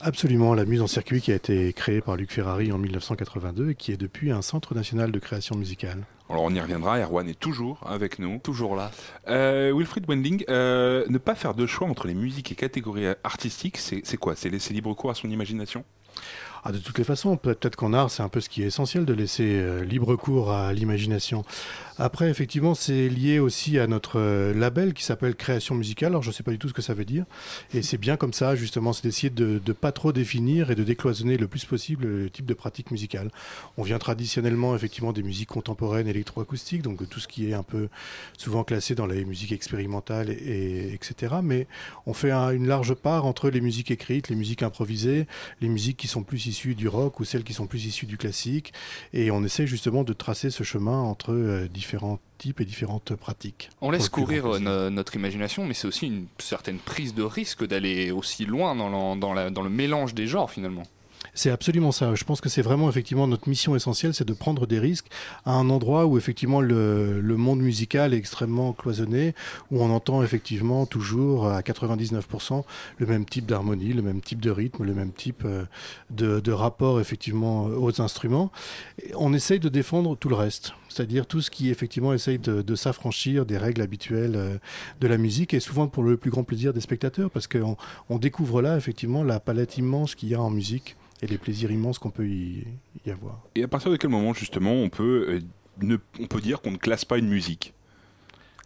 Absolument, 0.00 0.54
la 0.54 0.64
Muse 0.64 0.80
en 0.80 0.86
circuit 0.86 1.20
qui 1.20 1.32
a 1.32 1.34
été 1.34 1.72
créée 1.72 2.00
par 2.00 2.16
Luc 2.16 2.30
Ferrari 2.30 2.70
en 2.70 2.78
1982 2.78 3.70
et 3.70 3.74
qui 3.74 3.90
est 3.90 3.96
depuis 3.96 4.30
un 4.30 4.42
centre 4.42 4.74
national 4.74 5.10
de 5.10 5.18
création 5.18 5.56
musicale. 5.56 6.06
Alors 6.30 6.42
on 6.42 6.54
y 6.54 6.60
reviendra, 6.60 7.00
Erwan 7.00 7.28
est 7.28 7.38
toujours 7.38 7.80
avec 7.84 8.18
nous. 8.18 8.38
Toujours 8.38 8.76
là. 8.76 8.92
Euh, 9.28 9.72
Wilfried 9.74 10.08
Wendling, 10.08 10.44
euh, 10.50 11.04
ne 11.08 11.18
pas 11.18 11.34
faire 11.34 11.54
de 11.54 11.66
choix 11.66 11.88
entre 11.88 12.06
les 12.06 12.14
musiques 12.14 12.52
et 12.52 12.54
catégories 12.54 13.06
artistiques, 13.24 13.78
c'est 13.78 14.02
c'est 14.04 14.18
quoi? 14.18 14.36
C'est 14.36 14.50
laisser 14.50 14.72
libre 14.72 14.94
cours 14.94 15.10
à 15.10 15.14
son 15.14 15.30
imagination? 15.30 15.84
Ah, 16.64 16.72
de 16.72 16.78
toutes 16.78 16.98
les 16.98 17.04
façons, 17.04 17.36
peut- 17.36 17.54
peut-être 17.54 17.76
qu'en 17.76 17.92
art, 17.92 18.10
c'est 18.10 18.22
un 18.22 18.28
peu 18.28 18.40
ce 18.40 18.48
qui 18.48 18.62
est 18.62 18.66
essentiel 18.66 19.04
de 19.04 19.12
laisser 19.14 19.44
euh, 19.44 19.84
libre 19.84 20.16
cours 20.16 20.50
à 20.52 20.72
l'imagination. 20.72 21.44
Après, 22.00 22.30
effectivement, 22.30 22.74
c'est 22.74 23.08
lié 23.08 23.38
aussi 23.40 23.78
à 23.78 23.86
notre 23.86 24.20
euh, 24.20 24.54
label 24.54 24.94
qui 24.94 25.02
s'appelle 25.02 25.34
Création 25.34 25.74
musicale. 25.74 26.08
Alors, 26.12 26.22
je 26.22 26.28
ne 26.28 26.32
sais 26.34 26.42
pas 26.42 26.50
du 26.52 26.58
tout 26.58 26.68
ce 26.68 26.74
que 26.74 26.82
ça 26.82 26.94
veut 26.94 27.04
dire. 27.04 27.24
Et 27.74 27.82
c'est 27.82 27.98
bien 27.98 28.16
comme 28.16 28.32
ça, 28.32 28.54
justement, 28.54 28.92
c'est 28.92 29.02
d'essayer 29.04 29.30
de 29.30 29.60
ne 29.66 29.72
pas 29.72 29.90
trop 29.92 30.12
définir 30.12 30.70
et 30.70 30.74
de 30.74 30.84
décloisonner 30.84 31.36
le 31.36 31.48
plus 31.48 31.64
possible 31.64 32.06
le 32.06 32.30
type 32.30 32.46
de 32.46 32.54
pratique 32.54 32.90
musicale. 32.90 33.30
On 33.76 33.82
vient 33.82 33.98
traditionnellement, 33.98 34.74
effectivement, 34.76 35.12
des 35.12 35.22
musiques 35.22 35.48
contemporaines 35.48 36.06
électroacoustiques, 36.08 36.82
donc 36.82 37.08
tout 37.08 37.20
ce 37.20 37.28
qui 37.28 37.50
est 37.50 37.54
un 37.54 37.62
peu 37.64 37.88
souvent 38.36 38.62
classé 38.64 38.94
dans 38.94 39.06
les 39.06 39.24
musiques 39.24 39.52
expérimentales, 39.52 40.30
et, 40.30 40.34
et- 40.34 40.94
etc. 40.94 41.36
Mais 41.42 41.66
on 42.06 42.12
fait 42.14 42.30
un- 42.30 42.50
une 42.50 42.66
large 42.66 42.94
part 42.94 43.26
entre 43.26 43.50
les 43.50 43.60
musiques 43.60 43.90
écrites, 43.90 44.28
les 44.28 44.36
musiques 44.36 44.62
improvisées, 44.62 45.26
les 45.60 45.68
musiques 45.68 45.96
qui 45.96 46.06
sont 46.08 46.22
plus 46.22 46.46
issues 46.48 46.74
du 46.74 46.88
rock 46.88 47.20
ou 47.20 47.24
celles 47.24 47.44
qui 47.44 47.52
sont 47.54 47.66
plus 47.66 47.86
issues 47.86 48.06
du 48.06 48.16
classique. 48.16 48.72
Et 49.12 49.30
on 49.30 49.44
essaie 49.44 49.66
justement 49.66 50.02
de 50.04 50.12
tracer 50.12 50.50
ce 50.50 50.62
chemin 50.64 51.00
entre 51.00 51.32
euh, 51.32 51.68
différents 51.68 52.18
types 52.38 52.60
et 52.60 52.64
différentes 52.64 53.14
pratiques. 53.14 53.70
On 53.80 53.90
laisse 53.90 54.08
courir 54.08 54.46
euh, 54.46 54.58
no- 54.58 54.90
notre 54.90 55.14
imagination, 55.16 55.64
mais 55.66 55.74
c'est 55.74 55.86
aussi 55.88 56.06
une 56.06 56.26
certaine 56.38 56.78
prise 56.78 57.14
de 57.14 57.22
risque 57.22 57.66
d'aller 57.66 58.10
aussi 58.10 58.44
loin 58.46 58.74
dans, 58.74 58.88
l'en- 58.88 59.16
dans 59.16 59.34
la- 59.34 59.50
dans 59.50 59.62
le 59.62 59.70
mélange 59.70 60.14
des 60.14 60.26
genres 60.26 60.50
finalement. 60.50 60.84
C'est 61.38 61.52
absolument 61.52 61.92
ça. 61.92 62.16
Je 62.16 62.24
pense 62.24 62.40
que 62.40 62.48
c'est 62.48 62.62
vraiment 62.62 62.90
effectivement 62.90 63.28
notre 63.28 63.48
mission 63.48 63.76
essentielle, 63.76 64.12
c'est 64.12 64.26
de 64.26 64.32
prendre 64.32 64.66
des 64.66 64.80
risques 64.80 65.06
à 65.44 65.52
un 65.52 65.70
endroit 65.70 66.04
où 66.04 66.18
effectivement 66.18 66.60
le, 66.60 67.22
monde 67.36 67.60
musical 67.60 68.12
est 68.12 68.16
extrêmement 68.16 68.72
cloisonné, 68.72 69.36
où 69.70 69.80
on 69.80 69.88
entend 69.90 70.24
effectivement 70.24 70.84
toujours 70.84 71.46
à 71.46 71.60
99% 71.60 72.64
le 72.96 73.06
même 73.06 73.24
type 73.24 73.46
d'harmonie, 73.46 73.92
le 73.92 74.02
même 74.02 74.20
type 74.20 74.40
de 74.40 74.50
rythme, 74.50 74.82
le 74.82 74.94
même 74.94 75.12
type 75.12 75.44
euh, 75.44 75.64
de, 76.10 76.50
rapport 76.50 77.00
effectivement 77.00 77.66
aux 77.66 78.00
instruments. 78.00 78.50
On 79.14 79.32
essaye 79.32 79.60
de 79.60 79.68
défendre 79.68 80.16
tout 80.16 80.28
le 80.28 80.34
reste, 80.34 80.72
c'est-à-dire 80.88 81.24
tout 81.24 81.40
ce 81.40 81.52
qui 81.52 81.70
effectivement 81.70 82.12
essaye 82.12 82.40
de, 82.40 82.62
de 82.62 82.74
s'affranchir 82.74 83.46
des 83.46 83.58
règles 83.58 83.82
habituelles 83.82 84.34
euh, 84.34 84.58
de 85.00 85.06
la 85.06 85.18
musique 85.18 85.54
et 85.54 85.60
souvent 85.60 85.86
pour 85.86 86.02
le 86.02 86.16
plus 86.16 86.32
grand 86.32 86.42
plaisir 86.42 86.72
des 86.72 86.80
spectateurs 86.80 87.30
parce 87.30 87.46
qu'on 87.46 87.76
on 88.08 88.18
découvre 88.18 88.60
là 88.60 88.76
effectivement 88.76 89.22
la 89.22 89.38
palette 89.38 89.78
immense 89.78 90.16
qu'il 90.16 90.30
y 90.30 90.34
a 90.34 90.42
en 90.42 90.50
musique 90.50 90.96
et 91.22 91.26
les 91.26 91.38
plaisirs 91.38 91.70
immenses 91.70 91.98
qu'on 91.98 92.10
peut 92.10 92.26
y, 92.26 92.64
y 93.06 93.10
avoir. 93.10 93.40
Et 93.54 93.62
à 93.64 93.68
partir 93.68 93.90
de 93.90 93.96
quel 93.96 94.10
moment 94.10 94.34
justement 94.34 94.72
on 94.72 94.88
peut, 94.88 95.26
euh, 95.28 95.40
ne- 95.80 95.96
on 96.20 96.26
peut 96.26 96.40
dire 96.40 96.60
qu'on 96.60 96.70
ne 96.72 96.76
classe 96.76 97.04
pas 97.04 97.18
une 97.18 97.28
musique? 97.28 97.74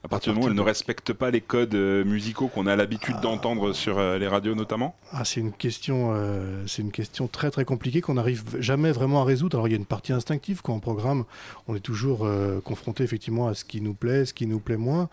À 0.05 0.09
partir 0.09 0.32
du 0.32 0.34
moment 0.34 0.46
où 0.48 0.50
elle 0.50 0.57
ne 0.57 0.61
respecte 0.62 1.12
pas 1.12 1.30
les 1.30 1.40
codes 1.40 1.76
euh, 1.76 2.03
musicaux 2.05 2.48
qu'on 2.48 2.66
a 2.66 2.74
l'habitude 2.74 3.20
d'entendre 3.20 3.72
sur 3.72 3.98
euh, 4.00 4.18
les 4.18 4.26
radios 4.26 4.57
notamment? 4.57 4.96
Ah, 5.12 5.24
c'est 5.24 5.38
une 5.38 5.53
question, 5.53 6.11
euh, 6.12 6.64
c'est 6.66 6.82
une 6.82 6.90
question 6.90 7.28
très 7.28 7.53
très 7.53 7.64
compliquée 7.64 8.00
qu'on 8.00 8.14
n'arrive 8.14 8.42
jamais 8.59 8.90
vraiment 8.90 9.22
à 9.22 9.24
résoudre. 9.24 9.59
Alors 9.59 9.68
il 9.68 9.70
y 9.70 9.74
a 9.74 9.76
une 9.78 9.86
partie 9.86 10.12
instinctive 10.12 10.61
quand 10.61 10.74
on 10.74 10.80
programme, 10.80 11.24
on 11.68 11.76
est 11.76 11.80
toujours 11.80 12.26
euh, 12.26 12.61
confronté 12.61 13.05
effectivement 13.05 13.46
à 13.46 13.55
ce 13.55 13.64
qui 13.64 13.80
nous 13.80 13.94
plaît, 13.94 14.24
ce 14.24 14.34
qui 14.34 14.48
nous 14.48 14.59
plaît 14.59 14.76
moins. 14.76 15.09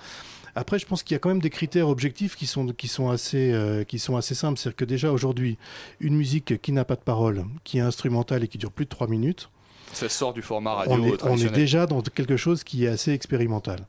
Après, 0.60 0.78
je 0.78 0.86
pense 0.86 1.04
qu'il 1.04 1.16
y 1.16 1.16
a 1.16 1.20
quand 1.20 1.30
même 1.30 1.40
des 1.40 1.50
critères 1.50 1.88
objectifs 1.88 2.36
qui 2.36 2.46
sont 2.46 2.68
qui 2.68 2.90
sont 2.90 3.10
assez 3.10 3.54
euh, 3.54 3.86
qui 3.86 3.98
sont 3.98 4.18
assez 4.18 4.36
simples. 4.36 4.60
C'est-à-dire 4.60 4.76
que 4.76 4.84
déjà 4.84 5.10
aujourd'hui, 5.10 5.58
une 6.02 6.18
musique 6.18 6.62
qui 6.62 6.74
n'a 6.74 6.84
pas 6.84 6.98
de 6.98 7.02
parole, 7.02 7.46
qui 7.64 7.78
est 7.78 7.82
instrumentale 7.82 8.44
et 8.44 8.50
qui 8.50 8.58
dure 8.58 8.72
plus 8.72 8.84
de 8.84 8.90
trois 8.90 9.08
minutes, 9.08 9.50
Ça 9.94 10.10
sort 10.10 10.34
du 10.34 10.42
format 10.42 10.74
radio 10.74 10.94
on 10.94 10.98
est, 10.98 11.12
on 11.12 11.14
est 11.14 11.18
traditionnel. 11.18 11.56
déjà 11.56 11.86
dans 11.86 12.02
quelque 12.02 12.36
chose 12.36 12.66
qui 12.66 12.84
est 12.84 12.90
assez 12.90 13.14
expérimental. 13.14 13.88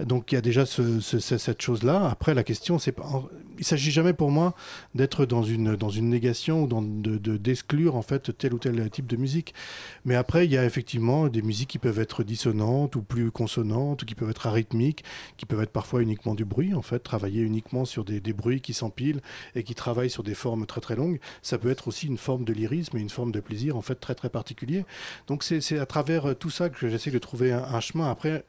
Donc 0.00 0.32
il 0.32 0.36
y 0.36 0.38
a 0.38 0.40
déjà 0.40 0.66
ce- 0.66 1.00
ce- 1.00 1.18
ce- 1.18 1.38
cette 1.38 1.60
chose-là. 1.62 2.08
Après, 2.10 2.34
la 2.34 2.44
question, 2.44 2.78
c'est 2.78 2.92
pas. 2.92 3.24
Il 3.58 3.64
s'agit 3.64 3.90
jamais 3.90 4.12
pour 4.12 4.30
moi 4.30 4.54
d'être 4.94 5.26
dans 5.26 5.42
une 5.42 6.08
négation 6.08 6.62
ou 6.64 6.68
d'exclure 7.38 7.96
en 7.96 8.02
fait 8.02 8.36
tel 8.38 8.54
ou 8.54 8.58
tel 8.58 8.88
type 8.90 9.06
de 9.08 9.16
musique. 9.16 9.54
Mais 10.04 10.14
après, 10.14 10.44
il 10.46 10.52
y 10.52 10.56
a 10.56 10.64
effectivement 10.64 11.28
des 11.28 11.42
musiques 11.42 11.70
qui 11.70 11.78
peuvent 11.78 11.98
être 11.98 12.22
dissonantes 12.22 12.94
ou 12.94 13.02
plus 13.02 13.30
consonantes, 13.32 14.04
qui 14.04 14.14
peuvent 14.14 14.30
être 14.30 14.46
arythmiques, 14.46 15.02
qui 15.36 15.46
peuvent 15.46 15.62
être 15.62 15.72
parfois 15.72 16.02
uniquement 16.02 16.34
du 16.36 16.44
bruit. 16.44 16.74
En 16.74 16.82
fait, 16.82 17.00
travailler 17.00 17.42
uniquement 17.42 17.84
sur 17.84 18.04
des, 18.04 18.20
bruits 18.32 18.60
qui 18.60 18.74
s'empilent 18.74 19.20
et 19.56 19.64
qui 19.64 19.74
travaillent 19.74 20.10
sur 20.10 20.22
des 20.22 20.34
formes 20.34 20.66
très 20.66 20.80
très 20.80 20.94
longues. 20.94 21.18
Ça 21.42 21.58
peut 21.58 21.70
être 21.70 21.88
aussi 21.88 22.06
une 22.06 22.18
forme 22.18 22.44
de 22.44 22.52
lyrisme 22.52 22.96
et 22.96 23.00
une 23.00 23.10
forme 23.10 23.32
de 23.32 23.40
plaisir 23.40 23.76
en 23.76 23.82
fait 23.82 23.96
très 23.96 24.14
très 24.14 24.28
particulier. 24.28 24.84
Donc 25.26 25.42
c'est 25.42 25.78
à 25.78 25.86
travers 25.86 26.36
tout 26.38 26.50
ça 26.50 26.68
que 26.68 26.88
j'essaie 26.88 27.10
de 27.10 27.18
trouver 27.18 27.52
un, 27.52 27.64
un 27.64 27.80
chemin. 27.80 28.08
Après, 28.10 28.44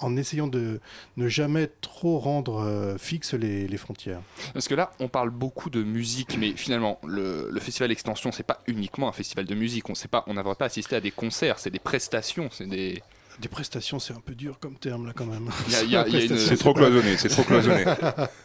en 0.00 0.16
essayant 0.16 0.46
de 0.46 0.80
ne 1.16 1.28
jamais 1.28 1.70
trop 1.80 2.18
rendre 2.18 2.60
euh, 2.60 2.98
fixes 2.98 3.34
les, 3.34 3.66
les 3.68 3.76
frontières. 3.76 4.20
Parce 4.52 4.68
que 4.68 4.74
là, 4.74 4.90
on 5.00 5.08
parle 5.08 5.30
beaucoup 5.30 5.70
de 5.70 5.82
musique, 5.82 6.36
mais 6.38 6.52
finalement, 6.52 6.98
le, 7.06 7.48
le 7.50 7.60
festival 7.60 7.92
Extension, 7.92 8.32
c'est 8.32 8.42
pas 8.42 8.60
uniquement 8.66 9.08
un 9.08 9.12
festival 9.12 9.44
de 9.44 9.54
musique. 9.54 9.88
On 9.88 9.94
sait 9.94 10.08
pas, 10.08 10.24
on 10.26 10.34
n'avrait 10.34 10.56
pas 10.56 10.66
assisté 10.66 10.96
à 10.96 11.00
des 11.00 11.10
concerts, 11.10 11.58
c'est 11.58 11.70
des 11.70 11.78
prestations, 11.78 12.48
c'est 12.50 12.66
des. 12.66 13.02
Des 13.40 13.48
prestations, 13.48 13.98
c'est 13.98 14.14
un 14.14 14.20
peu 14.20 14.36
dur 14.36 14.60
comme 14.60 14.76
terme 14.76 15.06
là 15.06 15.12
quand 15.12 15.26
même. 15.26 15.50
C'est 15.68 16.56
trop 16.56 16.72
cloisonné, 16.72 17.16
c'est 17.16 17.28
trop 17.28 17.42
cloisonné. 17.42 17.84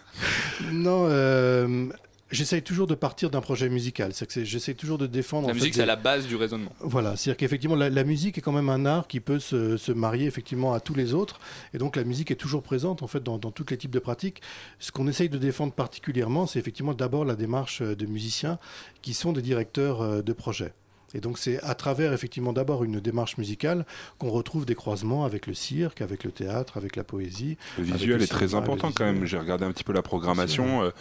non, 0.71 1.05
euh, 1.07 1.89
j'essaye 2.31 2.61
toujours 2.61 2.87
de 2.87 2.95
partir 2.95 3.29
d'un 3.29 3.41
projet 3.41 3.69
musical. 3.69 4.11
C'est 4.13 4.45
j'essaye 4.45 4.75
toujours 4.75 4.97
de 4.97 5.07
défendre. 5.07 5.47
La 5.47 5.53
musique, 5.53 5.71
des- 5.73 5.77
c'est 5.77 5.83
à 5.83 5.85
la 5.85 5.95
base 5.95 6.27
du 6.27 6.35
raisonnement. 6.35 6.71
Voilà, 6.79 7.15
c'est-à-dire 7.15 7.37
qu'effectivement, 7.37 7.75
la, 7.75 7.89
la 7.89 8.03
musique 8.03 8.37
est 8.37 8.41
quand 8.41 8.51
même 8.51 8.69
un 8.69 8.85
art 8.85 9.07
qui 9.07 9.19
peut 9.19 9.39
se, 9.39 9.77
se 9.77 9.91
marier 9.91 10.25
effectivement 10.27 10.73
à 10.73 10.79
tous 10.79 10.93
les 10.93 11.13
autres, 11.13 11.39
et 11.73 11.77
donc 11.77 11.95
la 11.95 12.03
musique 12.03 12.31
est 12.31 12.35
toujours 12.35 12.63
présente 12.63 13.03
en 13.03 13.07
fait 13.07 13.23
dans, 13.23 13.37
dans 13.37 13.51
tous 13.51 13.65
les 13.69 13.77
types 13.77 13.91
de 13.91 13.99
pratiques. 13.99 14.41
Ce 14.79 14.91
qu'on 14.91 15.07
essaye 15.07 15.29
de 15.29 15.37
défendre 15.37 15.73
particulièrement, 15.73 16.45
c'est 16.47 16.59
effectivement 16.59 16.93
d'abord 16.93 17.25
la 17.25 17.35
démarche 17.35 17.81
euh, 17.81 17.95
de 17.95 18.05
musiciens 18.05 18.59
qui 19.01 19.13
sont 19.13 19.33
des 19.33 19.41
directeurs 19.41 20.01
euh, 20.01 20.21
de 20.21 20.33
projets. 20.33 20.73
Et 21.13 21.21
donc 21.21 21.37
c'est 21.37 21.59
à 21.63 21.73
travers 21.75 22.13
effectivement 22.13 22.53
d'abord 22.53 22.83
une 22.83 22.99
démarche 22.99 23.37
musicale 23.37 23.85
qu'on 24.17 24.29
retrouve 24.29 24.65
des 24.65 24.75
croisements 24.75 25.25
avec 25.25 25.47
le 25.47 25.53
cirque, 25.53 26.01
avec 26.01 26.23
le 26.23 26.31
théâtre, 26.31 26.77
avec 26.77 26.95
la 26.95 27.03
poésie. 27.03 27.57
Le 27.77 27.83
visuel 27.83 28.17
le 28.17 28.23
est 28.23 28.27
très 28.27 28.53
important 28.55 28.91
quand 28.91 29.05
même. 29.05 29.25
J'ai 29.25 29.37
regardé 29.37 29.65
un 29.65 29.71
petit 29.71 29.83
peu 29.83 29.93
la 29.93 30.01
programmation. 30.01 30.83
Euh, 30.83 30.91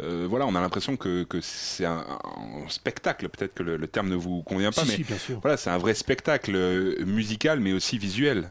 euh, 0.00 0.26
voilà, 0.28 0.46
on 0.46 0.54
a 0.54 0.60
l'impression 0.60 0.96
que, 0.96 1.22
que 1.24 1.40
c'est 1.40 1.84
un, 1.84 2.04
un 2.64 2.68
spectacle. 2.68 3.28
Peut-être 3.28 3.54
que 3.54 3.62
le, 3.62 3.76
le 3.76 3.86
terme 3.86 4.08
ne 4.08 4.16
vous 4.16 4.42
convient 4.42 4.72
pas, 4.72 4.82
Si, 4.84 4.88
mais 4.90 4.96
si, 4.96 5.04
bien 5.04 5.18
sûr. 5.18 5.38
voilà, 5.40 5.56
c'est 5.56 5.70
un 5.70 5.78
vrai 5.78 5.94
spectacle 5.94 6.52
euh, 6.54 7.04
musical, 7.04 7.60
mais 7.60 7.72
aussi 7.72 7.98
visuel. 7.98 8.50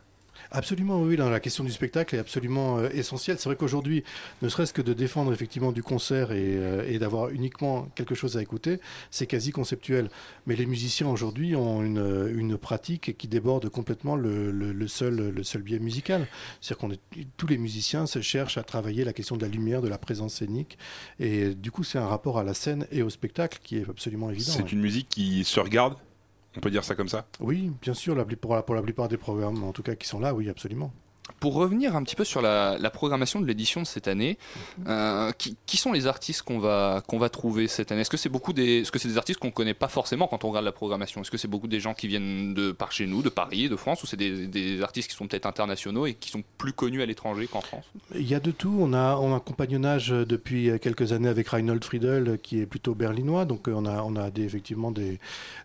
Absolument, 0.54 1.02
oui, 1.02 1.16
la 1.16 1.40
question 1.40 1.64
du 1.64 1.72
spectacle 1.72 2.14
est 2.16 2.20
absolument 2.20 2.78
euh, 2.80 2.90
essentielle. 2.94 3.38
C'est 3.40 3.48
vrai 3.48 3.56
qu'aujourd'hui, 3.56 4.04
ne 4.42 4.50
serait-ce 4.50 4.74
que 4.74 4.82
de 4.82 4.92
défendre 4.94 5.32
effectivement 5.32 5.72
du 5.72 5.82
concert 5.82 6.34
et, 6.34 6.58
euh, 6.58 6.86
et 6.90 7.00
d'avoir 7.00 7.30
uniquement 7.30 7.88
quelque 7.96 8.16
chose 8.16 8.36
à 8.36 8.42
écouter, 8.42 8.80
c'est 9.12 9.28
quasi 9.28 9.52
conceptuel. 9.52 10.10
Mais 10.48 10.58
les 10.58 10.66
musiciens 10.66 11.08
aujourd'hui 11.08 11.56
ont 11.56 11.82
une, 11.84 12.00
euh, 12.00 12.38
une 12.38 12.58
pratique 12.58 13.18
qui 13.18 13.30
déborde 13.30 13.70
complètement 13.70 14.18
le, 14.18 14.52
le- 14.52 14.74
le 14.74 14.88
seul, 14.90 15.30
le 15.30 15.44
seul 15.44 15.62
biais 15.62 15.80
musical. 15.80 16.28
C'est-à-dire 16.60 16.78
qu'on 16.80 16.92
est, 16.92 17.00
tous 17.38 17.48
les 17.48 17.58
musiciens 17.58 18.06
se 18.06 18.20
cherchent 18.22 18.58
à 18.58 18.64
travailler 18.64 19.06
la 19.06 19.14
question 19.14 19.38
de 19.38 19.42
la 19.44 19.48
lumière, 19.52 19.82
de 19.82 19.88
la 19.88 19.98
présence 19.98 20.34
scénique. 20.34 20.78
Et 21.20 21.56
du 21.56 21.72
coup, 21.72 21.86
c'est 21.86 21.98
un 21.98 22.08
rapport 22.08 22.38
à 22.38 22.44
la 22.44 22.54
scène 22.54 22.88
et 22.92 23.04
au 23.04 23.10
spectacle 23.10 23.60
qui 23.64 23.78
est 23.78 23.90
absolument 23.90 24.30
évident. 24.30 24.52
C'est 24.52 24.72
une 24.74 24.82
musique 24.82 25.08
qui 25.08 25.46
se 25.46 25.62
regarde. 25.62 25.96
On 26.58 26.60
peut 26.60 26.72
dire 26.72 26.84
ça 26.84 26.96
comme 26.96 27.10
ça? 27.10 27.28
Oui, 27.40 27.72
bien 27.82 27.94
sûr, 27.94 28.16
pour 28.38 28.76
la 28.76 28.82
plupart 28.82 29.08
des 29.08 29.18
programmes, 29.18 29.64
en 29.64 29.72
tout 29.72 29.84
cas 29.84 29.96
qui 29.96 30.08
sont 30.08 30.20
là, 30.20 30.34
oui, 30.34 30.50
absolument. 30.50 30.94
Pour 31.42 31.56
revenir 31.56 31.96
un 31.98 32.04
petit 32.04 32.16
peu 32.16 32.24
sur 32.24 32.42
la, 32.42 32.78
la 32.80 32.90
programmation 32.92 33.42
de 33.42 33.46
l'édition 33.48 33.82
de 33.82 33.88
cette 33.88 34.08
année, 34.08 34.38
Mhm. 34.78 34.86
euh, 34.88 35.32
qui, 35.34 35.58
qui 35.66 35.76
sont 35.76 35.92
les 35.92 36.06
artistes 36.08 36.44
qu'on 36.44 36.60
va, 36.60 37.02
qu'on 37.08 37.18
va 37.18 37.30
trouver 37.30 37.68
cette 37.68 37.92
année? 37.92 38.02
Est-ce 38.02 38.10
que 38.12 38.16
c'est 38.16 38.30
beaucoup 38.30 38.54
des, 38.54 38.82
est-ce 38.82 38.92
que 38.92 39.00
c'est 39.00 39.08
des 39.10 39.18
artistes 39.18 39.40
qu'on 39.40 39.52
connaît 39.52 39.74
pas 39.74 39.88
forcément 39.90 40.28
quand 40.28 40.46
on 40.46 40.50
regarde 40.50 40.66
la 40.66 40.72
programmation? 40.72 41.20
Est-ce 41.22 41.32
que 41.32 41.38
c'est 41.38 41.48
beaucoup 41.50 41.68
des 41.68 41.80
gens 41.80 41.94
qui 41.96 42.08
viennent 42.08 42.54
de 42.54 42.72
par 42.72 42.92
chez 42.92 43.08
nous, 43.08 43.22
de 43.24 43.30
Paris, 43.30 43.68
de 43.70 43.76
France, 43.76 44.04
ou 44.04 44.06
c'est 44.06 44.18
des, 44.18 44.46
des 44.48 44.82
artistes 44.84 45.10
qui 45.10 45.16
sont 45.18 45.28
peut-être 45.28 45.48
internationaux 45.48 46.06
et 46.06 46.14
qui 46.14 46.30
sont 46.30 46.44
plus 46.60 46.74
connus 46.74 47.02
à 47.02 47.06
l'étranger 47.08 47.48
qu'en 47.48 47.62
France? 47.62 47.86
Il 48.16 48.28
y 48.30 48.36
a 48.36 48.40
de 48.40 48.52
tout. 48.52 48.78
On 48.80 48.94
a, 48.94 49.16
on 49.18 49.34
a 49.34 49.36
un 49.38 49.40
compagnonnage 49.40 50.12
euh, 50.14 50.26
depuis 50.26 50.70
euh, 50.70 50.78
quelques 50.78 51.12
années 51.12 51.28
avec 51.30 51.48
Reinhold 51.48 51.84
Friedel, 51.84 52.38
qui 52.44 52.60
est 52.62 52.68
plutôt 52.68 52.94
berlinois. 52.94 53.46
Donc 53.46 53.68
on 53.68 53.86
a, 53.88 54.04
on 54.04 54.16
a 54.16 54.30
des, 54.30 54.44
effectivement 54.44 54.92
des, 54.92 55.20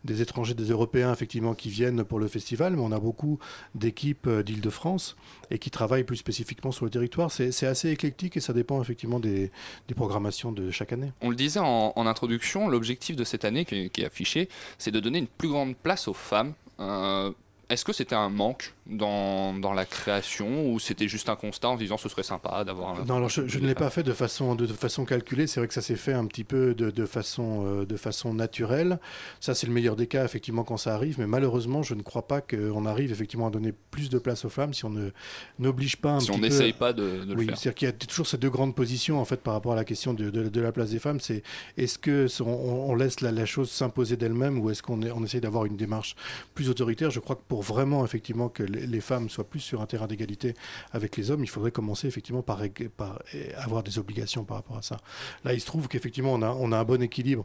des 0.05 0.23
étrangers, 0.23 0.55
des 0.55 0.71
Européens 0.71 1.13
effectivement 1.13 1.55
qui 1.55 1.69
viennent 1.69 2.03
pour 2.03 2.19
le 2.19 2.29
festival, 2.29 2.75
mais 2.77 2.83
on 2.83 2.93
a 2.93 2.99
beaucoup 3.01 3.39
d'équipes 3.75 4.27
d'Île-de-France 4.29 5.17
et 5.51 5.59
qui 5.59 5.71
travaillent 5.71 6.05
plus 6.05 6.17
spécifiquement 6.17 6.73
sur 6.73 6.85
le 6.85 6.91
territoire. 6.91 7.31
C'est 7.31 7.67
assez 7.67 7.91
éclectique 7.91 8.37
et 8.37 8.41
ça 8.41 8.53
dépend 8.53 8.81
effectivement 8.81 9.21
des, 9.21 9.51
programmations 9.95 10.53
de 10.53 10.71
chaque 10.71 10.93
année. 10.93 11.13
On 11.23 11.31
le 11.31 11.37
disait 11.37 11.61
en, 11.61 12.07
introduction, 12.07 12.69
l'objectif 12.69 13.17
de 13.17 13.25
cette 13.25 13.45
année 13.45 13.65
qui 13.65 13.91
est 13.97 14.05
affiché, 14.05 14.49
c'est 14.79 14.91
de 14.91 15.01
donner 15.01 15.19
une 15.19 15.27
plus 15.27 15.49
grande 15.49 15.77
place 15.77 16.09
aux 16.09 16.15
femmes. 16.15 16.53
Euh, 16.81 17.33
Est-ce 17.69 17.85
que 17.85 17.93
c'était 17.93 18.15
un 18.15 18.29
manque 18.29 18.76
dans, 18.89 19.53
dans 19.55 19.73
la 19.73 19.85
création 19.85 20.71
ou 20.71 20.79
c'était 20.79 21.09
juste 21.09 21.29
un 21.29 21.37
constat 21.37 21.69
en 21.71 21.75
se 21.77 21.83
disant 21.83 21.97
ce 21.97 22.09
serait 22.09 22.23
sympa 22.23 22.63
d'avoir 22.65 23.01
un- 23.01 23.05
Non, 23.05 23.17
alors 23.17 23.29
je, 23.29 23.47
je 23.47 23.59
ne 23.59 23.67
l'ai 23.67 23.75
pas 23.75 23.91
fait 23.91 24.03
de 24.03 24.13
façon, 24.13 24.55
de, 24.55 24.65
de 24.67 24.73
façon 24.73 25.05
calculée. 25.05 25.47
C'est 25.47 25.59
vrai 25.61 25.67
que 25.69 25.75
ça 25.75 25.83
s'est 25.83 25.97
fait 25.97 26.13
un 26.13 26.25
petit 26.27 26.45
peu 26.45 26.75
de, 26.75 26.91
de 26.91 27.07
façon, 27.07 27.65
euh, 27.67 27.85
de 27.85 27.97
façon 27.97 28.33
naturelle. 28.33 29.01
Ça, 29.41 29.55
c'est 29.55 29.67
le 29.67 29.73
meilleur 29.73 29.97
des 29.97 30.07
cas, 30.07 30.25
effectivement, 30.25 30.63
quand 30.65 30.77
ça 30.77 30.95
arrive. 30.95 31.17
Mais 31.19 31.27
malheureusement, 31.27 31.83
je 31.83 31.95
ne 31.95 32.03
crois 32.03 32.27
pas 32.29 32.41
qu'on 32.41 32.87
arrive 32.87 33.11
effectivement 33.11 33.49
à 33.49 33.51
donner 33.51 33.73
plus 33.73 34.09
de 34.09 34.19
place 34.19 34.45
aux 34.45 34.49
femmes 34.51 34.73
si 34.73 34.85
on 34.85 34.91
ne 34.91 35.11
n'oblige 35.59 35.97
pas 35.97 36.13
un 36.13 36.21
Si 36.21 36.27
petit 36.27 36.33
on 36.33 36.41
peu. 36.41 36.47
n'essaye 36.47 36.73
pas 36.73 36.93
de- 36.93 37.25
de 37.25 37.33
le 37.35 37.39
oui, 37.39 37.47
faire. 37.47 37.59
C'est-à-dire 37.59 37.75
qu'il 37.75 37.87
y 37.87 37.91
a 37.91 37.93
toujours 37.93 38.27
ces 38.27 38.39
deux 38.39 38.51
grandes 38.51 38.75
positions 38.75 39.21
en 39.21 39.25
fait 39.25 39.41
par 39.41 39.55
rapport 39.55 39.73
à 39.73 39.77
la 39.77 39.85
question 39.85 40.15
de, 40.15 40.61
la 40.61 40.73
place 40.73 40.91
des 40.91 40.99
femmes. 40.99 41.21
C'est 41.21 41.43
est-ce 41.77 41.99
que 41.99 42.27
on, 42.41 42.91
on 42.91 42.95
laisse 42.95 43.21
la, 43.21 43.33
la 43.33 43.47
chose 43.47 43.71
s'imposer 43.71 44.17
d'elle-même 44.17 44.61
ou 44.61 44.71
est-ce 44.71 44.83
qu'on 44.83 45.01
on 45.03 45.25
essaye 45.25 45.41
d'avoir 45.41 45.65
une 45.67 45.77
démarche 45.77 46.15
plus 46.55 46.71
autoritaire? 46.71 47.11
Je 47.11 47.21
crois 47.21 47.37
que 47.37 47.43
pour 47.49 47.63
vraiment 47.63 48.05
effectivement 48.05 48.49
que 48.49 48.63
les, 48.81 49.01
femmes 49.01 49.29
soient 49.29 49.49
plus 49.49 49.61
sur 49.61 49.81
un 49.81 49.87
terrain 49.87 50.07
d'égalité 50.07 50.55
avec 50.93 51.17
les 51.17 51.31
hommes, 51.31 51.43
il 51.43 51.49
faudrait 51.49 51.71
commencer 51.71 52.07
effectivement 52.07 52.43
par, 52.43 52.63
eh, 52.63 53.55
avoir 53.55 53.83
des 53.83 53.99
obligations 53.99 54.45
par 54.45 54.59
rapport 54.59 54.77
à 54.77 54.83
ça. 54.83 54.99
Là, 55.45 55.55
il 55.55 55.61
se 55.61 55.67
trouve 55.67 55.89
qu'effectivement 55.89 56.35
on 56.35 56.73
a, 56.73 56.77
un 56.77 56.85
bon 56.85 57.03
équilibre 57.03 57.45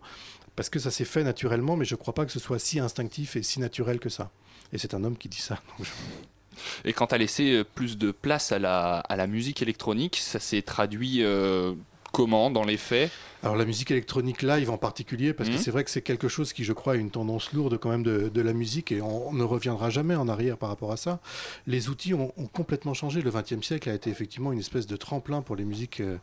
parce 0.56 0.70
que 0.70 0.80
ça 0.80 0.92
s'est 0.92 1.06
fait 1.06 1.24
naturellement, 1.24 1.78
mais 1.78 1.86
je 1.86 1.96
ne 1.96 2.00
crois 2.00 2.14
pas 2.14 2.26
que 2.26 2.32
ce 2.32 2.40
soit 2.40 2.60
si 2.60 2.80
instinctif 2.80 3.36
et 3.36 3.44
si 3.44 3.60
naturel 3.60 4.00
que 4.00 4.10
ça. 4.10 4.32
Et 4.74 4.78
c'est 4.78 4.94
un 4.94 5.04
homme 5.04 5.18
qui 5.18 5.30
dit 5.30 5.42
ça. 5.42 5.62
Et 6.86 6.94
quand 6.94 7.08
tu 7.08 7.16
as 7.16 7.18
laissé 7.18 7.54
euh, 7.54 7.64
plus 7.64 7.98
de 7.98 8.12
place 8.12 8.52
à 8.52 8.60
la, 8.60 9.00
à 9.00 9.16
la 9.16 9.26
musique 9.26 9.62
électronique, 9.62 10.18
ça 10.18 10.40
s'est 10.40 10.62
traduit 10.62 11.24
euh, 11.24 11.74
comment 12.12 12.52
dans 12.52 12.66
les 12.66 12.78
faits? 12.78 13.10
Alors 13.44 13.56
la 13.56 13.66
musique 13.66 13.90
électronique 13.90 14.44
live 14.44 14.70
en 14.70 14.78
particulier, 14.78 15.34
parce 15.34 15.50
Mhm. 15.50 15.56
que 15.56 15.62
c'est 15.62 15.72
vrai 15.72 15.84
que 15.84 15.90
c'est 15.90 16.04
quelque 16.04 16.28
chose 16.28 16.54
qui, 16.54 16.64
je 16.64 16.74
crois, 16.74 16.94
a 16.94 16.96
une 16.96 17.10
tendance 17.10 17.54
lourde 17.54 17.78
quand 17.80 17.90
même 17.90 18.04
de, 18.04 18.30
de 18.30 18.42
la 18.42 18.54
musique 18.54 18.92
et 18.92 19.02
on, 19.02 19.34
ne 19.34 19.44
reviendra 19.44 19.90
jamais 19.90 20.16
en 20.16 20.28
arrière 20.28 20.58
par 20.58 20.70
rapport 20.70 20.92
à 20.92 20.98
ça. 20.98 21.20
Les 21.66 21.90
outils 21.90 22.14
ont, 22.14 22.32
ont 22.38 22.46
complètement 22.46 22.94
changé. 22.94 23.22
Le 23.24 23.32
XXe 23.32 23.66
siècle 23.66 23.90
a 23.90 23.96
été 23.96 24.12
effectivement 24.12 24.52
une 24.52 24.60
espèce 24.60 24.86
de 24.86 24.96
tremplin 24.96 25.42
pour 25.42 25.56
les 25.56 25.64
musiques 25.66 26.02
euh, 26.02 26.18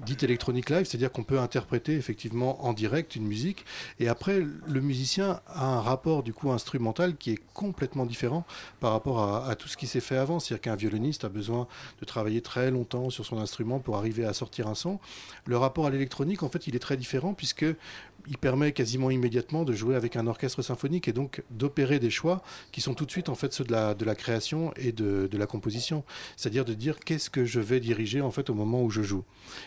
dites 0.00 0.24
électroniques 0.24 0.68
live, 0.68 0.84
c'est-à-dire 0.84 1.12
qu'on 1.12 1.22
peut 1.22 1.38
interpréter 1.38 1.94
effectivement 1.94 2.64
en 2.64 2.72
direct 2.72 3.14
une 3.14 3.26
musique 3.26 3.64
et 4.00 4.08
après 4.08 4.40
le 4.66 4.80
musicien 4.80 5.40
a 5.46 5.64
un 5.66 5.80
rapport 5.80 6.24
du 6.24 6.32
coup 6.32 6.50
instrumental 6.50 7.16
qui 7.16 7.30
est 7.30 7.38
complètement 7.54 8.04
différent 8.04 8.44
par 8.80 8.90
rapport 8.92 9.20
à, 9.20 9.48
à 9.48 9.54
tout 9.54 9.68
ce 9.68 9.76
qui 9.76 9.86
s'est 9.86 10.00
fait 10.00 10.16
avant. 10.16 10.40
C'est-à-dire 10.40 10.62
qu'un 10.62 10.76
violoniste 10.76 11.24
a 11.24 11.28
besoin 11.28 11.68
de 12.00 12.04
travailler 12.04 12.40
très 12.40 12.72
longtemps 12.72 13.10
sur 13.10 13.24
son 13.24 13.38
instrument 13.38 13.78
pour 13.78 13.96
arriver 13.96 14.24
à 14.24 14.32
sortir 14.32 14.66
un 14.66 14.74
son. 14.74 14.98
Le 15.46 15.56
rapport 15.56 15.86
à 15.86 15.90
l'électronique, 15.90 16.42
en 16.42 16.48
fait, 16.48 16.63
il 16.66 16.76
est 16.76 16.80
très 16.80 16.96
différent 16.96 17.34
puisque 17.34 17.66
il 18.26 18.38
permet 18.38 18.72
quasiment 18.72 19.10
immédiatement 19.10 19.64
de 19.64 19.72
jouer 19.72 19.96
avec 19.96 20.16
un 20.16 20.26
orchestre 20.26 20.62
symphonique 20.62 21.08
et 21.08 21.12
donc 21.12 21.42
d'opérer 21.50 21.98
des 21.98 22.10
choix 22.10 22.42
qui 22.72 22.80
sont 22.80 22.94
tout 22.94 23.04
de 23.04 23.10
suite 23.10 23.28
en 23.28 23.34
fait 23.34 23.52
ceux 23.52 23.64
de 23.64 23.72
la, 23.72 24.14
création 24.14 24.72
et 24.76 24.92
de, 24.92 25.28
la 25.32 25.46
composition. 25.46 26.04
C'est-à-dire 26.36 26.64
de 26.64 26.74
dire 26.74 26.98
qu'est-ce 27.00 27.30
que 27.30 27.44
je 27.44 27.60
vais 27.60 27.80
diriger 27.80 28.20
en 28.20 28.30
fait 28.30 28.50
au 28.50 28.54
moment 28.54 28.82
où 28.82 28.90
je 28.90 29.02
joue. 29.02 29.24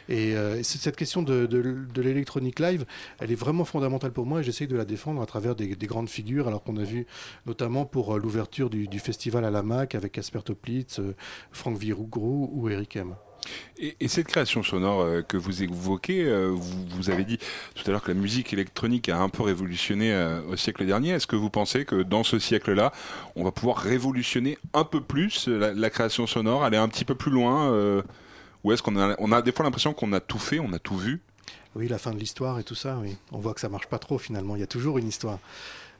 Et 0.10 0.36
euh, 0.36 0.64
cette 0.64 0.96
question 0.96 1.22
de, 1.22 1.46
de, 1.46 2.02
l'électronique 2.02 2.60
live, 2.60 2.86
elle 3.20 3.32
est 3.32 3.36
vraiment 3.36 3.66
fondamentale 3.66 4.12
pour 4.12 4.26
moi 4.26 4.40
et 4.40 4.44
j'essaye 4.44 4.68
de 4.68 4.76
la 4.76 4.86
défendre 4.86 5.22
à 5.22 5.26
travers 5.26 5.56
des, 5.56 5.76
des 5.76 5.88
grandes 5.88 6.10
figures, 6.10 6.48
alors 6.48 6.64
qu'on 6.64 6.78
a 6.78 6.84
vu 6.84 7.06
notamment 7.46 7.86
pour 7.86 8.16
euh, 8.16 8.20
l'ouverture 8.20 8.70
du, 8.70 8.88
du 8.88 9.00
festival 9.00 9.46
à 9.46 9.52
la 9.52 9.62
MAC 9.62 9.96
avec 9.96 10.14
Casper 10.14 10.42
Toplitz, 10.44 11.00
euh, 11.00 11.16
Franck 11.52 11.78
Virougrou 11.78 12.50
ou 12.54 12.70
Eric 12.70 12.96
M. 12.96 13.16
Et, 13.80 13.96
et 14.00 14.08
cette 14.08 14.28
création 14.28 14.64
sonore 14.64 15.02
euh, 15.02 15.22
que 15.22 15.38
vous 15.38 15.64
évoquez, 15.64 16.26
euh, 16.26 16.50
vous, 16.50 17.10
avez 17.10 17.24
dit 17.24 17.38
tout 17.76 17.84
à 17.86 17.92
l'heure 17.92 18.04
que 18.04 18.12
la 18.12 18.20
musique 18.20 18.54
électronique 18.54 19.10
a 19.10 19.20
un 19.20 19.30
peu 19.30 19.44
révolutionné 19.44 20.14
euh, 20.14 20.42
au 20.50 20.56
siècle 20.56 20.86
dernier. 20.86 21.12
Est-ce 21.12 21.28
que 21.28 21.36
vous 21.36 21.50
pensez 21.50 21.86
que 21.86 22.02
dans 22.02 22.24
ce 22.24 22.40
siècle-là, 22.40 22.92
on 23.36 23.44
va 23.44 23.52
pouvoir 23.52 23.78
révolutionner 23.78 24.58
un 24.74 24.84
peu 24.84 25.02
plus 25.02 25.48
la, 25.48 25.90
création 25.90 26.28
sonore, 26.28 26.64
aller 26.64 26.78
un 26.78 26.88
petit 26.88 27.06
peu 27.06 27.16
plus 27.16 27.32
loin 27.32 27.72
Ou 28.64 28.72
est-ce 28.72 28.82
qu'on 28.82 28.98
a, 28.98 29.16
on 29.20 29.32
a 29.32 29.42
des 29.42 29.52
fois 29.52 29.64
l'impression 29.64 29.94
qu'on 29.94 30.12
a 30.14 30.20
tout 30.20 30.40
fait, 30.40 30.60
on 30.60 30.74
a 30.74 30.80
tout 30.80 30.98
vu? 30.98 31.22
Oui, 31.76 31.88
la 31.88 31.98
fin 31.98 32.12
de 32.12 32.18
l'histoire 32.18 32.60
et 32.60 32.64
tout 32.64 32.76
ça, 32.76 32.98
oui. 33.02 33.16
On 33.32 33.38
voit 33.38 33.54
que 33.54 33.62
ça 33.62 33.70
marche 33.70 33.88
pas 33.88 34.00
trop 34.00 34.18
finalement, 34.18 34.56
il 34.56 34.60
y 34.60 34.64
a 34.64 34.68
toujours 34.68 34.98
une 34.98 35.08
histoire. 35.08 35.40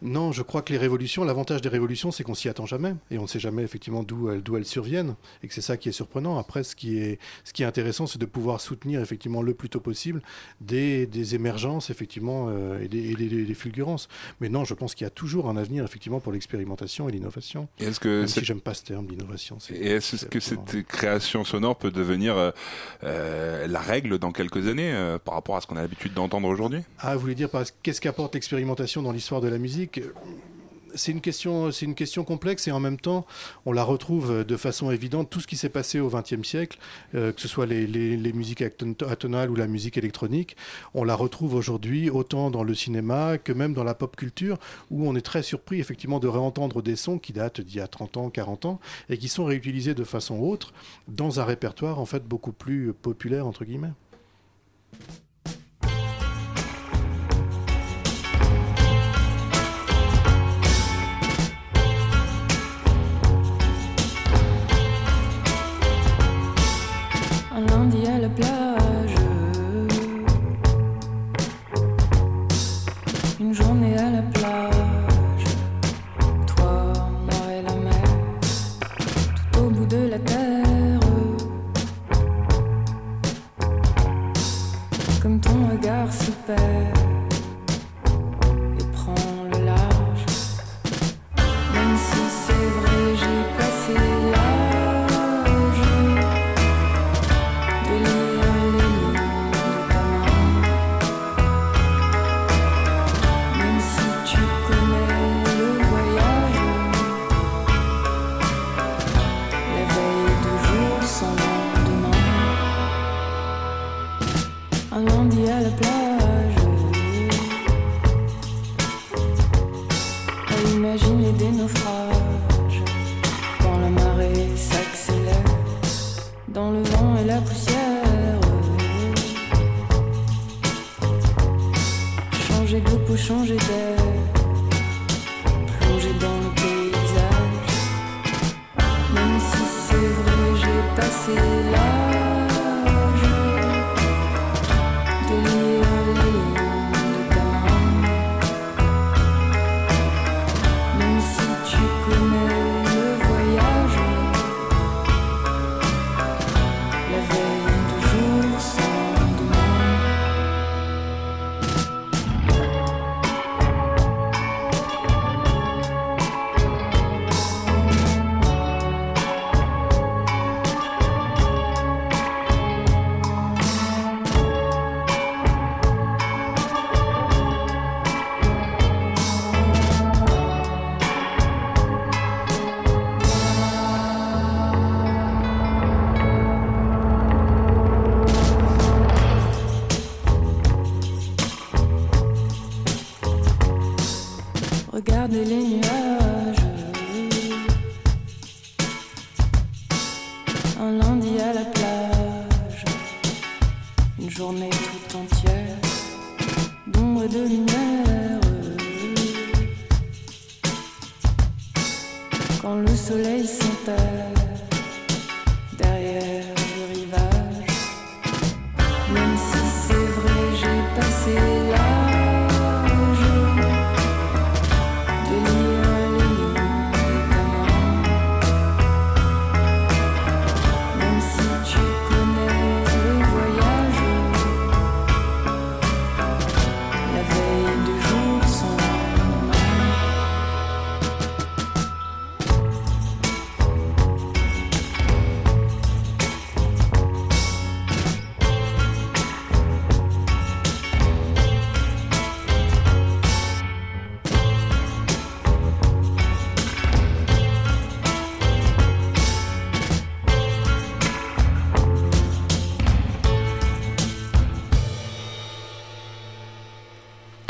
Non, 0.02 0.32
je 0.32 0.42
crois 0.44 0.62
que 0.62 0.72
les 0.72 0.78
révolutions, 0.78 1.24
l'avantage 1.24 1.62
des 1.62 1.70
révolutions, 1.70 2.12
c'est 2.12 2.24
qu'on 2.24 2.36
s'y 2.36 2.50
attend 2.50 2.66
jamais 2.66 2.94
et 3.10 3.18
on 3.18 3.24
ne 3.24 3.28
sait 3.28 3.40
jamais 3.40 3.64
effectivement 3.64 4.04
d'où 4.04 4.30
elles, 4.30 4.44
d'où 4.44 4.56
elles 4.58 4.66
surviennent 4.66 5.16
et 5.44 5.48
que 5.48 5.54
c'est 5.54 5.62
ça 5.62 5.76
qui 5.78 5.90
est 5.90 5.94
surprenant. 5.94 6.38
Après, 6.38 6.64
ce 6.64 6.76
qui 6.76 7.00
est, 7.00 7.20
ce 7.44 7.52
qui 7.54 7.64
est 7.64 7.66
intéressant, 7.66 8.06
c'est 8.06 8.20
de 8.20 8.26
pouvoir 8.26 8.62
soutenir 8.62 9.02
effectivement 9.02 9.42
le 9.42 9.54
plus 9.56 9.70
tôt 9.70 9.80
possible 9.80 10.22
des, 10.62 11.08
des 11.08 11.34
émergences 11.36 11.90
effectivement 11.90 12.48
euh, 12.50 12.80
et, 12.84 12.88
des, 12.88 13.12
et 13.12 13.16
des- 13.16 13.46
des 13.46 13.54
fulgurances. 13.54 14.08
Mais 14.40 14.50
non, 14.50 14.66
je 14.66 14.74
pense 14.74 14.94
qu'il 14.94 15.06
y 15.06 15.08
a 15.08 15.12
toujours 15.12 15.50
un 15.50 15.58
avenir 15.58 15.84
effectivement 15.84 16.20
pour 16.20 16.32
l'expérimentation 16.32 17.10
et 17.10 17.12
l'innovation. 17.12 17.68
Et 17.80 17.86
est-ce 17.86 18.00
que 18.00 18.20
Même 18.20 18.28
si 18.28 18.44
j'aime 18.46 18.62
pas 18.62 18.74
ce 18.76 18.84
terme, 18.84 19.08
l'innovation. 19.10 19.58
c'est- 19.60 19.74
Et 19.76 19.88
est-ce 19.92 20.26
que 20.28 20.38
absolument- 20.38 20.66
cette 20.68 20.86
création 20.88 21.44
sonore 21.44 21.76
peut 21.76 21.92
devenir 21.92 22.38
euh, 22.38 22.52
euh, 23.04 23.68
la 23.68 23.80
règle 23.80 24.20
dans 24.20 24.32
quelques 24.32 24.68
années 24.68 24.94
par 25.24 25.34
rapport 25.34 25.56
à 25.58 25.62
ce 25.62 25.68
qu'on 25.68 25.76
a 25.78 25.82
l'habitude 25.82 26.14
d'entendre 26.14 26.48
aujourd'hui? 26.48 26.82
Ah, 27.00 27.16
vous 27.16 27.22
voulez 27.22 27.36
dire 27.36 27.50
qu'est-ce 27.84 28.02
qu'apporte 28.02 28.36
l'expérimentation 28.36 29.02
dans 29.02 29.12
l'histoire 29.12 29.42
de 29.42 29.48
la 29.48 29.58
musique? 29.58 29.87
C'est 30.96 31.12
une 31.12 31.22
question, 31.22 31.72
c'est 31.72 31.86
une 31.86 31.94
question 31.94 32.24
complexe 32.24 32.68
et 32.68 32.72
en 32.72 32.80
même 32.80 32.98
temps, 33.00 33.28
on 33.68 33.72
la 33.72 33.84
retrouve 33.84 34.44
de 34.44 34.58
façon 34.58 34.90
évidente. 34.90 35.30
Tout 35.30 35.40
ce 35.42 35.46
qui 35.46 35.56
s'est 35.58 35.70
passé 35.70 36.00
au 36.00 36.10
XXe 36.10 36.42
siècle, 36.48 36.80
euh, 37.14 37.32
que 37.34 37.42
ce 37.42 37.48
soit 37.48 37.66
les, 37.68 37.86
les- 37.86 38.34
musiques 38.34 38.62
aton- 38.62 38.96
atonales 39.08 39.52
ou 39.52 39.56
la 39.56 39.68
musique 39.68 39.98
électronique, 39.98 40.56
on 40.96 41.04
la 41.04 41.14
retrouve 41.14 41.54
aujourd'hui 41.54 42.10
autant 42.10 42.50
dans 42.50 42.64
le 42.64 42.74
cinéma 42.74 43.38
que 43.38 43.52
même 43.52 43.74
dans 43.74 43.84
la 43.84 43.94
pop 43.94 44.16
culture, 44.16 44.58
où 44.90 45.08
on 45.08 45.16
est 45.16 45.22
très 45.22 45.44
surpris 45.44 45.80
effectivement 45.80 46.20
de 46.20 46.28
réentendre 46.28 46.82
des 46.82 46.96
sons 46.96 47.20
qui 47.20 47.34
datent 47.34 47.62
d'il 47.62 47.78
y 47.78 47.82
a 47.82 47.88
30 47.88 48.18
ans, 48.18 48.30
40 48.30 48.66
ans, 48.66 48.80
et 49.10 49.18
qui 49.18 49.28
sont 49.28 49.46
réutilisés 49.46 49.94
de 49.94 50.04
façon 50.04 50.40
autre 50.40 50.74
dans 51.08 51.40
un 51.40 51.44
répertoire 51.46 52.00
en 52.00 52.06
fait 52.06 52.24
beaucoup 52.24 52.54
plus 52.54 52.94
populaire 52.94 53.46
entre 53.46 53.66
guillemets. 53.66 53.92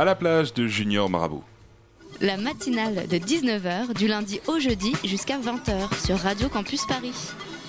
La 0.07 0.15
plage 0.15 0.53
de 0.53 0.67
Junior 0.67 1.09
Marabout. 1.09 1.43
La 2.21 2.37
matinale 2.37 3.07
de 3.09 3.17
19h 3.17 3.93
du 3.93 4.07
lundi 4.07 4.39
au 4.47 4.57
jeudi 4.57 4.93
jusqu'à 5.03 5.37
20h 5.37 6.05
sur 6.05 6.17
Radio 6.17 6.47
Campus 6.47 6.85
Paris. 6.87 7.11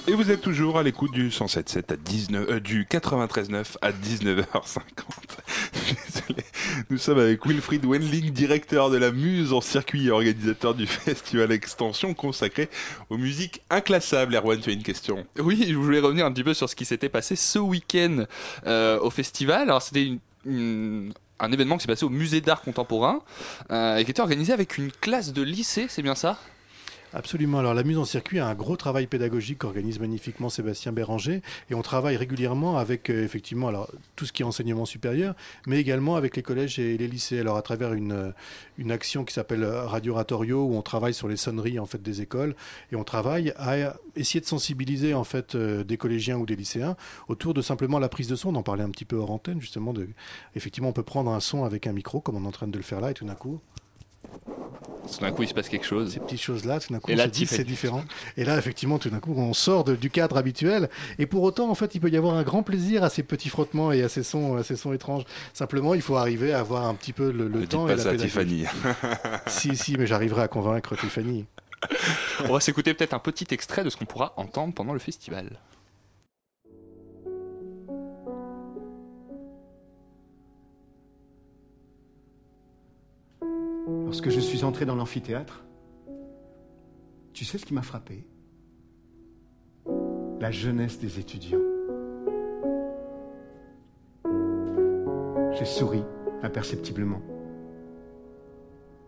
Et 0.07 0.13
vous 0.13 0.31
êtes 0.31 0.41
toujours 0.41 0.79
à 0.79 0.85
l'écoute 0.85 1.11
du 1.11 1.31
107.7 1.31 1.93
à 1.93 1.97
19, 1.97 2.49
euh, 2.49 2.61
du 2.61 2.85
93.9 2.85 3.75
à 3.83 3.91
19h50. 3.91 4.45
Désolé. 5.75 6.45
Nous 6.91 6.99
sommes 6.99 7.19
avec 7.19 7.45
Wilfried 7.45 7.85
Wendling, 7.85 8.31
directeur 8.31 8.89
de 8.91 8.99
la 8.99 9.11
Muse 9.11 9.53
en 9.53 9.61
circuit 9.61 10.07
et 10.07 10.11
organisateur 10.13 10.77
du 10.77 10.87
festival 10.87 11.51
Extension 11.51 12.15
consacré 12.15 12.69
aux 13.11 13.19
musiques 13.19 13.63
inclassables. 13.69 14.37
Erwan, 14.37 14.61
tu 14.61 14.71
as 14.71 14.75
une 14.75 14.85
question? 14.85 15.27
Oui, 15.41 15.67
je 15.69 15.75
voulais 15.75 15.99
revenir 15.99 16.25
un 16.25 16.31
petit 16.33 16.45
peu 16.45 16.55
sur 16.55 16.71
ce 16.71 16.77
qui 16.77 16.85
s'était 16.85 17.09
passé 17.09 17.35
ce 17.35 17.59
week-end 17.59 18.27
euh, 18.69 19.01
au 19.01 19.11
festival. 19.11 19.63
Alors 19.63 19.83
c'était 19.83 20.05
une- 20.07 20.21
une- 20.47 21.13
un 21.41 21.53
événement 21.53 21.77
qui 21.77 21.83
s'est 21.83 21.89
passé 21.89 22.05
au 22.05 22.11
musée 22.11 22.41
d'art 22.41 22.63
contemporain 22.63 23.21
euh, 23.71 23.97
et 23.97 24.05
qui 24.05 24.11
était 24.11 24.21
organisé 24.21 24.53
avec 24.53 24.79
une 24.79 24.91
classe 24.91 25.33
de 25.33 25.43
lycée, 25.43 25.87
c'est 25.89 26.03
bien 26.03 26.15
ça? 26.15 26.39
Absolument. 27.15 27.59
Alors 27.59 27.73
la 27.73 27.85
mise 27.85 27.97
en 27.97 28.05
circuit 28.05 28.39
a 28.39 28.47
un 28.47 28.55
gros 28.55 28.77
travail 28.77 29.07
pédagogique 29.07 29.59
qu'organise 29.59 29.99
magnifiquement 29.99 30.51
Sébastien 30.51 30.93
Béranger 30.93 31.41
et 31.71 31.75
on 31.75 31.81
travaille 31.81 32.17
régulièrement 32.19 32.77
avec 32.77 33.09
euh, 33.09 33.25
effectivement 33.25 33.69
alors 33.69 33.91
tout 34.15 34.27
ce 34.27 34.33
qui 34.33 34.43
est 34.43 34.45
enseignement 34.45 34.85
supérieur, 34.85 35.35
mais 35.67 35.81
également 35.81 36.17
avec 36.17 36.37
les 36.37 36.43
collèges 36.43 36.79
et 36.79 36.99
les 36.99 37.09
lycées. 37.09 37.41
Alors 37.41 37.57
à 37.57 37.63
travers 37.63 37.95
une 37.95 38.13
euh, 38.13 38.31
une 38.77 38.93
action 38.93 39.25
qui 39.25 39.33
s'appelle 39.33 39.63
euh, 39.63 39.87
Radio 39.87 40.13
Oratorio 40.13 40.65
où 40.65 40.77
on 40.77 40.83
travaille 40.83 41.15
sur 41.15 41.29
les 41.29 41.39
sonneries 41.39 41.79
en 41.79 41.87
fait 41.87 42.03
des 42.03 42.21
écoles 42.21 42.55
et 42.93 42.97
on 42.97 43.05
travaille 43.05 43.55
à 43.57 43.97
essayer 44.15 44.41
de 44.41 44.47
sensibiliser 44.47 45.15
en 45.15 45.25
fait 45.25 45.57
des 45.57 45.97
collégiens 45.97 46.37
ou 46.37 46.45
des 46.45 46.57
lycéens 46.57 46.95
autour 47.29 47.55
de 47.55 47.63
simplement 47.63 47.99
la 47.99 48.11
prise 48.11 48.29
de 48.29 48.37
son. 48.37 48.51
On 48.51 48.57
en 48.57 48.63
parlait 48.63 48.85
un 48.85 48.91
petit 48.91 49.07
peu 49.07 49.17
hors 49.17 49.31
antenne 49.31 49.61
justement 49.61 49.95
effectivement 50.55 50.91
on 50.91 50.93
peut 50.93 51.03
prendre 51.03 51.31
un 51.31 51.41
son 51.41 51.65
avec 51.65 51.87
un 51.87 51.93
micro 51.93 52.21
comme 52.21 52.37
on 52.37 52.45
est 52.45 52.49
en 52.49 52.53
train 52.53 52.69
de 52.69 52.77
le 52.77 52.83
faire 52.83 53.01
là 53.01 53.11
et 53.11 53.15
tout 53.15 53.25
d'un 53.25 53.35
coup 53.35 53.61
Tout 55.13 55.21
d'un 55.21 55.33
coup, 55.33 55.43
il 55.43 55.49
se 55.49 55.55
passe 55.55 55.69
quelque 55.69 55.87
chose. 55.87 56.13
ces 56.13 56.21
petites 56.21 56.41
choses-là, 56.41 56.81
tout 56.81 56.93
d'un 56.93 57.01
coup, 57.01 57.11
Et 57.11 57.15
on 57.15 57.17
là, 57.17 57.25
se 57.25 57.29
dit 57.31 57.47
c'est 57.47 57.65
différent. 57.65 58.05
Et 58.37 58.45
là, 58.45 58.59
effectivement, 58.59 58.99
tout 58.99 59.11
d'un 59.11 59.21
coup, 59.21 59.35
on 59.37 59.55
sort 59.55 59.85
de- 59.85 59.97
du 59.97 60.11
cadre 60.11 60.37
habituel. 60.37 60.89
Et 61.19 61.27
pour 61.27 61.43
autant, 61.43 61.71
en 61.71 61.75
fait, 61.75 61.95
il 61.95 62.01
peut 62.01 62.11
y 62.11 62.17
avoir 62.17 62.35
un 62.35 62.43
grand 62.43 62.63
plaisir 62.63 63.03
à 63.03 63.11
ces 63.11 63.23
petits 63.23 63.49
frottements 63.49 63.93
et 63.93 64.03
à 64.03 64.09
ces 64.09 64.23
sons, 64.23 64.57
à 64.57 64.63
ces 64.63 64.77
sons 64.77 64.93
étranges. 64.93 65.25
Simplement, 65.55 65.95
il 65.95 66.03
faut 66.03 66.17
arriver 66.17 66.53
à 66.53 66.61
avoir 66.61 66.87
un 66.87 66.95
petit 66.95 67.13
peu 67.13 67.31
le, 67.31 67.49
temps 67.67 67.87
et 67.89 67.93
pas 67.93 67.97
la 67.97 68.03
ça 68.03 68.09
à 68.11 68.13
pédagogie. 68.13 68.65
Tiffany. 68.65 68.65
si, 69.47 69.77
si, 69.77 69.97
mais 69.97 70.07
j'arriverai 70.07 70.43
à 70.43 70.49
convaincre 70.49 70.97
Tiffany. 70.97 71.47
On 72.49 72.53
va 72.53 72.61
s'écouter 72.61 72.93
peut-être 72.95 73.15
un 73.15 73.19
petit 73.19 73.47
extrait 73.51 73.85
de 73.85 73.91
ce 73.91 73.97
qu'on 73.97 74.05
pourra 74.05 74.33
entendre 74.37 74.75
pendant 74.75 74.93
le 74.93 74.99
festival. 74.99 75.59
Lorsque 84.09 84.31
je 84.31 84.41
suis 84.41 84.65
entré 84.65 84.87
dans 84.87 84.95
l'amphithéâtre, 84.95 85.67
tu 87.35 87.45
sais 87.45 87.59
ce 87.59 87.67
qui 87.67 87.75
m'a 87.75 87.83
frappé? 87.83 88.25
La 90.41 90.51
jeunesse 90.51 90.99
des 90.99 91.21
étudiants. 91.21 91.61
J'ai 95.53 95.67
souri 95.67 96.03
imperceptiblement. 96.43 97.21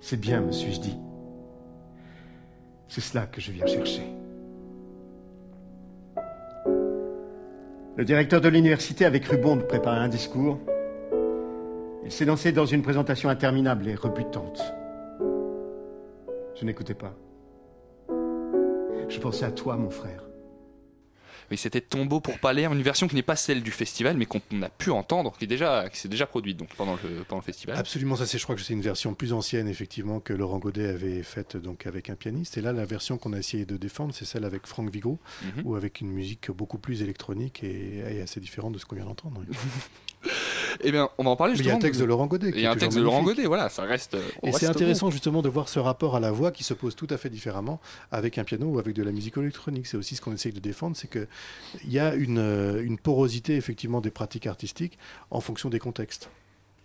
C'est 0.01 0.21
bien, 0.21 0.43
me 0.43 0.53
suis-je 0.53 0.81
dit. 0.81 0.99
C'est 2.87 3.01
cela 3.01 3.27
que 3.27 3.41
je 3.41 3.53
viens 3.53 3.65
chercher. 3.65 4.05
Le 7.97 8.05
directeur 8.05 8.43
de 8.43 8.51
l'université 8.51 9.07
avait 9.07 9.21
cru 9.21 9.39
bon 9.39 9.57
de 9.57 9.63
préparer 9.63 10.01
un 10.01 10.09
discours. 10.09 10.59
Il 12.05 12.13
s'est 12.13 12.27
lancé 12.27 12.53
dans 12.53 12.67
une 12.67 12.83
présentation 12.83 13.31
interminable 13.31 13.89
et 13.89 13.95
rebutante. 13.95 14.61
Je 16.61 16.67
n'écoutais 16.67 16.95
pas. 16.95 17.17
Je 19.09 19.19
pensais 19.19 19.45
à 19.45 19.51
toi, 19.51 19.77
mon 19.77 19.91
frère. 19.91 20.25
Oui, 21.51 21.57
c'était 21.57 21.81
Tombeau 21.81 22.21
pour 22.21 22.39
Palaire, 22.39 22.73
une 22.73 22.83
version 22.83 23.09
qui 23.09 23.17
n'est 23.17 23.23
pas 23.25 23.35
celle 23.35 23.63
du 23.65 23.73
festival, 23.73 24.17
mais 24.17 24.25
qu'on 24.27 24.41
a 24.63 24.69
pu 24.69 24.91
entendre, 24.91 25.33
qui 25.37 25.45
est 25.45 25.49
déjà, 25.49 25.89
qui 25.89 25.99
s'est 25.99 26.07
déjà 26.09 26.25
produite 26.27 26.57
donc 26.57 26.69
pendant 26.77 26.95
le 27.03 27.25
pendant 27.25 27.41
le 27.41 27.45
festival. 27.45 27.77
Absolument, 27.77 28.15
ça 28.15 28.25
c'est, 28.27 28.39
je 28.39 28.45
crois 28.45 28.55
que 28.55 28.61
c'est 28.63 28.73
une 28.75 28.83
version 28.83 29.15
plus 29.15 29.33
ancienne 29.33 29.67
effectivement 29.67 30.21
que 30.21 30.33
Laurent 30.33 30.59
Godet 30.59 30.87
avait 30.91 31.25
faite 31.25 31.57
donc 31.57 31.87
avec 31.89 32.09
un 32.09 32.15
pianiste. 32.15 32.57
Et 32.57 32.61
là, 32.61 32.73
la 32.73 32.85
version 32.85 33.19
qu'on 33.19 33.33
a 33.33 33.39
essayé 33.39 33.65
de 33.65 33.77
défendre, 33.77 34.15
c'est 34.15 34.25
celle 34.27 34.45
avec 34.45 34.67
Franck 34.69 34.91
Vigo, 34.91 35.19
Mhm. 35.43 35.63
ou 35.65 35.75
avec 35.75 36.01
une 36.03 36.11
musique 36.13 36.53
beaucoup 36.53 36.79
plus 36.79 37.03
électronique 37.03 37.65
et, 37.65 37.99
et 38.17 38.21
assez 38.21 38.39
différente 38.39 38.75
de 38.75 38.79
ce 38.79 38.85
qu'on 38.87 38.95
vient 38.97 39.07
d'entendre. 39.07 39.41
oui. 39.49 39.57
Eh 40.83 40.93
bien, 40.93 41.09
on 41.19 41.25
va 41.25 41.31
en 41.31 41.37
parler 41.37 41.55
Mais 41.55 41.59
il 41.61 41.67
y 41.67 41.69
a 41.69 41.73
un 41.73 41.75
justement. 41.77 41.89
texte 41.89 42.01
de 42.01 42.05
Laurent 42.07 42.27
Godet. 42.27 42.51
Il 42.55 42.61
y 42.61 42.67
a 42.67 42.71
un 42.73 42.77
texte 42.77 42.97
de 42.99 43.03
Laurent. 43.03 43.23
Godet, 43.23 43.47
voilà, 43.47 43.69
ça 43.69 43.83
reste. 43.83 44.17
Et 44.43 44.53
c'est 44.53 44.67
intéressant 44.67 45.07
bon. 45.07 45.11
justement 45.13 45.43
de 45.43 45.49
voir 45.49 45.69
ce 45.69 45.79
rapport 45.79 46.17
à 46.17 46.21
la 46.21 46.31
voix 46.31 46.51
qui 46.53 46.65
se 46.65 46.75
pose 46.75 46.95
tout 46.97 47.07
à 47.11 47.17
fait 47.17 47.31
différemment 47.31 47.81
avec 48.13 48.39
un 48.39 48.45
piano 48.45 48.67
ou 48.67 48.79
avec 48.79 48.95
de 48.95 49.03
la 49.03 49.13
musique 49.13 49.37
électronique. 49.37 49.87
C'est 49.87 49.97
aussi 49.97 50.17
ce 50.17 50.21
qu'on 50.21 50.33
essaye 50.33 50.53
de 50.53 50.61
défendre, 50.61 50.97
c'est 50.97 51.09
qu'il 51.11 51.27
y 51.89 51.99
a 51.99 52.15
une, 52.15 52.39
euh, 52.39 52.83
une 52.85 52.99
porosité 52.99 53.57
effectivement 53.57 54.01
des 54.01 54.11
pratiques 54.11 54.47
artistiques 54.47 54.99
en 55.31 55.41
fonction 55.41 55.69
des 55.71 55.79
contextes. 55.79 56.31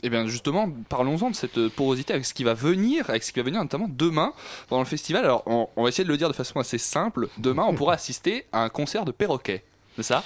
Eh 0.04 0.10
bien 0.10 0.28
justement, 0.28 0.70
parlons-en 0.90 1.32
de 1.32 1.36
cette 1.36 1.70
porosité 1.70 2.14
avec 2.14 2.26
ce 2.26 2.34
qui 2.34 2.44
va 2.44 2.54
venir, 2.54 3.10
avec 3.10 3.24
ce 3.24 3.32
qui 3.32 3.40
va 3.40 3.46
venir 3.46 3.62
notamment 3.62 3.88
demain 3.90 4.34
pendant 4.68 4.82
le 4.82 4.88
festival. 4.88 5.24
Alors 5.24 5.44
on, 5.48 5.68
on 5.76 5.84
va 5.84 5.90
essayer 5.90 6.04
de 6.04 6.10
le 6.10 6.18
dire 6.18 6.28
de 6.28 6.34
façon 6.34 6.60
assez 6.60 6.78
simple. 6.78 7.30
Demain, 7.38 7.64
on 7.68 7.74
pourra 7.74 7.94
assister 7.94 8.46
à 8.52 8.64
un 8.64 8.70
concert 8.70 9.06
de 9.06 9.12
perroquets. 9.12 9.64
C'est 9.96 10.04
ça? 10.04 10.24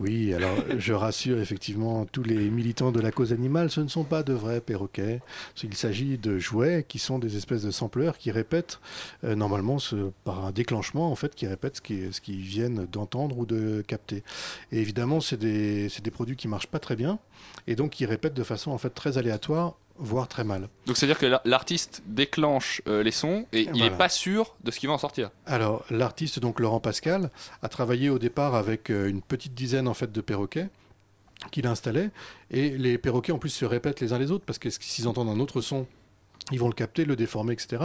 Oui, 0.00 0.34
alors 0.34 0.56
je 0.78 0.92
rassure 0.92 1.38
effectivement 1.38 2.04
tous 2.06 2.24
les 2.24 2.50
militants 2.50 2.90
de 2.90 3.00
la 3.00 3.12
cause 3.12 3.32
animale, 3.32 3.70
ce 3.70 3.80
ne 3.80 3.88
sont 3.88 4.02
pas 4.02 4.22
de 4.22 4.32
vrais 4.32 4.60
perroquets. 4.60 5.20
Il 5.62 5.74
s'agit 5.74 6.18
de 6.18 6.38
jouets 6.38 6.84
qui 6.88 6.98
sont 6.98 7.18
des 7.18 7.36
espèces 7.36 7.62
de 7.62 7.70
sampleurs 7.70 8.18
qui 8.18 8.32
répètent 8.32 8.80
euh, 9.22 9.36
normalement 9.36 9.76
par 10.24 10.44
un 10.44 10.50
déclenchement 10.50 11.12
en 11.12 11.14
fait, 11.14 11.34
qui 11.34 11.46
répètent 11.46 11.76
ce 11.76 11.80
qu'ils 11.80 12.12
ce 12.12 12.20
qu'ils 12.20 12.40
viennent 12.40 12.86
d'entendre 12.90 13.38
ou 13.38 13.46
de 13.46 13.84
capter. 13.86 14.24
Et 14.72 14.80
évidemment, 14.80 15.20
c'est 15.20 15.38
des, 15.38 15.88
des 16.02 16.10
produits 16.10 16.36
qui 16.36 16.48
marchent 16.48 16.66
pas 16.66 16.80
très 16.80 16.96
bien 16.96 17.18
et 17.66 17.76
donc 17.76 17.90
qui 17.90 18.06
répètent 18.06 18.34
de 18.34 18.44
façon 18.44 18.72
en 18.72 18.78
fait 18.78 18.90
très 18.90 19.16
aléatoire, 19.18 19.76
voire 19.96 20.26
très 20.28 20.44
mal. 20.44 20.68
Donc 20.86 20.96
c'est-à-dire 20.96 21.18
que 21.18 21.26
la- 21.26 21.40
l'artiste 21.44 22.02
déclenche 22.06 22.82
euh, 22.88 23.02
les 23.02 23.10
sons 23.12 23.46
et 23.52 23.60
il 23.62 23.70
Voilà. 23.70 23.84
n'est 23.90 23.96
pas 23.96 24.08
sûr 24.08 24.54
de 24.64 24.70
ce 24.70 24.78
qui 24.80 24.86
va 24.86 24.92
en 24.92 24.98
sortir. 24.98 25.30
Alors, 25.46 25.84
l'artiste, 25.90 26.40
donc 26.40 26.58
Laurent 26.60 26.80
Pascal, 26.80 27.30
a 27.62 27.68
travaillé 27.68 28.10
au 28.10 28.18
départ 28.18 28.54
avec 28.54 28.90
euh, 28.90 29.08
une 29.08 29.22
petite 29.22 29.54
dizaine 29.54 29.86
en 29.88 29.94
fait 29.94 30.10
de 30.10 30.20
perroquets 30.20 30.68
qu'il 31.50 31.66
installait. 31.66 32.10
Et 32.50 32.70
les 32.70 32.98
perroquets, 32.98 33.32
en 33.32 33.38
plus, 33.38 33.50
se 33.50 33.64
répètent 33.64 34.00
les 34.00 34.12
uns 34.12 34.18
les 34.18 34.30
autres 34.30 34.44
parce 34.44 34.58
que 34.58 34.70
s'ils 34.70 35.06
entendent 35.08 35.28
un 35.28 35.40
autre 35.40 35.60
son, 35.60 35.86
ils 36.52 36.60
vont 36.60 36.68
le 36.68 36.74
capter, 36.74 37.04
le 37.04 37.16
déformer, 37.16 37.54
etc. 37.54 37.82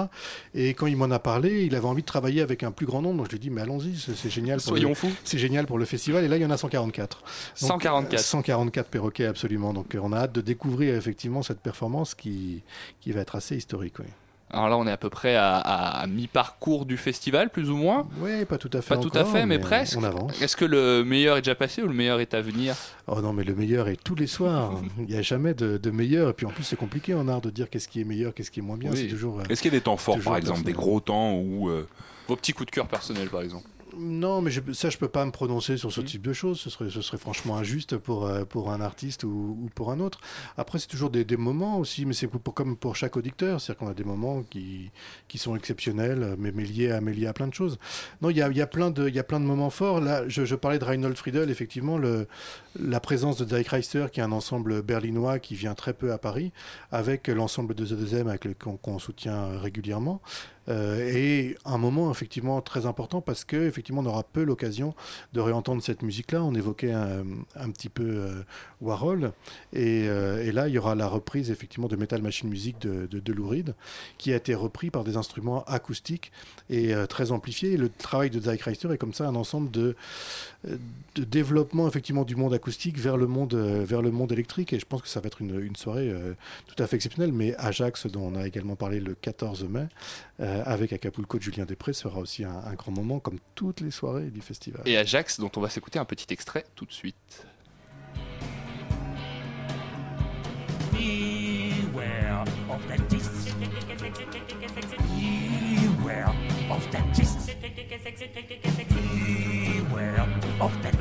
Et 0.53 0.73
quand 0.73 0.87
il 0.87 0.97
m'en 0.97 1.09
a 1.11 1.19
parlé, 1.19 1.65
il 1.65 1.75
avait 1.75 1.87
envie 1.87 2.01
de 2.01 2.07
travailler 2.07 2.41
avec 2.41 2.63
un 2.63 2.71
plus 2.71 2.85
grand 2.85 3.01
nombre. 3.01 3.17
Donc 3.17 3.27
je 3.27 3.31
lui 3.31 3.37
ai 3.37 3.39
dit, 3.39 3.49
mais 3.49 3.61
allons-y, 3.61 3.95
c'est 3.97 4.29
génial. 4.29 4.57
Pour 4.57 4.69
Soyons 4.69 4.89
le, 4.89 4.95
fous. 4.95 5.11
C'est 5.23 5.37
génial 5.37 5.65
pour 5.65 5.77
le 5.77 5.85
festival. 5.85 6.23
Et 6.23 6.27
là, 6.27 6.37
il 6.37 6.41
y 6.41 6.45
en 6.45 6.51
a 6.51 6.57
144. 6.57 7.17
Donc, 7.19 7.29
144. 7.55 8.19
144 8.19 8.89
perroquets, 8.89 9.25
absolument. 9.25 9.73
Donc 9.73 9.95
on 10.01 10.11
a 10.11 10.17
hâte 10.17 10.33
de 10.33 10.41
découvrir 10.41 10.95
effectivement 10.95 11.41
cette 11.41 11.59
performance 11.59 12.15
qui, 12.15 12.63
qui 12.99 13.11
va 13.11 13.21
être 13.21 13.35
assez 13.35 13.55
historique. 13.55 13.99
Oui. 13.99 14.05
Alors 14.51 14.67
là, 14.69 14.77
on 14.77 14.87
est 14.87 14.91
à 14.91 14.97
peu 14.97 15.09
près 15.09 15.35
à, 15.35 15.57
à- 15.57 16.01
à 16.01 16.07
mi-parcours 16.07 16.85
du 16.85 16.97
festival, 16.97 17.49
plus 17.51 17.69
ou 17.69 17.75
moins. 17.77 18.07
Oui, 18.19 18.45
pas 18.45 18.57
tout 18.57 18.69
à 18.73 18.81
fait. 18.81 18.95
Pas 18.95 18.97
tout 19.01 19.11
à 19.13 19.23
fait, 19.23 19.45
mais, 19.45 19.57
mais 19.57 19.59
presque. 19.59 19.97
on 19.97 20.03
avance. 20.03 20.41
Est-ce 20.41 20.57
que 20.57 20.65
le 20.65 21.03
meilleur 21.03 21.37
est 21.37 21.41
déjà 21.41 21.53
passé 21.55 21.83
ou 21.83 21.87
le 21.87 21.93
meilleur 21.93 22.19
est 22.19 22.33
à 22.33 22.41
venir? 22.41 22.75
Oh 23.07 23.21
non, 23.21 23.31
mais 23.31 23.43
le 23.43 23.53
meilleur 23.55 23.87
est 23.87 24.03
tous 24.03 24.15
les 24.15 24.27
soirs. 24.27 24.73
Il 24.97 25.05
n'y 25.05 25.15
a 25.15 25.21
jamais 25.21 25.53
de, 25.53 25.77
de 25.77 25.91
meilleur. 25.91 26.29
Et 26.29 26.33
puis 26.33 26.45
en 26.45 26.49
plus, 26.49 26.63
c'est 26.63 26.75
compliqué 26.75 27.13
en 27.13 27.27
art 27.27 27.41
de 27.41 27.49
dire 27.51 27.69
qu'est-ce 27.69 27.87
qui 27.87 28.01
est 28.01 28.05
meilleur, 28.05 28.33
qu'est-ce 28.33 28.49
qui 28.51 28.59
est 28.59 28.63
moins 28.63 28.77
bien. 28.77 28.89
Oui. 28.91 28.97
C'est 29.03 29.07
toujours. 29.07 29.39
euh, 29.39 29.43
Est-ce 29.49 29.61
qu'il 29.61 29.71
y 29.71 29.75
a 29.75 29.79
des 29.79 29.83
temps 29.83 29.97
forts, 29.97 30.19
par 30.19 30.37
exemple, 30.37 30.63
des 30.63 30.73
gros 30.73 30.99
temps 30.99 31.33
où. 31.35 31.69
euh, 31.69 31.87
Vos 32.27 32.35
petits 32.35 32.53
coups 32.53 32.67
de 32.67 32.71
cœur 32.71 32.87
personnels, 32.87 33.27
par 33.29 33.41
exemple. 33.41 33.65
Non, 33.97 34.41
mais 34.41 34.51
je, 34.51 34.61
ça, 34.73 34.89
je 34.89 34.97
peux 34.97 35.07
pas 35.07 35.25
me 35.25 35.31
prononcer 35.31 35.77
sur 35.77 35.91
ce 35.91 36.01
type 36.01 36.21
de 36.21 36.33
choses. 36.33 36.59
Ce 36.59 36.69
serait, 36.69 36.89
ce 36.89 37.01
serait 37.01 37.17
franchement 37.17 37.57
injuste 37.57 37.97
pour, 37.97 38.25
euh, 38.25 38.45
pour 38.45 38.71
un 38.71 38.81
artiste 38.81 39.23
ou, 39.23 39.57
ou 39.63 39.69
pour 39.73 39.91
un 39.91 39.99
autre. 39.99 40.19
Après, 40.57 40.79
c'est 40.79 40.87
toujours 40.87 41.09
des, 41.09 41.25
des 41.25 41.37
moments 41.37 41.77
aussi, 41.79 42.05
mais 42.05 42.13
c'est 42.13 42.27
pour- 42.27 42.53
comme 42.53 42.75
pour 42.77 42.95
chaque 42.95 43.17
auditeur. 43.17 43.59
C'est-à-dire 43.59 43.79
qu'on 43.79 43.89
a 43.91 43.93
des 43.93 44.03
moments 44.03 44.43
qui, 44.43 44.91
qui 45.27 45.37
sont 45.37 45.55
exceptionnels, 45.55 46.35
mais, 46.37 46.51
mais 46.51 46.63
liés, 46.63 46.91
à, 46.91 47.01
mais 47.01 47.13
liés 47.13 47.27
à 47.27 47.33
plein 47.33 47.47
de 47.47 47.53
choses. 47.53 47.79
Non, 48.21 48.29
il 48.29 48.37
y 48.37 48.41
a, 48.41 48.49
il 48.49 48.57
y, 48.57 48.61
a 48.61 48.67
plein 48.67 48.91
de- 48.91 49.09
y 49.09 49.19
a 49.19 49.23
plein 49.23 49.39
de 49.39 49.45
moments 49.45 49.69
forts. 49.69 49.99
Là, 50.01 50.27
je, 50.27 50.45
je 50.45 50.55
parlais 50.55 50.79
de 50.79 50.85
Reinhold 50.85 51.17
Friedel, 51.17 51.49
effectivement, 51.49 51.97
le, 51.97 52.27
la 52.79 52.99
présence 52.99 53.37
de 53.37 53.45
Zeitreister, 53.47 54.07
qui 54.11 54.19
est 54.19 54.23
un 54.23 54.31
ensemble 54.31 54.81
berlinois 54.81 55.39
qui 55.39 55.55
vient 55.55 55.73
très 55.73 55.93
peu 55.93 56.11
à 56.11 56.17
Paris, 56.17 56.51
avec 56.91 57.27
l'ensemble 57.27 57.73
de 57.75 57.85
The2M 57.85 58.27
avec 58.29 58.45
le- 58.45 58.53
qu'on 58.53 58.77
qu'on 58.77 58.99
soutient 58.99 59.57
régulièrement. 59.59 60.21
Euh, 60.69 61.11
et 61.13 61.57
un 61.65 61.77
moment 61.77 62.11
effectivement 62.11 62.61
très 62.61 62.85
important 62.85 63.21
parce 63.21 63.43
que 63.43 63.55
effectivement 63.55 64.01
on 64.01 64.05
aura 64.05 64.23
peu 64.23 64.43
l'occasion 64.43 64.93
de 65.33 65.39
réentendre 65.39 65.81
cette 65.81 66.01
musique-là. 66.01 66.43
On 66.43 66.53
évoquait 66.53 66.91
un, 66.91 67.71
petit 67.71 67.89
peu 67.89 68.03
euh, 68.03 68.43
Warhol 68.81 69.31
et, 69.73 70.07
euh, 70.07 70.43
et 70.43 70.51
là 70.51 70.67
il 70.67 70.73
y 70.73 70.77
aura 70.77 70.95
la 70.95 71.07
reprise 71.07 71.51
effectivement 71.51 71.87
de 71.87 71.95
Metal 71.95 72.21
Machine 72.21 72.49
Music 72.49 72.79
de, 72.81 73.07
de, 73.07 73.33
Lou 73.33 73.47
Reed, 73.47 73.75
qui 74.17 74.33
a 74.33 74.35
été 74.35 74.53
repris 74.55 74.89
par 74.89 75.03
des 75.03 75.17
instruments 75.17 75.63
acoustiques 75.65 76.31
et 76.69 76.93
très 77.07 77.31
amplifiés. 77.31 77.77
Le 77.77 77.89
travail 77.89 78.29
de 78.29 78.39
Zyke 78.39 78.61
Reister 78.61 78.91
est 78.91 78.97
comme 78.97 79.13
ça 79.13 79.27
un 79.27 79.35
ensemble 79.35 79.71
de, 79.71 79.95
de 80.65 81.23
développement 81.23 81.87
effectivement 81.87 82.25
du 82.25 82.35
monde 82.35 82.53
acoustique 82.53 82.99
vers 82.99 83.15
le 83.15 83.27
monde, 83.27 83.53
euh, 83.53 83.85
vers 83.85 84.01
le 84.01 84.11
monde 84.11 84.31
électrique. 84.31 84.73
Et 84.73 84.79
je 84.79 84.85
pense 84.85 85.01
que 85.01 85.07
ça 85.07 85.21
va 85.21 85.27
être 85.27 85.41
une, 85.41 85.59
une 85.59 85.75
soirée 85.75 86.09
euh, 86.09 86.33
tout 86.67 86.81
à 86.81 86.87
fait 86.87 86.97
exceptionnelle. 86.97 87.31
Mais 87.31 87.55
Ajax, 87.57 88.07
dont 88.07 88.33
on 88.33 88.35
a 88.35 88.45
également 88.45 88.75
parlé 88.75 88.99
le 88.99 89.15
14 89.15 89.63
mai, 89.65 89.87
euh, 90.41 90.61
avec 90.65 90.91
Acapulco 90.91 91.37
de 91.37 91.43
Julien 91.43 91.65
Després, 91.65 91.93
sera 91.93 92.19
aussi 92.19 92.43
un, 92.43 92.61
un 92.65 92.73
grand 92.73 92.91
moment, 92.91 93.19
comme 93.19 93.39
toutes 93.55 93.81
les 93.81 93.91
soirées 93.91 94.29
du 94.29 94.41
festival. 94.41 94.81
Et 94.85 94.97
Ajax, 94.97 95.39
dont 95.39 95.51
on 95.55 95.61
va 95.61 95.69
s'écouter 95.69 95.97
un 95.99 96.05
petit 96.05 96.27
extrait 96.33 96.65
tout 96.75 96.85
de 96.85 96.93
suite. 96.93 97.45
Beware 100.91 102.41
of 102.69 102.89
the. 102.91 102.97
Beware 105.95 106.27
of 106.69 106.91
the. 106.91 106.99
Beware 109.89 110.48
of 110.61 110.83
the 110.83 110.98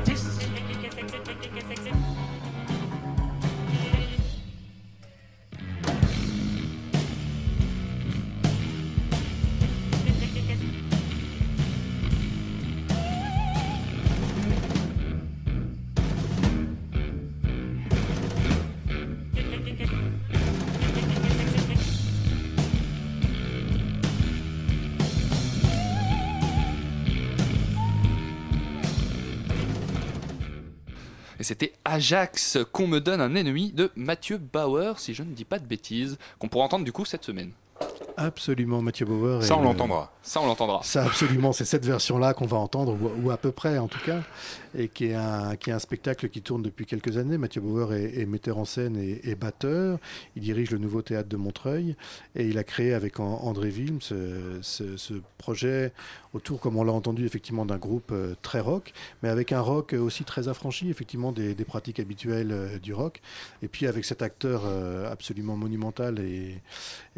c'était 31.49 31.73
Ajax, 31.83 32.59
qu'on 32.71 32.85
me 32.85 32.99
donne 32.99 33.21
un 33.21 33.33
ennemi 33.33 33.71
de 33.71 33.89
Mathieu 33.95 34.37
Bauer, 34.37 34.99
si 34.99 35.15
je 35.15 35.23
ne 35.23 35.33
dis 35.33 35.45
pas 35.45 35.57
de 35.57 35.65
bêtises, 35.65 36.19
qu'on 36.37 36.47
pourra 36.47 36.65
entendre 36.65 36.85
du 36.85 36.91
coup 36.91 37.05
cette 37.05 37.23
semaine. 37.25 37.49
Absolument, 38.17 38.81
Mathieu 38.83 39.05
Bauer. 39.07 39.41
Ça, 39.43 39.55
on 39.55 39.61
le- 39.61 39.65
l'entendra. 39.65 40.11
Ça, 40.21 40.41
on 40.41 40.45
l'entendra. 40.45 40.81
Ça, 40.83 41.05
absolument, 41.05 41.51
c'est 41.51 41.65
cette 41.65 41.85
version-là 41.85 42.33
qu'on 42.35 42.45
va 42.45 42.57
entendre, 42.57 42.95
ou 43.23 43.31
à 43.31 43.37
peu 43.37 43.51
près 43.51 43.79
en 43.79 43.87
tout 43.87 43.97
cas, 44.05 44.19
et 44.77 44.87
qui 44.87 45.05
est, 45.05 45.15
un, 45.15 45.55
qui 45.55 45.69
est 45.69 45.73
un 45.73 45.79
spectacle 45.79 46.29
qui 46.29 46.41
tourne 46.41 46.61
depuis 46.61 46.85
quelques 46.85 47.17
années. 47.17 47.37
Mathieu 47.37 47.61
Bauer 47.61 47.93
est, 47.93 48.25
metteur 48.25 48.57
en 48.57 48.65
scène 48.65 48.97
et, 48.97 49.35
batteur. 49.35 49.99
Il 50.35 50.43
dirige 50.43 50.71
le 50.71 50.77
nouveau 50.77 51.01
théâtre 51.01 51.29
de 51.29 51.37
Montreuil, 51.37 51.95
et 52.35 52.47
il 52.47 52.57
a 52.57 52.63
créé 52.63 52.93
avec 52.93 53.19
An- 53.19 53.39
André 53.43 53.69
Wilm 53.69 54.01
ce, 54.01 54.59
ce- 54.61 54.97
ce 54.97 55.13
projet 55.37 55.91
autour, 56.33 56.59
comme 56.59 56.77
on 56.77 56.83
l'a 56.83 56.93
entendu, 56.93 57.25
effectivement, 57.25 57.65
d'un 57.65 57.77
groupe 57.77 58.11
euh, 58.11 58.35
très 58.41 58.59
rock, 58.59 58.93
mais 59.23 59.29
avec 59.29 59.51
un 59.51 59.61
rock 59.61 59.93
aussi 59.93 60.23
très 60.23 60.47
affranchi, 60.47 60.89
effectivement, 60.89 61.31
des, 61.31 61.55
des 61.55 61.65
pratiques 61.65 61.99
habituelles 61.99 62.51
euh, 62.51 62.77
du 62.79 62.93
rock. 62.93 63.21
Et 63.63 63.67
puis 63.67 63.87
avec 63.87 64.05
cet 64.05 64.21
acteur 64.21 64.63
euh, 64.65 65.11
absolument 65.11 65.55
monumental 65.55 66.19
et, 66.19 66.61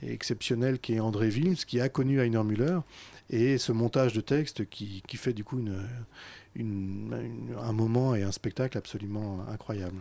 et 0.02 0.12
exceptionnel 0.14 0.80
qui 0.80 0.94
est 0.94 1.00
André 1.00 1.28
Wilms, 1.30 1.56
qui 1.56 1.82
a 1.82 1.90
connu 1.90 2.20
Heiner 2.22 2.44
Müller, 2.44 2.80
et 3.30 3.58
ce 3.58 3.72
montage 3.72 4.14
de 4.14 4.22
texte 4.22 4.70
qui, 4.70 5.04
qui 5.08 5.18
fait 5.18 5.34
du 5.34 5.44
coup 5.44 5.60
une, 5.60 5.86
une- 6.56 7.14
une- 7.50 7.56
un 7.62 7.72
moment 7.74 8.16
et 8.16 8.24
un 8.24 8.32
spectacle 8.32 8.78
absolument 8.78 9.46
incroyable. 9.52 9.98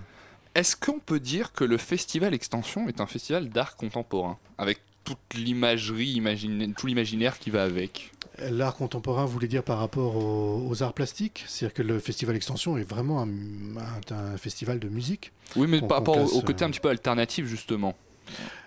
Est-ce 0.54 0.74
qu'on 0.76 0.98
peut 0.98 1.20
dire 1.20 1.52
que 1.52 1.64
le 1.64 1.76
festival 1.78 2.34
Extension 2.34 2.88
est 2.88 3.00
un 3.00 3.06
festival 3.06 3.48
d'art 3.50 3.76
contemporain 3.76 4.36
Avec 4.58 4.80
toute 5.04 5.18
l'imagerie, 5.34 6.08
imagine- 6.10 6.74
tout 6.74 6.86
l'imaginaire 6.86 7.38
qui 7.38 7.50
va 7.50 7.62
avec? 7.64 8.12
L'art 8.50 8.74
contemporain 8.74 9.26
voulait 9.26 9.48
dire 9.48 9.62
par 9.62 9.78
rapport 9.78 10.16
aux, 10.16 10.66
aux 10.68 10.82
arts 10.82 10.92
plastiques, 10.94 11.44
c'est-à-dire 11.46 11.74
que 11.74 11.82
le 11.82 11.98
festival 11.98 12.34
Extension 12.36 12.76
est 12.78 12.82
vraiment 12.88 13.20
un, 13.22 13.28
un- 13.28 14.32
un 14.34 14.36
festival 14.38 14.78
de 14.78 14.88
musique. 14.88 15.32
Oui, 15.56 15.66
mais 15.68 15.80
par 15.80 15.98
rapport 15.98 16.16
au, 16.34 16.40
côté 16.42 16.64
euh, 16.64 16.68
un 16.68 16.70
petit 16.70 16.80
peu 16.80 16.88
alternatif, 16.88 17.46
justement. 17.46 17.94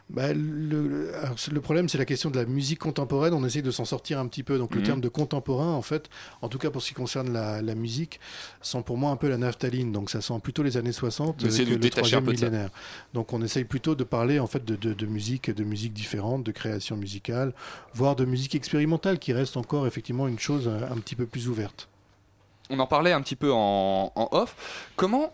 Bah, 0.09 0.33
le, 0.33 1.11
alors, 1.15 1.35
problème, 1.63 1.89
c'est 1.89 1.97
la 1.97 2.05
question 2.05 2.29
de 2.29 2.37
la 2.37 2.45
musique 2.45 2.79
contemporaine. 2.79 3.33
On 3.33 3.43
essaye 3.45 3.61
de 3.61 3.71
s'en 3.71 3.85
sortir 3.85 4.19
un 4.19 4.27
petit 4.27 4.43
peu. 4.43 4.57
Donc, 4.57 4.75
le 4.75 4.81
Mhm. 4.81 4.85
terme 4.85 5.01
de 5.01 5.07
contemporain, 5.09 5.71
en 5.71 5.81
fait, 5.81 6.09
en 6.41 6.49
tout 6.49 6.57
cas 6.59 6.69
pour 6.69 6.81
ce 6.81 6.89
qui 6.89 6.93
concerne 6.93 7.31
la, 7.31 7.61
la 7.61 7.73
musique, 7.73 8.19
sent 8.61 8.83
pour 8.85 8.97
moi 8.97 9.11
un 9.11 9.15
peu 9.15 9.29
la 9.29 9.37
naphtaline. 9.37 9.91
Donc, 9.91 10.09
ça 10.09 10.21
sent 10.21 10.39
plutôt 10.43 10.61
les 10.61 10.77
années 10.77 10.91
60 10.91 11.41
Vous 11.41 11.47
essayez 11.47 11.65
que 11.65 11.81
le 11.81 11.89
troisième 11.89 12.25
millénaire. 12.25 12.69
Donc, 13.13 13.33
on 13.33 13.41
essaye 13.41 13.63
plutôt 13.63 13.95
de 13.95 14.03
parler 14.03 14.39
en 14.39 14.47
fait 14.47 14.63
de, 14.65 14.75
de, 14.75 14.93
de 14.93 15.05
musique, 15.05 15.49
de 15.49 15.63
musique 15.63 15.93
différente, 15.93 16.43
de 16.43 16.51
création 16.51 16.95
musicale, 16.97 17.53
voire 17.93 18.15
de 18.15 18.25
musique 18.25 18.55
expérimentale, 18.55 19.19
qui 19.19 19.33
reste 19.33 19.57
encore 19.57 19.87
effectivement 19.87 20.27
une 20.27 20.39
chose 20.39 20.67
euh, 20.67 20.91
un 20.91 20.97
petit 20.97 21.15
peu 21.15 21.25
plus 21.25 21.47
ouverte. 21.47 21.87
On 22.69 22.79
en 22.79 22.87
parlait 22.87 23.13
un 23.13 23.21
petit 23.21 23.35
peu 23.35 23.51
en, 23.51 24.11
en 24.15 24.27
off. 24.31 24.91
Comment 24.95 25.33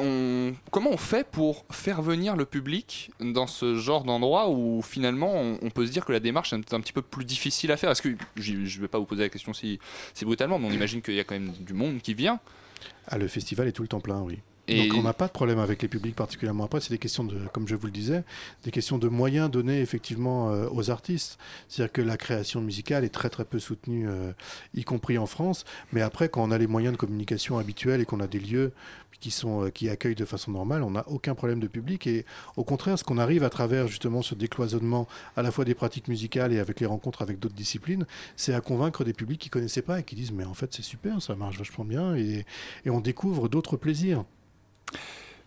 on, 0.00 0.54
comment 0.70 0.90
on 0.90 0.96
fait 0.96 1.26
pour 1.26 1.64
faire 1.70 2.02
venir 2.02 2.36
le 2.36 2.44
public 2.44 3.10
dans 3.20 3.46
ce 3.46 3.76
genre 3.76 4.04
d'endroit 4.04 4.50
où 4.50 4.82
finalement 4.82 5.32
on, 5.34 5.70
peut 5.70 5.86
se 5.86 5.92
dire 5.92 6.04
que 6.04 6.12
la 6.12 6.20
démarche 6.20 6.52
est 6.52 6.74
un, 6.74 6.80
petit 6.80 6.92
peu 6.92 7.02
plus 7.02 7.24
difficile 7.24 7.70
à 7.72 7.76
faire? 7.76 7.90
Est-ce 7.90 8.02
que 8.02 8.16
je 8.36 8.54
ne 8.54 8.80
vais 8.80 8.88
pas 8.88 8.98
vous 8.98 9.04
poser 9.04 9.22
la 9.22 9.28
question 9.28 9.52
si, 9.52 9.78
si 10.14 10.24
brutalement, 10.24 10.58
mais 10.58 10.68
on 10.68 10.72
imagine 10.72 11.02
qu'il 11.02 11.14
y 11.14 11.20
a 11.20 11.24
quand 11.24 11.34
même 11.34 11.52
du 11.60 11.74
monde 11.74 12.00
qui 12.02 12.14
vient. 12.14 12.40
Ah, 13.06 13.18
le 13.18 13.28
festival 13.28 13.68
est 13.68 13.72
tout 13.72 13.82
le 13.82 13.88
temps 13.88 14.00
plein, 14.00 14.20
oui. 14.20 14.38
Et- 14.70 14.88
Donc 14.88 14.98
on 14.98 15.02
n'a 15.02 15.12
pas 15.12 15.26
de 15.26 15.32
problème 15.32 15.58
avec 15.58 15.82
les 15.82 15.88
publics 15.88 16.14
particulièrement. 16.16 16.64
Après, 16.64 16.80
c'est 16.80 16.90
des 16.90 16.98
questions 16.98 17.24
de, 17.24 17.36
comme 17.52 17.66
je 17.68 17.74
vous 17.74 17.86
le 17.86 17.92
disais, 17.92 18.22
des 18.64 18.70
questions 18.70 18.98
de 18.98 19.08
moyens 19.08 19.50
donnés 19.50 19.80
effectivement 19.80 20.50
euh, 20.50 20.68
aux 20.70 20.90
artistes. 20.90 21.38
C'est-à-dire 21.68 21.92
que 21.92 22.02
la 22.02 22.16
création 22.16 22.60
musicale 22.60 23.04
est 23.04 23.08
très 23.10 23.30
très 23.30 23.44
peu 23.44 23.58
soutenue, 23.58 24.08
euh, 24.08 24.32
y 24.74 24.84
compris 24.84 25.18
en 25.18 25.26
France. 25.26 25.64
Mais 25.92 26.00
après, 26.02 26.28
quand 26.28 26.42
on 26.42 26.50
a 26.50 26.58
les 26.58 26.66
moyens 26.66 26.92
de 26.92 26.98
communication 26.98 27.58
habituels 27.58 28.00
et 28.00 28.04
qu'on 28.04 28.20
a 28.20 28.26
des 28.26 28.40
lieux 28.40 28.72
qui 29.20 29.30
sont 29.30 29.64
euh, 29.66 29.70
qui 29.70 29.88
accueillent 29.90 30.14
de 30.14 30.24
façon 30.24 30.50
normale, 30.52 30.82
on 30.82 30.92
n'a 30.92 31.06
aucun 31.08 31.34
problème 31.34 31.60
de 31.60 31.66
public. 31.66 32.06
Et 32.06 32.24
au 32.56 32.64
contraire, 32.64 32.98
ce 32.98 33.04
qu'on 33.04 33.18
arrive 33.18 33.44
à 33.44 33.50
travers 33.50 33.86
justement 33.88 34.22
ce 34.22 34.34
décloisonnement 34.34 35.06
à 35.36 35.42
la 35.42 35.50
fois 35.50 35.64
des 35.66 35.74
pratiques 35.74 36.08
musicales 36.08 36.52
et 36.52 36.58
avec 36.58 36.80
les 36.80 36.86
rencontres 36.86 37.20
avec 37.22 37.38
d'autres 37.38 37.54
disciplines, 37.54 38.06
c'est 38.36 38.54
à 38.54 38.60
convaincre 38.62 39.04
des 39.04 39.12
publics 39.12 39.40
qui 39.40 39.50
connaissaient 39.50 39.82
pas 39.82 40.00
et 40.00 40.04
qui 40.04 40.14
disent 40.14 40.32
mais 40.32 40.44
en 40.44 40.54
fait 40.54 40.72
c'est 40.72 40.82
super, 40.82 41.20
ça 41.20 41.34
marche 41.34 41.58
vachement 41.58 41.84
bien 41.84 42.14
et, 42.16 42.46
et 42.86 42.90
on 42.90 43.00
découvre 43.00 43.48
d'autres 43.48 43.76
plaisirs. 43.76 44.24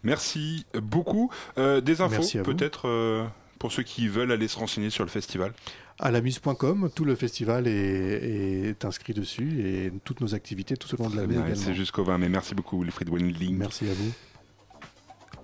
Merci 0.04 0.66
beaucoup. 0.82 1.32
Euh, 1.58 1.82
des 1.82 2.02
infos, 2.02 2.44
peut-être, 2.44 2.88
euh, 2.88 3.26
pour 3.60 3.72
ceux 3.72 3.84
qui 3.84 4.08
veulent 4.08 4.32
aller 4.32 4.48
se 4.48 4.58
renseigner 4.58 4.90
sur 4.90 5.04
le 5.04 5.10
festival. 5.10 5.54
À 6.00 6.12
lamuse.com, 6.12 6.90
tout 6.94 7.06
le 7.06 7.16
festival 7.16 7.68
est, 7.68 8.70
est 8.70 8.86
inscrit 8.86 9.14
dessus 9.14 9.62
et 9.66 9.94
toutes 10.04 10.22
nos 10.22 10.36
activités 10.36 10.76
tout 10.76 10.94
au 10.96 10.98
long 10.98 11.10
de 11.10 11.16
Très 11.16 11.28
l'année. 11.28 11.56
C'est 11.56 11.74
jusqu'au 11.74 12.04
20 12.04 12.18
mai. 12.18 12.30
Merci 12.30 12.56
beaucoup, 12.56 12.82
Wilfried 12.82 13.10
Wendling. 13.10 13.58
Merci 13.58 13.86
à 13.86 13.94
vous. 13.94 14.12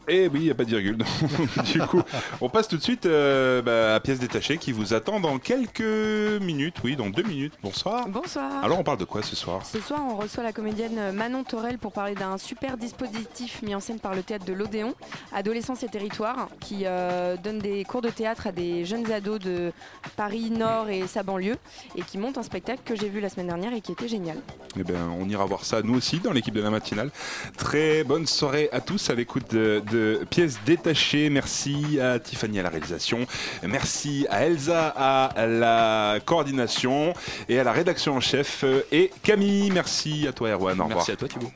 Et 0.10 0.28
oui, 0.28 0.39
il 0.39 0.45
n'y 0.45 0.49
a 0.49 0.55
pas 0.55 0.66
de 0.66 0.70
virgule. 0.70 0.97
du 1.72 1.80
coup, 1.82 2.01
on 2.41 2.49
passe 2.49 2.68
tout 2.68 2.78
de 2.78 2.82
suite 2.82 3.05
euh, 3.05 3.62
bah, 3.62 3.93
à 3.93 3.99
pièce 3.99 4.18
détachée 4.18 4.57
qui 4.57 4.72
vous 4.72 4.95
attend 4.95 5.20
dans 5.20 5.38
quelques 5.38 6.41
minutes. 6.41 6.78
Oui, 6.84 6.95
dans 6.95 7.12
deux 7.12 7.22
minutes. 7.22 7.53
Bonsoir. 7.62 8.07
Bonsoir. 8.07 8.64
Alors, 8.64 8.80
on 8.80 8.84
parle 8.84 8.97
de 8.97 9.05
quoi 9.05 9.22
ce 9.22 9.36
soir? 9.36 9.64
Ce 9.64 9.80
soir, 9.80 10.01
on 10.03 10.16
reçoit 10.16 10.41
la 10.41 10.51
comédienne 10.51 11.12
Manon 11.14 11.43
Torel 11.43 11.78
pour 11.78 11.91
parler 11.91 12.16
d'un 12.16 12.39
super 12.39 12.76
dispositif 12.76 13.62
mis 13.62 13.76
en 13.76 13.80
scène 13.80 13.99
par 13.99 14.16
le 14.16 14.24
théâtre 14.24 14.45
de 14.45 14.53
l'Odéon, 14.53 14.95
Adolescence 15.32 15.84
et 15.84 15.89
Territoire, 15.89 16.47
qui 16.60 16.82
euh, 16.86 17.38
donne 17.38 17.60
des 17.60 17.84
cours 17.84 18.01
de 18.01 18.10
théâtre 18.10 18.47
à 18.47 18.51
des 18.51 18.86
jeunes 18.86 19.12
ados 19.12 19.39
de 19.39 19.72
Paris 20.16 20.49
Nord 20.49 20.89
et 20.89 21.05
sa 21.05 21.22
banlieue, 21.22 21.57
et 21.95 22.01
qui 22.01 22.18
monte 22.18 22.39
un 22.39 22.43
spectacle 22.43 22.82
que 22.84 22.95
j'ai 22.95 23.10
vu 23.10 23.20
la 23.20 23.30
semaine 23.30 23.47
dernière 23.47 23.74
et 23.74 23.82
qui 23.82 23.91
était 23.91 24.07
génial. 24.07 24.38
Eh 24.76 24.84
ben, 24.84 25.14
on 25.20 25.30
ira 25.30 25.45
voir 25.45 25.66
ça 25.66 25.84
nous 25.84 25.95
aussi 25.95 26.20
dans 26.20 26.32
l'équipe 26.32 26.55
de 26.55 26.62
la 26.62 26.72
matinale. 26.72 27.12
Très 27.57 28.03
bonne 28.03 28.26
soirée 28.26 28.70
à 28.72 28.82
tous 28.82 29.12
à 29.12 29.16
l'écoute 29.16 29.53
de, 29.53 29.84
de 29.91 29.99
pièces 30.30 30.60
détachées. 30.66 31.30
Merci 31.30 32.00
à 32.00 32.20
Tiffany 32.20 32.60
à 32.60 32.64
la 32.64 32.70
réalisation. 32.70 33.26
Merci 33.64 34.26
à 34.30 34.45
Elsa 34.45 34.88
à 34.88 35.45
la 35.45 36.20
coordination 36.26 37.14
et 37.47 37.60
à 37.60 37.64
la 37.64 37.72
rédaction 37.72 38.16
en 38.16 38.20
chef. 38.20 38.64
Et 38.91 39.12
Camille, 39.24 39.72
merci 39.72 40.28
à 40.28 40.34
toi 40.34 40.50
Erwan. 40.50 40.80
Au 40.80 40.84
revoir. 40.84 40.97
Merci 40.97 41.12
à 41.12 41.16
toi 41.16 41.28
Thibaut. 41.28 41.52